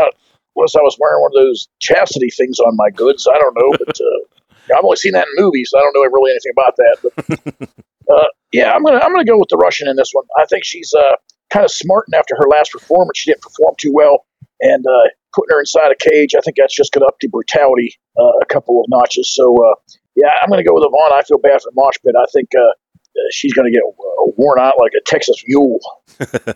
Unless 0.56 0.76
I 0.76 0.82
was 0.82 0.96
wearing 1.00 1.20
one 1.22 1.30
of 1.34 1.42
those 1.42 1.68
chastity 1.80 2.30
things 2.30 2.58
on 2.60 2.76
my 2.76 2.90
goods. 2.90 3.26
I 3.26 3.38
don't 3.38 3.56
know, 3.56 3.72
but 3.78 4.00
uh, 4.00 4.74
I've 4.76 4.84
only 4.84 4.96
seen 4.96 5.12
that 5.12 5.26
in 5.26 5.44
movies. 5.44 5.70
So 5.70 5.78
I 5.78 5.82
don't 5.82 5.94
know 5.94 6.10
really 6.10 6.32
anything 6.32 6.52
about 6.56 6.76
that. 6.76 6.96
But 7.02 7.68
uh, 8.14 8.28
yeah, 8.52 8.72
I'm 8.72 8.82
gonna 8.82 9.00
I'm 9.02 9.12
gonna 9.12 9.24
go 9.24 9.38
with 9.38 9.48
the 9.48 9.56
Russian 9.56 9.88
in 9.88 9.96
this 9.96 10.10
one. 10.12 10.24
I 10.38 10.46
think 10.46 10.64
she's 10.64 10.92
uh, 10.94 11.16
kind 11.52 11.64
of 11.64 11.70
smart, 11.70 12.04
and 12.08 12.14
after 12.14 12.36
her 12.36 12.48
last 12.48 12.72
performance, 12.72 13.18
she 13.18 13.30
didn't 13.30 13.42
perform 13.42 13.74
too 13.78 13.92
well, 13.92 14.26
and 14.60 14.84
uh, 14.86 15.08
putting 15.34 15.54
her 15.54 15.60
inside 15.60 15.90
a 15.90 15.96
cage, 15.96 16.34
I 16.36 16.40
think 16.40 16.56
that's 16.58 16.76
just 16.76 16.92
gonna 16.92 17.06
up 17.06 17.16
the 17.20 17.28
brutality 17.28 17.98
uh, 18.18 18.38
a 18.42 18.46
couple 18.46 18.80
of 18.80 18.86
notches. 18.88 19.34
So 19.34 19.56
uh, 19.56 19.74
yeah, 20.14 20.32
I'm 20.42 20.50
gonna 20.50 20.64
go 20.64 20.74
with 20.74 20.84
Yvonne. 20.86 21.18
I 21.18 21.22
feel 21.22 21.38
bad 21.38 21.62
for 21.62 21.72
Mosh 21.74 21.96
Pit. 22.04 22.14
I 22.16 22.26
think 22.32 22.50
she's 23.30 23.52
going 23.52 23.70
to 23.70 23.72
get 23.72 23.82
worn 24.36 24.58
out 24.58 24.74
like 24.78 24.92
a 24.96 25.02
Texas 25.04 25.42
mule. 25.46 25.80
uh, 26.20 26.54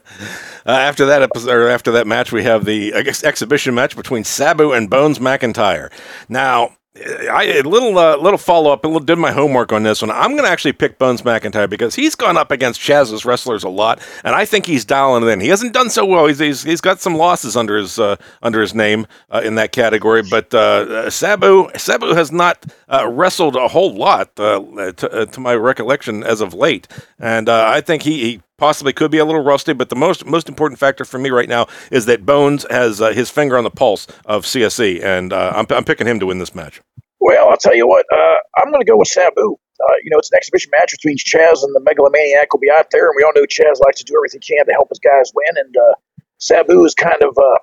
after 0.66 1.06
that 1.06 1.22
episode, 1.22 1.50
or 1.50 1.68
after 1.68 1.92
that 1.92 2.06
match, 2.06 2.32
we 2.32 2.42
have 2.44 2.64
the 2.64 2.92
ex- 2.92 3.24
exhibition 3.24 3.74
match 3.74 3.96
between 3.96 4.24
Sabu 4.24 4.72
and 4.72 4.90
Bones 4.90 5.18
McIntyre. 5.18 5.90
Now, 6.28 6.76
I 7.04 7.44
a 7.44 7.62
little 7.62 7.98
uh, 7.98 8.16
little 8.16 8.38
follow 8.38 8.72
up. 8.72 8.82
Did 9.04 9.18
my 9.18 9.32
homework 9.32 9.72
on 9.72 9.82
this 9.82 10.00
one. 10.00 10.10
I'm 10.10 10.32
going 10.32 10.44
to 10.44 10.50
actually 10.50 10.72
pick 10.72 10.98
Bones 10.98 11.22
McIntyre 11.22 11.68
because 11.68 11.94
he's 11.94 12.14
gone 12.14 12.36
up 12.36 12.50
against 12.50 12.80
Chaz's 12.80 13.24
wrestlers 13.24 13.64
a 13.64 13.68
lot, 13.68 14.00
and 14.24 14.34
I 14.34 14.44
think 14.44 14.66
he's 14.66 14.84
dialing 14.84 15.22
it 15.22 15.28
in. 15.28 15.40
He 15.40 15.48
hasn't 15.48 15.72
done 15.72 15.90
so 15.90 16.04
well. 16.06 16.26
He's 16.26 16.38
he's, 16.38 16.62
he's 16.62 16.80
got 16.80 17.00
some 17.00 17.16
losses 17.16 17.56
under 17.56 17.76
his 17.76 17.98
uh, 17.98 18.16
under 18.42 18.60
his 18.60 18.74
name 18.74 19.06
uh, 19.30 19.42
in 19.44 19.56
that 19.56 19.72
category. 19.72 20.22
But 20.22 20.54
uh, 20.54 20.58
uh, 20.58 21.10
Sabu 21.10 21.68
Sabu 21.76 22.14
has 22.14 22.32
not 22.32 22.64
uh, 22.88 23.08
wrestled 23.08 23.56
a 23.56 23.68
whole 23.68 23.94
lot 23.94 24.34
to, 24.36 25.26
to, 25.30 25.40
my 25.40 25.54
recollection 25.54 26.22
as 26.22 26.40
of 26.40 26.54
late, 26.54 26.88
and 27.18 27.48
I 27.48 27.80
think 27.80 28.02
he, 28.02 28.20
he 28.24 28.40
possibly 28.58 28.92
could 28.92 29.10
be 29.10 29.18
a 29.18 29.24
little 29.24 29.42
rusty, 29.42 29.72
but 29.72 29.88
the 29.88 29.96
most 29.96 30.24
most 30.24 30.48
important 30.48 30.78
factor 30.78 31.04
for 31.04 31.18
me 31.18 31.30
right 31.30 31.48
now 31.48 31.66
is 31.90 32.06
that 32.06 32.24
Bones 32.24 32.66
has 32.70 33.00
uh, 33.00 33.12
his 33.12 33.30
finger 33.30 33.56
on 33.56 33.64
the 33.64 33.70
pulse 33.70 34.06
of 34.24 34.44
CSE, 34.44 35.02
and 35.02 35.32
uh, 35.32 35.52
I'm, 35.54 35.66
I'm 35.70 35.84
picking 35.84 36.06
him 36.06 36.20
to 36.20 36.26
win 36.26 36.38
this 36.38 36.54
match. 36.54 36.80
Well, 37.20 37.48
I'll 37.48 37.56
tell 37.56 37.74
you 37.74 37.86
what, 37.86 38.06
uh, 38.12 38.36
I'm 38.58 38.70
going 38.70 38.84
to 38.84 38.90
go 38.90 38.96
with 38.96 39.08
Sabu. 39.08 39.56
Uh, 39.78 39.92
you 40.02 40.10
know, 40.10 40.18
it's 40.18 40.30
an 40.30 40.36
exhibition 40.36 40.70
match 40.72 40.92
between 40.92 41.18
Chaz 41.18 41.62
and 41.62 41.74
the 41.74 41.80
Megalomaniac 41.80 42.52
will 42.52 42.60
be 42.60 42.70
out 42.70 42.90
there, 42.90 43.06
and 43.06 43.14
we 43.16 43.22
all 43.22 43.32
know 43.34 43.44
Chaz 43.44 43.80
likes 43.84 43.98
to 43.98 44.04
do 44.04 44.14
everything 44.16 44.40
he 44.42 44.56
can 44.56 44.66
to 44.66 44.72
help 44.72 44.88
his 44.88 45.00
guys 45.00 45.32
win, 45.34 45.64
and 45.64 45.76
uh, 45.76 45.94
Sabu 46.38 46.84
is 46.84 46.94
kind 46.94 47.22
of. 47.22 47.36
Uh, 47.36 47.58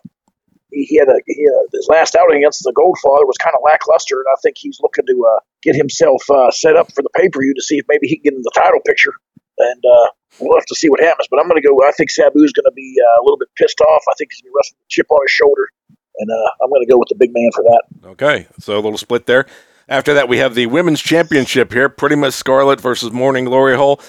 he, 0.76 0.98
had 0.98 1.08
a 1.08 1.20
he, 1.28 1.48
his 1.72 1.88
last 1.88 2.16
outing 2.16 2.40
against 2.40 2.64
the 2.64 2.74
Goldfather 2.74 3.28
was 3.28 3.38
kind 3.38 3.56
of 3.56 3.62
lackluster, 3.64 4.16
and 4.16 4.26
I 4.34 4.38
think 4.42 4.58
he's 4.58 4.80
looking 4.82 5.06
to 5.06 5.40
get 5.62 5.76
himself 5.76 6.24
set 6.50 6.76
up 6.76 6.92
for 6.92 7.04
the 7.04 7.12
pay 7.16 7.30
per 7.30 7.42
view 7.42 7.54
to 7.54 7.62
see 7.62 7.78
if 7.78 7.86
maybe 7.88 8.08
he 8.08 8.16
can 8.18 8.24
get 8.24 8.34
in 8.34 8.42
the 8.42 8.52
title 8.56 8.80
picture. 8.84 9.14
And 9.58 9.84
we'll 10.39 10.58
have 10.58 10.66
to 10.66 10.76
see 10.76 10.89
what 10.89 11.00
happens. 11.00 11.28
But 11.30 11.39
I'm 11.39 11.48
going 11.48 11.62
to 11.62 11.68
go. 11.68 11.78
I 11.88 11.92
think 11.92 12.10
Sabu's 12.10 12.54
going 12.54 12.66
to 12.66 12.74
be 12.76 12.96
uh, 13.00 13.22
a 13.22 13.24
little 13.24 13.38
bit 13.38 13.50
pissed 13.56 13.82
off. 13.82 14.04
I 14.10 14.13
think 14.18 14.32
he's 14.32 14.42
going 14.42 14.50
to 14.50 14.54
be 14.54 14.58
wrestling 14.58 14.78
with 14.80 14.88
a 14.88 14.89
chip 14.89 15.08
on 15.12 15.20
his 15.24 15.32
shoulder, 15.32 15.70
and 16.18 16.30
uh, 16.32 16.50
I'm 16.63 16.70
going 16.70 16.86
to 16.86 16.92
go 16.92 16.98
with 16.98 17.10
the 17.10 17.16
big 17.16 17.32
man 17.34 17.50
for 17.54 17.63
that. 17.63 17.84
Okay, 18.12 18.48
so 18.60 18.74
a 18.74 18.82
little 18.82 18.98
split 18.98 19.26
there. 19.26 19.46
After 19.89 20.13
that, 20.13 20.30
we 20.30 20.38
have 20.38 20.56
the 20.56 20.66
women's 20.68 21.02
championship 21.02 21.74
here. 21.74 21.89
Pretty 21.89 22.16
much 22.16 22.34
Scarlet 22.34 22.80
versus 22.80 23.12
Morning 23.12 23.46
Glory 23.46 23.76
Hole. 23.76 24.00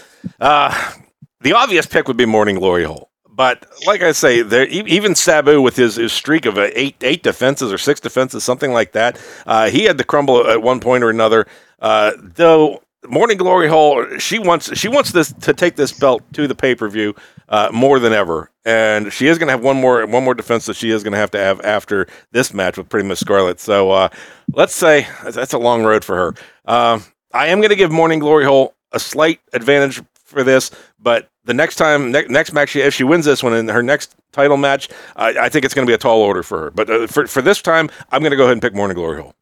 Uh, 0.41 0.93
the 1.41 1.53
obvious 1.53 1.87
pick 1.87 2.07
would 2.09 2.17
be 2.17 2.27
Morning 2.27 2.57
Glory 2.57 2.85
Hole. 2.85 3.11
But 3.29 3.67
like 3.85 4.01
I 4.01 4.13
say, 4.13 4.43
there, 4.43 4.65
even 4.67 5.17
Sabu 5.17 5.61
with 5.61 5.75
his, 5.75 5.97
his 5.97 6.13
streak 6.13 6.47
of 6.47 6.57
eight 6.57 6.95
eight 7.03 7.25
defenses 7.25 7.73
or 7.73 7.79
six 7.79 7.99
defenses, 7.99 8.45
something 8.45 8.73
like 8.73 8.93
that, 8.93 9.21
uh, 9.45 9.69
he 9.71 9.85
had 9.85 9.99
to 9.99 10.05
crumble 10.05 10.49
at 10.49 10.63
one 10.63 10.79
point 10.79 11.03
or 11.03 11.11
another. 11.11 11.47
Uh, 11.81 12.13
though 12.17 12.81
Morning 13.09 13.37
Glory 13.37 13.69
Hole, 13.69 14.19
she 14.19 14.39
wants 14.39 14.77
she 14.79 14.89
wants 14.89 15.13
this 15.13 15.33
to 15.33 15.53
take 15.53 15.77
this 15.77 15.93
belt 15.93 16.23
to 16.35 16.47
the 16.47 16.55
pay 16.55 16.75
per 16.75 16.89
view 16.89 17.15
uh, 17.49 17.71
more 17.73 17.99
than 17.99 18.13
ever, 18.13 18.51
and 18.65 19.13
she 19.13 19.27
is 19.27 19.39
going 19.39 19.49
to 19.49 19.53
have 19.53 19.63
one 19.63 19.77
more 19.81 20.07
one 20.07 20.25
more 20.25 20.35
defense 20.35 20.67
that 20.67 20.77
she 20.77 20.91
is 20.91 21.03
going 21.03 21.13
to 21.13 21.19
have 21.19 21.31
to 21.33 21.39
have 21.39 21.61
after 21.63 22.07
this 22.33 22.55
match 22.55 22.77
with 22.77 22.89
Pretty 22.89 23.07
Miss 23.07 23.21
Scarlett. 23.21 23.61
So 23.61 23.91
uh, 23.91 24.09
let's 24.53 24.75
say 24.75 25.07
that's 25.25 25.53
a 25.53 25.59
long 25.59 25.85
road 25.85 26.05
for 26.05 26.17
her. 26.17 26.35
Uh, 26.65 27.01
I 27.33 27.49
am 27.49 27.59
going 27.59 27.71
to 27.71 27.77
give 27.77 27.91
Morning 27.91 28.19
Glory 28.19 28.45
Hole 28.45 28.75
a 28.93 29.01
slight 29.01 29.41
advantage 29.53 30.03
for 30.25 30.43
this, 30.43 30.71
but 30.99 31.29
the 31.45 31.55
next 31.55 31.77
time 31.77 32.11
ne- 32.11 32.27
next 32.29 32.53
match, 32.53 32.75
if 32.77 32.95
she 32.95 33.05
wins 33.05 33.25
this 33.25 33.43
one 33.43 33.53
in 33.55 33.69
her 33.69 33.83
next 33.83 34.15
title 34.33 34.57
match, 34.57 34.89
I, 35.17 35.31
I 35.39 35.49
think 35.49 35.65
it's 35.65 35.75
going 35.75 35.87
to 35.87 35.91
be 35.91 35.95
a 35.95 35.99
tall 35.99 36.21
order 36.21 36.43
for 36.43 36.59
her. 36.59 36.71
But 36.71 36.91
uh, 36.91 37.07
for 37.07 37.27
for 37.27 37.43
this 37.43 37.61
time, 37.61 37.91
I'm 38.11 38.21
going 38.23 38.31
to 38.31 38.37
go 38.37 38.45
ahead 38.45 38.53
and 38.53 38.63
pick 38.63 38.75
Morning 38.75 38.95
Glory 38.95 39.21
Hole. 39.21 39.35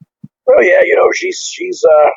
Well, 0.46 0.64
yeah, 0.64 0.80
you 0.82 0.96
know 0.96 1.08
she's 1.14 1.40
she's 1.40 1.84
uh, 1.84 2.08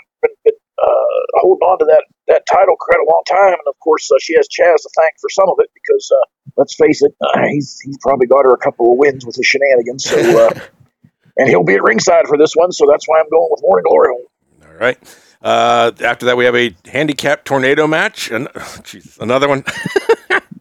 been 0.43 0.53
uh, 0.81 1.19
holding 1.41 1.65
on 1.67 1.79
to 1.79 1.85
that, 1.85 2.03
that 2.27 2.43
title 2.45 2.75
quite 2.79 2.99
a 2.99 3.07
long 3.09 3.23
time. 3.27 3.53
And 3.53 3.67
of 3.67 3.79
course, 3.79 4.09
uh, 4.11 4.15
she 4.21 4.35
has 4.35 4.47
Chaz 4.47 4.81
to 4.83 4.89
thank 4.99 5.13
for 5.19 5.29
some 5.29 5.49
of 5.49 5.55
it 5.59 5.69
because, 5.73 6.11
uh, 6.11 6.25
let's 6.57 6.75
face 6.75 7.01
it, 7.01 7.15
uh, 7.21 7.47
he's, 7.49 7.79
he's 7.83 7.97
probably 8.01 8.27
got 8.27 8.45
her 8.45 8.53
a 8.53 8.57
couple 8.57 8.91
of 8.91 8.97
wins 8.97 9.25
with 9.25 9.35
his 9.35 9.45
shenanigans. 9.45 10.03
So, 10.03 10.47
uh, 10.47 10.59
and 11.37 11.49
he'll 11.49 11.63
be 11.63 11.75
at 11.75 11.83
ringside 11.83 12.27
for 12.27 12.37
this 12.37 12.53
one. 12.55 12.71
So 12.71 12.85
that's 12.89 13.07
why 13.07 13.19
I'm 13.19 13.29
going 13.29 13.47
with 13.51 13.61
Morning 13.63 13.83
Glory. 13.87 14.15
All 14.65 14.79
right. 14.79 14.97
Uh, 15.41 15.91
after 16.03 16.25
that, 16.25 16.37
we 16.37 16.45
have 16.45 16.55
a 16.55 16.75
handicap 16.85 17.43
tornado 17.43 17.85
match, 17.85 18.31
and 18.31 18.47
oh, 18.55 18.77
geez, 18.83 19.17
another 19.21 19.47
one. 19.47 19.61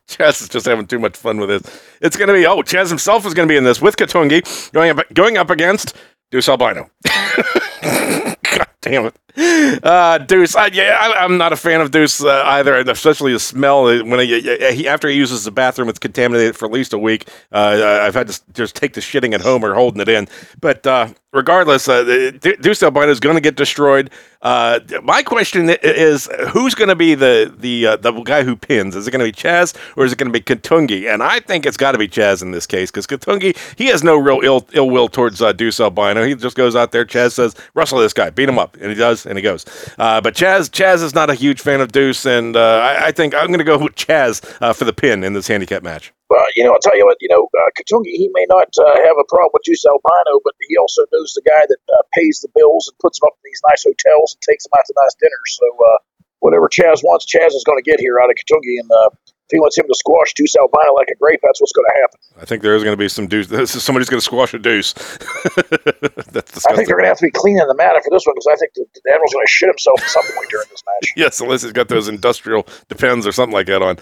Chaz 0.09 0.43
is 0.43 0.49
just 0.49 0.67
having 0.67 0.87
too 0.87 0.99
much 0.99 1.17
fun 1.17 1.39
with 1.39 1.49
this. 1.49 1.83
It's 2.03 2.17
going 2.17 2.29
to 2.29 2.35
be 2.35 2.47
oh, 2.47 2.63
Chaz 2.63 2.89
himself 2.91 3.25
is 3.25 3.33
going 3.33 3.49
to 3.49 3.53
be 3.53 3.57
in 3.57 3.65
this 3.65 3.81
with 3.81 3.97
Katungi 3.97 4.73
going 4.73 4.91
up 4.91 5.13
going 5.15 5.39
up 5.39 5.49
against 5.51 5.97
Deuce 6.31 6.49
Albino. 6.49 6.91
God 7.83 8.69
damn 8.83 9.07
it! 9.07 9.17
Uh, 9.83 10.19
Deuce, 10.19 10.55
I, 10.55 10.69
yeah, 10.69 10.97
I, 10.99 11.25
I'm 11.25 11.37
not 11.37 11.53
a 11.53 11.57
fan 11.57 11.81
of 11.81 11.91
Deuce 11.91 12.23
uh, 12.23 12.43
either, 12.47 12.75
and 12.77 12.89
especially 12.89 13.33
the 13.33 13.39
smell 13.39 13.87
uh, 13.87 14.03
when 14.05 14.21
he, 14.21 14.89
after 14.89 15.09
he 15.09 15.17
uses 15.17 15.45
the 15.45 15.51
bathroom, 15.51 15.89
it's 15.89 15.99
contaminated 15.99 16.57
for 16.57 16.67
at 16.67 16.73
least 16.73 16.93
a 16.93 16.99
week. 16.99 17.29
Uh, 17.53 18.01
I've 18.03 18.15
had 18.15 18.29
to 18.29 18.41
just 18.53 18.77
take 18.77 18.95
the 18.95 19.01
shitting 19.01 19.35
at 19.35 19.41
home 19.41 19.65
or 19.65 19.75
holding 19.75 20.01
it 20.01 20.09
in. 20.09 20.29
But 20.61 20.87
uh, 20.87 21.09
regardless, 21.33 21.89
uh, 21.89 22.31
Deuce 22.61 22.83
Albino 22.83 23.11
is 23.11 23.21
going 23.21 23.35
to 23.35 23.41
get 23.41 23.57
destroyed. 23.57 24.11
My 24.43 25.23
question 25.25 25.71
is, 25.83 26.29
who's 26.51 26.75
going 26.75 26.89
to 26.89 26.97
be 26.97 27.15
the 27.15 27.53
the 27.57 27.97
the 27.97 28.13
guy 28.23 28.43
who 28.45 28.57
pins? 28.57 28.95
Is 28.97 29.07
it 29.07 29.11
going 29.11 29.25
to 29.25 29.27
be 29.27 29.33
Chaz 29.33 29.77
or 29.97 30.05
is 30.05 30.13
it 30.13 30.19
going 30.19 30.33
to 30.33 30.39
be 30.39 30.45
Katungi? 30.45 31.13
And 31.13 31.23
I 31.23 31.41
think 31.41 31.67
it's 31.67 31.77
got 31.77 31.93
to 31.93 31.99
be 31.99 32.09
Chaz 32.09 32.43
in 32.43 32.53
this 32.53 32.67
case 32.67 32.91
because 32.91 33.07
Katungi 33.07 33.57
he 33.77 33.87
has 33.87 34.03
no 34.03 34.17
real 34.17 34.41
ill 34.43 34.67
ill 34.73 34.89
will 34.91 35.09
towards 35.09 35.43
Deuce 35.57 35.81
Albino. 35.81 36.25
He 36.25 36.35
just 36.35 36.57
goes 36.57 36.77
out 36.77 36.93
there. 36.93 37.05
Chaz 37.05 37.33
says, 37.33 37.55
"Wrestle 37.75 37.99
this 37.99 38.13
guy, 38.13 38.31
beat 38.31 38.49
him 38.49 38.59
up," 38.59 38.77
and 38.81 38.91
he 38.91 38.95
does, 38.95 39.24
and 39.27 39.39
he 39.39 39.43
goes. 39.43 39.65
Uh, 39.99 40.21
but 40.21 40.35
Chaz 40.35 40.71
Chaz 40.71 41.03
is 41.03 41.15
not 41.15 41.31
a 41.31 41.35
huge 41.35 41.61
fan 41.61 41.81
of 41.81 41.93
Deuce, 41.93 42.27
and 42.27 42.57
uh, 42.57 42.79
I, 42.79 43.07
I, 43.07 43.13
think 43.13 43.35
I'm 43.35 43.49
going 43.49 43.59
to 43.59 43.65
go 43.65 43.79
with 43.79 43.95
Chaz 43.95 44.45
uh, 44.61 44.73
for 44.73 44.85
the 44.85 44.93
pin 44.93 45.25
in 45.25 45.33
this 45.33 45.49
handicap 45.49 45.83
match. 45.83 46.13
Well, 46.31 46.45
you 46.57 46.65
know, 46.65 46.73
I'll 46.73 46.83
tell 46.83 46.97
you 46.97 47.05
what, 47.05 47.19
you 47.21 47.29
know, 47.29 47.47
uh, 47.47 47.71
Katungi, 47.79 48.17
he 48.17 48.31
may 48.33 48.47
not 48.49 48.73
uh, 48.79 48.97
have 49.07 49.17
a 49.21 49.27
problem 49.29 49.51
with 49.53 49.63
Deuce 49.63 49.85
Albino, 49.87 50.41
but 50.43 50.55
he 50.69 50.77
also 50.77 51.03
knows 51.13 51.33
the 51.35 51.43
guy 51.47 51.63
that 51.69 51.79
uh, 51.93 52.03
pays 52.15 52.41
the 52.41 52.49
bills 52.55 52.89
and 52.89 52.99
puts 52.99 53.21
them 53.21 53.29
up 53.29 53.39
in 53.39 53.45
these 53.45 53.63
nice 53.69 53.85
hotels 53.85 54.35
and 54.35 54.41
takes 54.43 54.65
them 54.65 54.73
out 54.77 54.85
to 54.87 54.95
nice 54.97 55.15
dinners. 55.21 55.51
So 55.61 55.67
uh, 55.69 55.99
whatever 56.41 56.69
Chaz 56.69 57.05
wants, 57.05 57.25
Chaz 57.31 57.55
is 57.55 57.65
going 57.65 57.79
to 57.79 57.89
get 57.89 58.01
here 58.01 58.19
out 58.19 58.31
of 58.31 58.37
Katungi. 58.37 58.81
And 58.81 58.91
uh, 58.91 59.11
he 59.55 59.61
wants 59.61 59.79
him 59.79 59.87
to 59.87 59.95
squash 59.95 60.35
Deuce 60.35 60.57
Albino 60.57 60.95
like 60.95 61.09
a 61.09 61.15
grape, 61.15 61.41
that's 61.43 61.61
what's 61.61 61.73
going 61.73 61.87
to 61.87 62.01
happen. 62.03 62.19
I 62.43 62.45
think 62.45 62.63
there 62.63 62.75
is 62.75 62.83
going 62.83 62.93
to 62.93 62.99
be 62.99 63.09
some 63.09 63.29
deuce. 63.29 63.49
Somebody's 63.71 64.09
going 64.09 64.19
to 64.19 64.25
squash 64.25 64.53
a 64.53 64.59
deuce. 64.59 64.95
I 64.99 66.75
think 66.75 66.89
they're 66.89 66.99
going 66.99 67.07
to 67.07 67.15
have 67.15 67.19
to 67.19 67.27
be 67.27 67.31
cleaning 67.31 67.65
the 67.67 67.75
mat 67.75 67.95
for 68.03 68.11
this 68.11 68.27
one 68.27 68.35
because 68.35 68.51
I 68.51 68.57
think 68.57 68.75
the, 68.75 68.85
the 68.93 69.13
Admiral's 69.13 69.33
going 69.33 69.47
to 69.47 69.51
shit 69.51 69.69
himself 69.69 70.03
at 70.03 70.09
some 70.09 70.25
point 70.35 70.51
during 70.51 70.67
this 70.71 70.83
match. 70.85 71.13
yes, 71.17 71.41
unless 71.41 71.63
he's 71.63 71.73
got 71.73 71.89
those 71.89 72.09
industrial 72.09 72.67
depends 72.89 73.27
or 73.27 73.33
something 73.33 73.55
like 73.55 73.67
that 73.67 73.83
on. 73.83 73.99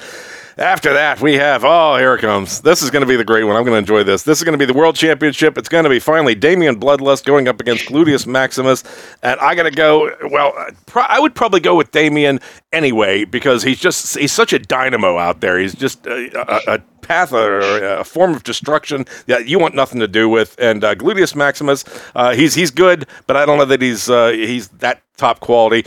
After 0.58 0.92
that, 0.92 1.20
we 1.20 1.34
have, 1.34 1.64
oh, 1.64 1.96
here 1.96 2.14
it 2.14 2.20
comes. 2.20 2.60
This 2.60 2.82
is 2.82 2.90
going 2.90 3.00
to 3.00 3.06
be 3.06 3.16
the 3.16 3.24
great 3.24 3.44
one. 3.44 3.56
I'm 3.56 3.64
going 3.64 3.72
to 3.72 3.78
enjoy 3.78 4.04
this. 4.04 4.22
This 4.22 4.38
is 4.38 4.44
going 4.44 4.52
to 4.52 4.58
be 4.58 4.70
the 4.70 4.76
World 4.78 4.96
Championship. 4.96 5.56
It's 5.56 5.68
going 5.68 5.84
to 5.84 5.90
be 5.90 5.98
finally 5.98 6.34
Damian 6.34 6.78
Bloodlust 6.78 7.24
going 7.24 7.48
up 7.48 7.60
against 7.60 7.86
Gluteus 7.86 8.26
Maximus. 8.26 8.84
And 9.22 9.40
I 9.40 9.54
got 9.54 9.62
to 9.62 9.70
go, 9.70 10.14
well, 10.30 10.52
I 10.94 11.18
would 11.20 11.34
probably 11.34 11.60
go 11.60 11.74
with 11.74 11.90
Damian 11.90 12.40
anyway 12.72 13.24
because 13.24 13.62
he's 13.62 13.80
just, 13.80 14.18
he's 14.18 14.32
such 14.32 14.52
a 14.52 14.58
dynamo 14.58 15.16
out 15.16 15.40
there. 15.40 15.58
He's 15.58 15.74
just 15.74 16.06
a, 16.06 16.70
a, 16.70 16.74
a 16.74 16.78
path 17.00 17.32
or 17.32 17.60
a 17.60 18.04
form 18.04 18.34
of 18.34 18.42
destruction 18.44 19.06
that 19.26 19.46
you 19.48 19.58
want 19.58 19.74
nothing 19.74 20.00
to 20.00 20.08
do 20.08 20.28
with. 20.28 20.54
And 20.58 20.84
uh, 20.84 20.94
Gluteus 20.94 21.34
Maximus, 21.34 21.84
uh, 22.14 22.34
he's 22.34 22.54
he's 22.54 22.70
good, 22.70 23.06
but 23.26 23.36
I 23.36 23.44
don't 23.44 23.58
know 23.58 23.64
that 23.64 23.82
he's 23.82 24.08
uh, 24.08 24.30
he's 24.30 24.68
that 24.68 25.02
top 25.16 25.40
quality 25.40 25.84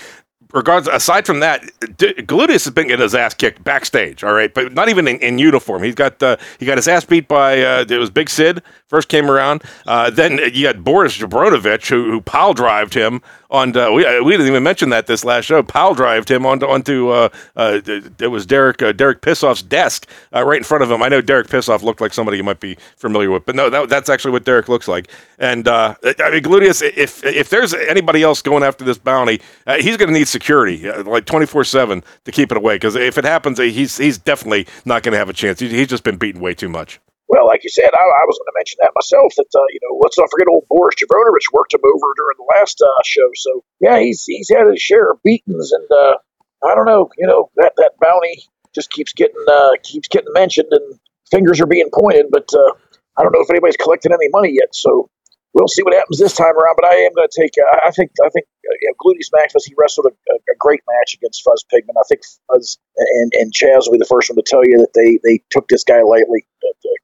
regards 0.56 0.88
aside 0.88 1.26
from 1.26 1.42
that, 1.42 1.64
D- 1.98 2.14
Gluteus 2.14 2.66
has 2.66 2.72
been 2.72 2.88
getting 2.88 3.04
his 3.04 3.14
ass 3.14 3.34
kicked 3.34 3.64
backstage. 3.64 4.24
All 4.24 4.34
right, 4.34 4.54
but 4.54 4.74
not 4.74 4.90
even 4.90 5.08
in, 5.08 5.18
in 5.20 5.38
uniform. 5.38 5.84
He's 5.84 5.96
got 5.96 6.22
uh, 6.24 6.38
he 6.60 6.66
got 6.66 6.78
his 6.78 6.88
ass 6.88 7.06
beat 7.06 7.28
by 7.28 7.62
uh, 7.62 7.86
it 7.88 7.98
was 7.98 8.10
Big 8.10 8.30
Sid 8.30 8.64
first 8.88 9.10
came 9.10 9.30
around. 9.30 9.64
Uh, 9.86 10.10
then 10.10 10.40
you 10.54 10.68
had 10.68 10.84
Boris 10.84 11.18
Jabronovich 11.18 11.88
who, 11.90 12.10
who 12.12 12.22
pile 12.22 12.54
drived 12.54 12.94
him 12.94 13.22
on. 13.50 13.76
Uh, 13.76 13.92
we, 13.92 14.06
uh, 14.06 14.24
we 14.24 14.32
didn't 14.32 14.48
even 14.48 14.64
mention 14.64 14.90
that 14.90 15.08
this 15.08 15.24
last 15.24 15.46
show. 15.46 15.64
Pile 15.64 15.94
drived 15.94 16.30
him 16.30 16.46
onto 16.46 16.66
onto 16.66 17.10
uh, 17.10 17.30
uh, 17.56 17.82
it 17.86 18.32
was 18.32 18.46
Derek 18.46 18.82
uh, 18.82 18.92
Derek 18.92 19.22
Pissoff's 19.22 19.62
desk 19.62 20.08
uh, 20.34 20.44
right 20.44 20.58
in 20.58 20.64
front 20.64 20.84
of 20.84 20.92
him. 20.92 21.02
I 21.04 21.10
know 21.10 21.22
Derek 21.22 21.48
Pissoff 21.48 21.82
looked 21.82 22.02
like 22.02 22.14
somebody 22.14 22.38
you 22.38 22.44
might 22.44 22.60
be 22.60 22.78
familiar 22.98 23.32
with, 23.32 23.46
but 23.46 23.56
no, 23.56 23.70
that, 23.70 23.90
that's 23.90 24.10
actually 24.10 24.32
what 24.32 24.46
Derek 24.46 24.70
looks 24.70 24.88
like. 24.88 25.10
And 25.40 25.68
uh, 25.68 25.96
I 26.04 26.32
mean, 26.32 26.44
Gluteus, 26.44 26.82
if 26.96 27.24
if 27.24 27.50
there's 27.50 27.74
anybody 27.74 28.24
else 28.24 28.42
going 28.42 28.64
after 28.64 28.84
this 28.84 28.98
bounty, 28.98 29.42
he's 29.80 29.98
going 29.98 30.10
to 30.10 30.14
need 30.14 30.28
security 30.28 30.92
like 31.04 31.26
twenty 31.26 31.46
four 31.46 31.64
seven 31.64 32.04
to 32.26 32.32
keep 32.32 32.52
it 32.52 32.58
away. 32.58 32.76
Because 32.76 32.96
if 32.96 33.18
it 33.18 33.26
happens, 33.26 33.58
he's 33.60 33.98
he's 33.98 34.18
definitely 34.18 34.68
not 34.86 35.04
going 35.04 35.14
to 35.14 35.18
have 35.18 35.30
a 35.30 35.34
chance. 35.34 35.60
He, 35.60 35.70
he's 35.70 35.88
just 35.88 36.04
been 36.04 36.18
beaten 36.18 36.42
way 36.42 36.54
too 36.54 36.70
much. 36.70 37.00
Well, 37.36 37.48
like 37.48 37.66
you 37.66 37.70
said, 37.70 37.92
I, 37.92 38.00
I 38.00 38.24
was 38.24 38.40
going 38.40 38.48
to 38.48 38.56
mention 38.56 38.80
that 38.80 38.96
myself. 38.96 39.36
That 39.36 39.52
uh, 39.52 39.68
you 39.76 39.80
know, 39.84 40.00
let's 40.00 40.18
not 40.18 40.32
forget 40.32 40.48
old 40.48 40.64
Boris 40.70 40.96
Jabronovich 40.96 41.52
worked 41.52 41.74
him 41.74 41.84
over 41.84 42.08
during 42.16 42.40
the 42.40 42.48
last 42.56 42.80
uh, 42.80 43.02
show. 43.04 43.28
So 43.36 43.64
yeah, 43.82 44.00
he's 44.00 44.24
he's 44.24 44.48
had 44.48 44.72
his 44.72 44.80
share 44.80 45.12
of 45.12 45.22
beatings, 45.22 45.74
and 45.76 45.84
uh, 45.92 46.16
I 46.64 46.76
don't 46.76 46.86
know, 46.86 47.10
you 47.18 47.28
know, 47.28 47.52
that 47.58 47.74
that 47.76 48.00
bounty 48.00 48.48
just 48.74 48.90
keeps 48.90 49.12
getting 49.12 49.44
uh, 49.52 49.76
keeps 49.84 50.08
getting 50.08 50.32
mentioned, 50.32 50.70
and 50.72 50.98
fingers 51.30 51.60
are 51.60 51.68
being 51.68 51.90
pointed, 51.94 52.28
but 52.32 52.48
uh, 52.54 52.72
I 53.18 53.24
don't 53.24 53.34
know 53.34 53.42
if 53.42 53.50
anybody's 53.50 53.76
collected 53.76 54.14
any 54.14 54.30
money 54.32 54.52
yet. 54.54 54.74
So 54.74 55.10
we'll 55.54 55.68
see 55.68 55.84
what 55.84 55.94
happens 55.94 56.20
this 56.20 56.36
time 56.36 56.56
around. 56.56 56.76
But 56.76 56.86
I 56.86 56.96
am 57.08 57.14
going 57.16 57.28
to 57.28 57.42
take. 57.42 57.56
Uh, 57.58 57.80
I 57.86 57.92
think. 57.92 58.12
I 58.24 58.30
think. 58.30 58.46
Uh, 58.68 58.76
you 58.82 58.90
know, 58.90 58.96
Gluteus 59.00 59.30
Maximus. 59.34 59.66
He 59.66 59.74
wrestled 59.78 60.08
a, 60.08 60.14
a, 60.32 60.36
a, 60.36 60.56
great 60.60 60.82
match 60.88 61.16
against 61.16 61.44
Fuzz 61.44 61.66
Pigman. 61.74 62.00
I 62.00 62.04
think 62.08 62.22
Fuzz 62.48 62.78
and 62.96 63.32
and 63.36 63.54
Chaz 63.54 63.86
will 63.86 63.94
be 63.94 64.00
the 64.00 64.06
first 64.06 64.30
one 64.30 64.38
to 64.38 64.44
tell 64.46 64.64
you 64.64 64.78
that 64.80 64.94
they 64.94 65.20
they 65.24 65.42
took 65.50 65.68
this 65.68 65.84
guy 65.84 66.02
lightly. 66.02 66.46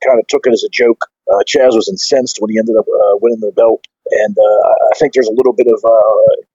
Uh, 0.02 0.10
kind 0.10 0.20
of 0.20 0.28
took 0.28 0.48
it 0.48 0.54
as 0.54 0.64
a 0.64 0.70
joke. 0.70 1.06
Uh, 1.32 1.44
Chaz 1.48 1.74
was 1.76 1.88
incensed 1.90 2.38
when 2.40 2.50
he 2.52 2.58
ended 2.58 2.76
up 2.78 2.86
uh, 2.86 3.16
winning 3.22 3.40
the 3.40 3.52
belt, 3.56 3.84
and 4.26 4.36
uh, 4.38 4.70
I 4.92 4.98
think 4.98 5.14
there's 5.14 5.28
a 5.28 5.34
little 5.34 5.54
bit 5.54 5.68
of. 5.68 5.80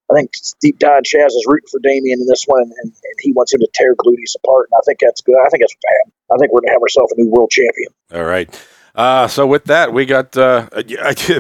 I 0.09 0.15
think 0.15 0.31
deep 0.61 0.79
down 0.79 1.03
Chaz 1.03 1.29
is 1.29 1.45
rooting 1.49 1.67
for 1.71 1.81
Damian 1.81 2.21
in 2.21 2.27
this 2.27 2.45
one, 2.47 2.63
and, 2.63 2.91
and 2.93 3.17
he 3.21 3.33
wants 3.33 3.53
him 3.53 3.59
to 3.59 3.69
tear 3.75 3.95
Gluteus 3.97 4.37
apart. 4.45 4.69
And 4.71 4.79
I 4.79 4.83
think 4.87 5.01
that's 5.01 5.21
good. 5.21 5.35
I 5.35 5.49
think 5.49 5.63
that's 5.63 5.75
bad. 5.83 6.13
I 6.33 6.39
think 6.39 6.53
we're 6.53 6.61
to 6.61 6.71
have 6.71 6.81
ourselves 6.81 7.13
a 7.13 7.21
new 7.21 7.29
world 7.29 7.51
champion. 7.51 7.91
All 8.15 8.25
right. 8.25 8.49
Uh, 8.95 9.29
so 9.29 9.47
with 9.47 9.65
that, 9.65 9.93
we 9.93 10.07
got 10.07 10.37
uh, 10.37 10.69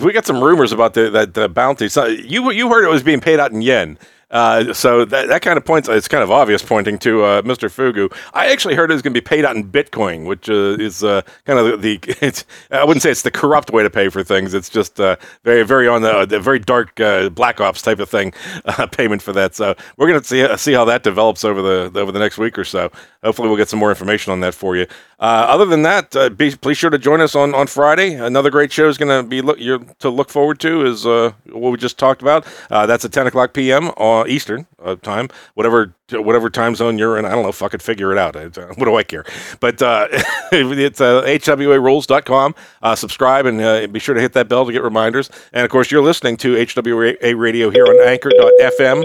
we 0.03 0.12
got 0.12 0.27
some 0.27 0.42
rumors 0.42 0.73
about 0.73 0.95
the 0.95 1.11
that 1.11 1.35
the 1.35 1.49
bounty. 1.49 1.88
So 1.88 2.07
you 2.07 2.51
you 2.51 2.69
heard 2.69 2.85
it 2.85 2.90
was 2.90 3.03
being 3.03 3.21
paid 3.21 3.40
out 3.40 3.53
in 3.53 3.62
yen. 3.62 3.99
Uh, 4.37 4.75
so 4.75 5.07
that, 5.07 5.29
that 5.29 5.40
kind 5.40 5.57
of 5.57 5.64
points, 5.64 5.88
it's 5.88 6.09
kind 6.09 6.22
of 6.22 6.31
obvious 6.31 6.62
pointing 6.62 6.99
to 6.99 7.22
uh, 7.22 7.40
Mr. 7.40 7.70
Fugu. 7.70 8.14
I 8.35 8.53
actually 8.53 8.75
heard 8.75 8.90
it 8.90 8.92
was 8.92 9.01
going 9.01 9.14
to 9.14 9.18
be 9.18 9.25
paid 9.25 9.46
out 9.46 9.57
in 9.57 9.64
Bitcoin, 9.64 10.27
which 10.27 10.51
uh, 10.51 10.77
is 10.79 11.03
uh, 11.03 11.22
kind 11.46 11.59
of 11.59 11.81
the, 11.81 11.99
it's, 12.20 12.44
I 12.70 12.85
wouldn't 12.85 13.03
say 13.03 13.11
it's 13.11 13.22
the 13.22 13.31
corrupt 13.31 13.70
way 13.70 13.83
to 13.83 13.88
pay 13.88 14.11
for 14.11 14.22
things. 14.22 14.53
It's 14.53 14.68
just 14.68 15.01
uh, 15.01 15.16
very, 15.42 15.62
very 15.62 15.88
on 15.88 16.03
the, 16.03 16.27
the 16.27 16.38
very 16.38 16.59
dark 16.59 16.96
black 17.35 17.62
ops 17.62 17.81
type 17.81 17.99
of 17.99 18.11
thing 18.11 18.35
payment 18.92 19.22
for 19.22 19.33
that. 19.33 19.55
So 19.55 19.75
we're 19.96 20.09
going 20.09 20.20
to 20.20 20.27
see, 20.27 20.57
see 20.59 20.75
how 20.75 20.85
that 20.85 21.03
develops 21.03 21.42
over 21.42 21.62
the, 21.62 21.99
over 21.99 22.12
the 22.12 22.18
next 22.18 22.37
week 22.37 22.59
or 22.59 22.64
so. 22.64 22.90
Hopefully 23.27 23.49
we'll 23.49 23.57
get 23.57 23.69
some 23.69 23.79
more 23.79 23.91
information 23.91 24.33
on 24.33 24.41
that 24.41 24.55
for 24.55 24.77
you. 24.77 24.87
other 25.19 25.67
than 25.67 25.83
that, 25.83 26.12
be, 26.37 26.55
please 26.55 26.79
sure 26.79 26.91
to 26.91 26.99
join 26.99 27.21
us 27.21 27.35
on, 27.35 27.55
on 27.55 27.67
Friday. 27.67 28.15
Another 28.15 28.51
great 28.51 28.73
show 28.73 28.89
is 28.89 28.97
going 28.97 29.25
to 29.25 29.29
be 29.29 29.43
look, 29.43 29.59
you're, 29.59 29.81
to 29.99 30.11
look 30.11 30.31
forward 30.31 30.61
to 30.61 30.87
is 30.87 31.05
what 31.05 31.71
we 31.71 31.77
just 31.77 31.99
talked 31.99 32.23
about. 32.23 32.47
that's 32.71 33.05
at 33.05 33.12
10 33.12 33.27
o'clock 33.27 33.53
p.m. 33.53 33.91
uh, 33.99 34.25
Eastern 34.27 34.67
uh, 34.87 34.97
time, 34.97 35.29
whatever 35.55 35.95
whatever 36.12 36.49
time 36.49 36.75
zone 36.75 36.99
you're 36.99 37.19
in. 37.19 37.25
I 37.25 37.31
don't 37.31 37.43
know. 37.43 37.53
Fucking 37.53 37.81
figure 37.81 38.12
it 38.12 38.19
out. 38.19 38.37
Uh, 38.37 38.49
what 38.77 38.85
do 38.85 38.97
I 38.97 39.03
care? 39.03 39.25
But 39.61 39.83
uh, 39.83 40.07
it's 40.53 41.01
uh, 41.01 41.23
hwarules.com. 41.23 42.55
Uh, 42.83 42.95
subscribe 42.95 43.47
and 43.47 43.61
uh, 43.61 43.87
be 43.89 43.99
sure 43.99 44.15
to 44.15 44.21
hit 44.21 44.33
that 44.35 44.49
bell 44.49 44.65
to 44.67 44.73
get 44.73 44.83
reminders. 44.83 45.31
And 45.53 45.65
of 45.65 45.71
course, 45.71 45.91
you're 45.91 46.03
listening 46.03 46.37
to 46.39 46.55
HWA 46.55 47.39
Radio 47.39 47.71
here 47.71 47.87
on 47.87 48.01
Anchor.fm. 48.07 49.05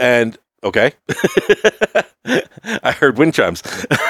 And 0.00 0.38
okay, 0.64 0.92
I 2.24 2.92
heard 2.92 3.18
wind 3.18 3.34
chimes. 3.34 3.62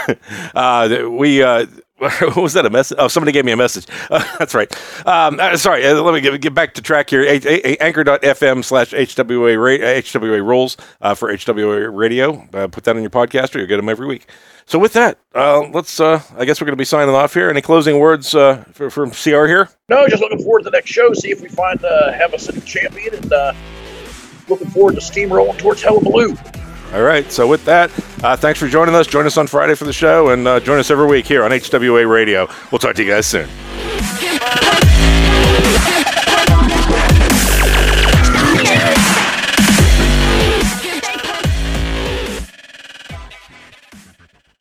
uh, 0.54 1.08
we 1.10 1.42
uh, 1.42 1.66
what 1.98 2.36
was 2.36 2.52
that 2.52 2.64
a 2.64 2.70
message? 2.70 2.96
Oh, 3.00 3.08
somebody 3.08 3.32
gave 3.32 3.44
me 3.44 3.50
a 3.50 3.56
message. 3.56 3.86
Uh, 4.08 4.24
that's 4.38 4.54
right. 4.54 4.72
Um, 5.04 5.40
uh, 5.40 5.56
sorry, 5.56 5.84
uh, 5.84 6.00
let 6.00 6.14
me 6.14 6.20
get, 6.20 6.40
get, 6.40 6.54
back 6.54 6.74
to 6.74 6.82
track 6.82 7.10
here. 7.10 7.22
Anchor.fm 7.26 8.64
slash 8.64 8.92
HWA, 8.92 9.58
ra- 9.58 9.84
HWA 10.00 10.46
rules 10.46 10.76
uh, 11.00 11.14
for 11.14 11.32
HWA 11.32 11.92
radio. 11.92 12.36
Put 12.68 12.84
that 12.84 12.94
on 12.94 13.02
your 13.02 13.10
podcaster. 13.10 13.56
You'll 13.56 13.66
get 13.66 13.78
them 13.78 13.88
every 13.88 14.06
week. 14.06 14.28
So 14.66 14.78
with 14.78 14.92
that, 14.92 15.18
let's, 15.34 15.98
I 15.98 16.44
guess 16.44 16.60
we're 16.60 16.66
going 16.66 16.74
to 16.74 16.76
be 16.76 16.84
signing 16.84 17.12
off 17.12 17.34
here. 17.34 17.50
Any 17.50 17.62
closing 17.62 17.98
words 17.98 18.30
for, 18.30 18.90
from 18.90 19.10
CR 19.10 19.46
here? 19.46 19.68
No, 19.88 20.06
just 20.06 20.22
looking 20.22 20.38
forward 20.38 20.60
to 20.60 20.64
the 20.64 20.70
next 20.70 20.90
show. 20.90 21.12
See 21.14 21.30
if 21.30 21.40
we 21.40 21.48
find, 21.48 21.80
have 21.80 22.32
a 22.32 22.52
new 22.52 22.60
champion 22.60 23.14
and 23.14 23.32
looking 24.48 24.68
forward 24.70 24.94
to 24.94 25.00
steamrolling 25.00 25.58
towards 25.58 25.82
Hullabaloo. 25.82 26.36
All 26.92 27.02
right. 27.02 27.30
So 27.30 27.46
with 27.46 27.64
that, 27.66 27.90
uh, 28.24 28.36
thanks 28.36 28.58
for 28.58 28.66
joining 28.66 28.94
us. 28.94 29.06
Join 29.06 29.26
us 29.26 29.36
on 29.36 29.46
Friday 29.46 29.74
for 29.74 29.84
the 29.84 29.92
show, 29.92 30.30
and 30.30 30.48
uh, 30.48 30.60
join 30.60 30.78
us 30.78 30.90
every 30.90 31.06
week 31.06 31.26
here 31.26 31.44
on 31.44 31.50
HWA 31.50 32.10
Radio. 32.10 32.48
We'll 32.72 32.78
talk 32.78 32.94
to 32.96 33.04
you 33.04 33.10
guys 33.10 33.26
soon. 33.26 33.48